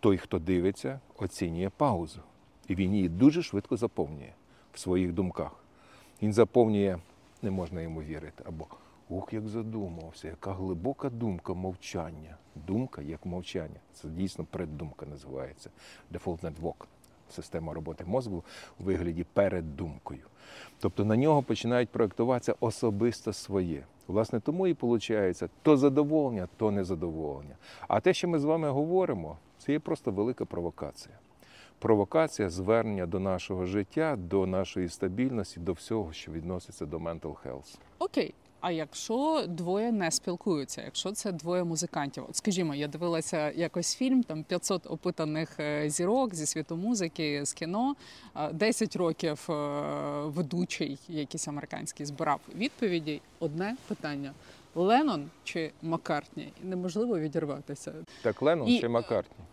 Той, 0.00 0.18
хто 0.18 0.38
дивиться, 0.38 1.00
оцінює 1.18 1.70
паузу. 1.76 2.20
І 2.68 2.74
він 2.74 2.94
її 2.94 3.08
дуже 3.08 3.42
швидко 3.42 3.76
заповнює 3.76 4.32
в 4.72 4.78
своїх 4.78 5.12
думках. 5.12 5.64
Він 6.22 6.32
заповнює, 6.32 6.98
не 7.42 7.50
можна 7.50 7.82
йому 7.82 8.02
вірити, 8.02 8.44
або 8.46 8.66
Ох, 9.10 9.32
як 9.32 9.48
задумався, 9.48 10.28
яка 10.28 10.52
глибока 10.52 11.10
думка 11.10 11.54
мовчання. 11.54 12.36
Думка 12.66 13.02
як 13.02 13.26
мовчання. 13.26 13.80
Це 13.92 14.08
дійсно 14.08 14.44
преддумка 14.44 15.06
називається. 15.06 15.70
Default 16.12 16.40
Network. 16.40 16.84
Система 17.30 17.74
роботи 17.74 18.04
мозку 18.04 18.44
у 18.80 18.84
вигляді 18.84 19.24
перед 19.32 19.76
думкою. 19.76 20.26
Тобто 20.80 21.04
на 21.04 21.16
нього 21.16 21.42
починають 21.42 21.88
проєктуватися 21.88 22.54
особисто 22.60 23.32
своє. 23.32 23.84
Власне, 24.06 24.40
тому 24.40 24.66
і 24.66 24.76
виходить 24.80 25.42
то 25.62 25.76
задоволення, 25.76 26.48
то 26.56 26.70
незадоволення. 26.70 27.56
А 27.88 28.00
те, 28.00 28.14
що 28.14 28.28
ми 28.28 28.38
з 28.38 28.44
вами 28.44 28.70
говоримо, 28.70 29.38
це 29.58 29.72
є 29.72 29.78
просто 29.78 30.10
велика 30.10 30.44
провокація. 30.44 31.18
Провокація 31.78 32.50
звернення 32.50 33.06
до 33.06 33.20
нашого 33.20 33.66
життя, 33.66 34.16
до 34.16 34.46
нашої 34.46 34.88
стабільності, 34.88 35.60
до 35.60 35.72
всього, 35.72 36.12
що 36.12 36.32
відноситься 36.32 36.86
до 36.86 36.98
mental 36.98 37.36
health. 37.46 37.78
Окей. 37.98 38.34
А 38.60 38.70
якщо 38.70 39.44
двоє 39.48 39.92
не 39.92 40.10
спілкуються, 40.10 40.82
якщо 40.82 41.12
це 41.12 41.32
двоє 41.32 41.64
музикантів, 41.64 42.24
от 42.28 42.36
скажімо, 42.36 42.74
я 42.74 42.88
дивилася 42.88 43.50
якось 43.50 43.96
фільм, 43.96 44.22
там 44.22 44.44
500 44.44 44.86
опитаних 44.86 45.60
е, 45.60 45.90
зірок 45.90 46.34
зі 46.34 46.46
світу 46.46 46.76
музики, 46.76 47.44
з 47.44 47.52
кіно, 47.52 47.94
е, 48.36 48.52
10 48.52 48.96
років 48.96 49.46
е, 49.50 49.54
ведучий, 50.24 50.98
якийсь 51.08 51.48
американський, 51.48 52.06
збирав 52.06 52.40
відповіді. 52.56 53.20
Одне 53.40 53.76
питання: 53.88 54.32
Леннон 54.74 55.30
чи 55.44 55.70
Маккартні? 55.82 56.52
Неможливо 56.62 57.18
відірватися. 57.18 57.92
Так 58.22 58.42
Леннон 58.42 58.68
І- 58.68 58.80
чи 58.80 58.88
Маккартні? 58.88 59.44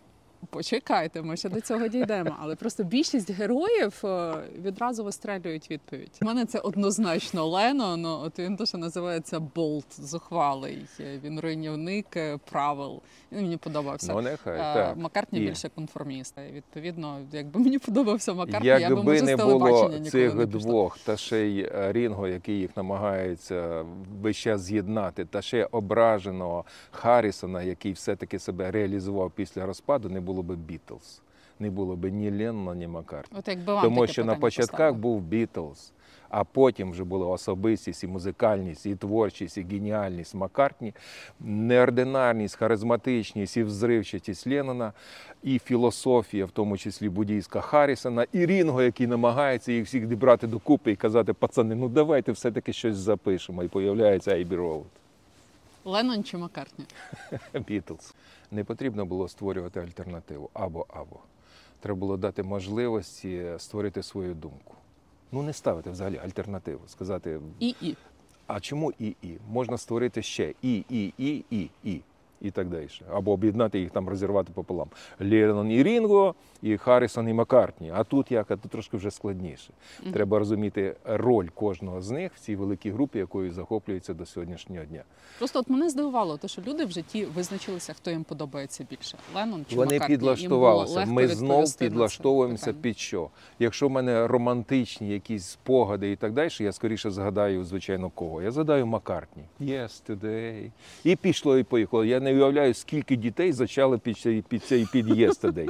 Почекайте, 0.50 1.22
ми 1.22 1.36
ще 1.36 1.48
до 1.48 1.60
цього 1.60 1.88
дійдемо. 1.88 2.36
Але 2.40 2.54
просто 2.56 2.84
більшість 2.84 3.30
героїв 3.30 4.00
е, 4.04 4.34
відразу 4.62 5.04
вистрелюють 5.04 5.70
відповідь. 5.70 6.18
У 6.22 6.24
мене 6.24 6.44
це 6.44 6.58
однозначно 6.58 7.46
Лено. 7.46 7.96
Ну 7.96 8.20
от 8.24 8.38
він 8.38 8.58
що 8.66 8.78
називається 8.78 9.40
Болт, 9.40 10.00
зухвалий. 10.00 10.86
Він 11.24 11.40
руйнівник 11.40 12.06
е, 12.16 12.38
правил. 12.50 13.00
Він 13.32 13.42
мені 13.42 13.56
подобався. 13.56 14.12
Ну, 14.14 14.20
нехай, 14.20 14.54
Е, 14.54 14.58
так. 14.58 14.96
Маккартні 14.96 15.38
І- 15.38 15.46
більше 15.46 15.68
конформіст. 15.68 16.34
Відповідно, 16.52 17.18
якби 17.32 17.60
мені 17.60 17.78
подобався 17.78 18.34
Маккартні, 18.34 18.68
я 18.68 18.88
би 18.88 19.02
може 19.02 19.18
з 19.18 19.22
не 19.22 19.36
телебачення 19.36 19.74
було 19.76 19.88
ніколи 19.88 20.10
цих 20.10 20.34
не 20.34 20.46
двох, 20.46 20.98
та 20.98 21.16
ще 21.16 21.38
й 21.40 21.68
Рінго, 21.92 22.28
який 22.28 22.58
їх 22.58 22.76
намагається 22.76 23.84
весь 24.22 24.36
час 24.36 24.60
з'єднати, 24.60 25.24
та 25.24 25.42
ще 25.42 25.68
ображеного 25.72 26.64
Харрісона, 26.90 27.62
який 27.62 27.92
все-таки 27.92 28.38
себе 28.38 28.70
реалізував 28.70 29.30
після 29.30 29.66
розпаду, 29.66 30.08
не 30.08 30.20
було 30.26 30.42
би 30.42 30.56
Бітлз. 30.56 31.22
Не 31.58 31.70
було 31.70 31.96
би 31.96 32.10
ні 32.10 32.30
Леннона, 32.30 32.74
ні 32.74 32.86
Маккартні. 32.86 33.38
От 33.38 33.48
якби 33.48 33.74
вам 33.74 33.82
Тому 33.82 34.00
таке 34.00 34.12
що 34.12 34.24
на 34.24 34.26
питання 34.26 34.40
початках 34.40 34.70
поставили. 34.70 34.98
був 34.98 35.20
Бітлз, 35.20 35.92
а 36.28 36.44
потім 36.44 36.90
вже 36.90 37.04
була 37.04 37.26
особистість, 37.26 38.04
і 38.04 38.06
музикальність, 38.06 38.86
і 38.86 38.94
творчість, 38.96 39.58
і 39.58 39.62
геніальність 39.62 40.34
Маккартні, 40.34 40.94
неординарність, 41.40 42.56
харизматичність 42.56 43.56
і 43.56 43.62
взривчатість 43.62 44.46
Леннона, 44.46 44.92
і 45.42 45.58
філософія, 45.58 46.44
в 46.44 46.50
тому 46.50 46.78
числі 46.78 47.08
буддійська 47.08 47.60
Харрісона, 47.60 48.26
і 48.32 48.46
Рінго, 48.46 48.82
який 48.82 49.06
намагається 49.06 49.72
їх 49.72 49.86
всіх 49.86 50.06
зібрати 50.06 50.46
докупи 50.46 50.92
і 50.92 50.96
казати, 50.96 51.32
пацани, 51.32 51.74
ну 51.74 51.88
давайте 51.88 52.32
все-таки 52.32 52.72
щось 52.72 52.96
запишемо. 52.96 53.62
І 53.64 53.68
появляється 53.68 54.30
Abbey 54.32 54.56
Road. 54.56 54.86
Леннон 55.86 56.24
чи 56.24 56.36
Маккартні? 56.38 56.84
Бітлз. 57.66 58.14
Не 58.50 58.64
потрібно 58.64 59.06
було 59.06 59.28
створювати 59.28 59.80
альтернативу 59.80 60.50
або-або. 60.52 61.18
Треба 61.80 61.98
було 61.98 62.16
дати 62.16 62.42
можливості 62.42 63.54
створити 63.58 64.02
свою 64.02 64.34
думку. 64.34 64.74
Ну, 65.32 65.42
не 65.42 65.52
ставити 65.52 65.90
взагалі 65.90 66.18
альтернативу, 66.24 66.80
сказати, 66.86 67.40
І 67.60 67.74
і. 67.80 67.96
а 68.46 68.60
чому 68.60 68.92
і 68.98 69.16
і? 69.22 69.38
Можна 69.48 69.78
створити 69.78 70.22
ще 70.22 70.54
і, 70.62 70.84
і, 70.88 71.12
і, 71.18 71.44
і, 71.50 71.70
і. 71.84 72.00
І 72.40 72.50
так 72.50 72.68
далі. 72.68 72.88
Або 73.12 73.32
об'єднати 73.32 73.80
їх 73.80 73.90
там, 73.90 74.08
розірвати 74.08 74.52
пополам. 74.54 74.88
Леннон 75.20 75.70
і 75.70 75.82
Рінго, 75.82 76.34
і 76.62 76.76
Харрісон 76.76 77.28
і 77.28 77.32
Маккартні. 77.32 77.92
А 77.94 78.04
тут 78.04 78.32
як? 78.32 78.50
А 78.50 78.56
тут 78.56 78.70
трошки 78.70 78.96
вже 78.96 79.10
складніше. 79.10 79.72
Треба 80.12 80.38
розуміти 80.38 80.96
роль 81.04 81.46
кожного 81.54 82.02
з 82.02 82.10
них 82.10 82.32
в 82.34 82.38
цій 82.38 82.56
великій 82.56 82.90
групі, 82.90 83.18
якою 83.18 83.52
захоплюється 83.52 84.14
до 84.14 84.26
сьогоднішнього 84.26 84.84
дня. 84.84 85.02
Просто 85.38 85.58
от 85.58 85.68
мене 85.70 85.90
здивувало, 85.90 86.36
те, 86.36 86.48
що 86.48 86.62
люди 86.66 86.84
в 86.84 86.90
житті 86.90 87.24
визначилися, 87.24 87.92
хто 87.92 88.10
їм 88.10 88.24
подобається 88.24 88.86
більше. 88.90 89.18
Леннон 89.34 89.64
чи 89.68 89.76
Вони 89.76 89.94
Маккартні. 89.94 90.16
Підлаштувалися. 90.16 91.04
Ми 91.06 91.28
знов 91.28 91.76
підлаштовуємося 91.78 92.72
під 92.72 92.98
що? 92.98 93.28
Якщо 93.58 93.88
в 93.88 93.90
мене 93.90 94.26
романтичні 94.26 95.08
якісь 95.08 95.44
спогади 95.44 96.12
і 96.12 96.16
так 96.16 96.32
далі, 96.32 96.50
я 96.60 96.72
скоріше 96.72 97.10
згадаю, 97.10 97.64
звичайно, 97.64 98.10
кого. 98.10 98.42
Я 98.42 98.50
згадаю 98.50 98.86
Маккартні. 98.86 99.42
Yesterday. 99.60 100.70
І 101.04 101.16
пішло, 101.16 101.58
і 101.58 101.62
поїхало. 101.62 102.04
Я 102.04 102.20
не 102.26 102.32
уявляю, 102.34 102.74
скільки 102.74 103.16
дітей 103.16 103.52
зачали 103.52 103.98
під 103.98 104.18
цей 104.18 104.42
під 104.42 104.64
цей 104.64 104.86
під 104.92 105.08
Yesterday. 105.08 105.68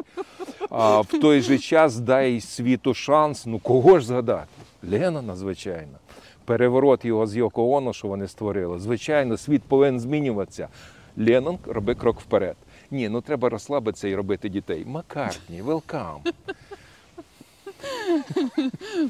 А 0.70 1.00
в 1.00 1.06
той 1.06 1.40
же 1.40 1.58
час 1.58 1.96
дай 1.98 2.40
світу 2.40 2.94
шанс. 2.94 3.46
Ну 3.46 3.58
кого 3.58 3.98
ж 4.00 4.06
згадати? 4.06 4.46
Леннона, 4.90 5.36
звичайно. 5.36 5.98
Переворот 6.44 7.04
його 7.04 7.26
з 7.26 7.36
Йоко 7.36 7.70
Оно, 7.72 7.92
що 7.92 8.08
вони 8.08 8.28
створили. 8.28 8.78
Звичайно, 8.78 9.36
світ 9.36 9.62
повинен 9.62 10.00
змінюватися. 10.00 10.68
Леннон, 11.16 11.58
роби 11.66 11.94
крок 11.94 12.20
вперед. 12.20 12.56
Ні, 12.90 13.08
ну 13.08 13.20
треба 13.20 13.48
розслабитися 13.48 14.08
і 14.08 14.14
робити 14.14 14.48
дітей. 14.48 14.84
Маккартні, 14.86 15.62
велкам. 15.62 16.20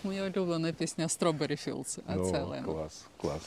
Моя 0.04 0.24
улюблена 0.36 0.72
пісня 0.72 1.06
Strawberry 1.06 1.68
Fields, 1.68 1.98
а 2.06 2.14
Ну, 2.16 2.30
це 2.30 2.42
Леннон. 2.42 2.64
клас, 2.74 3.06
клас. 3.20 3.42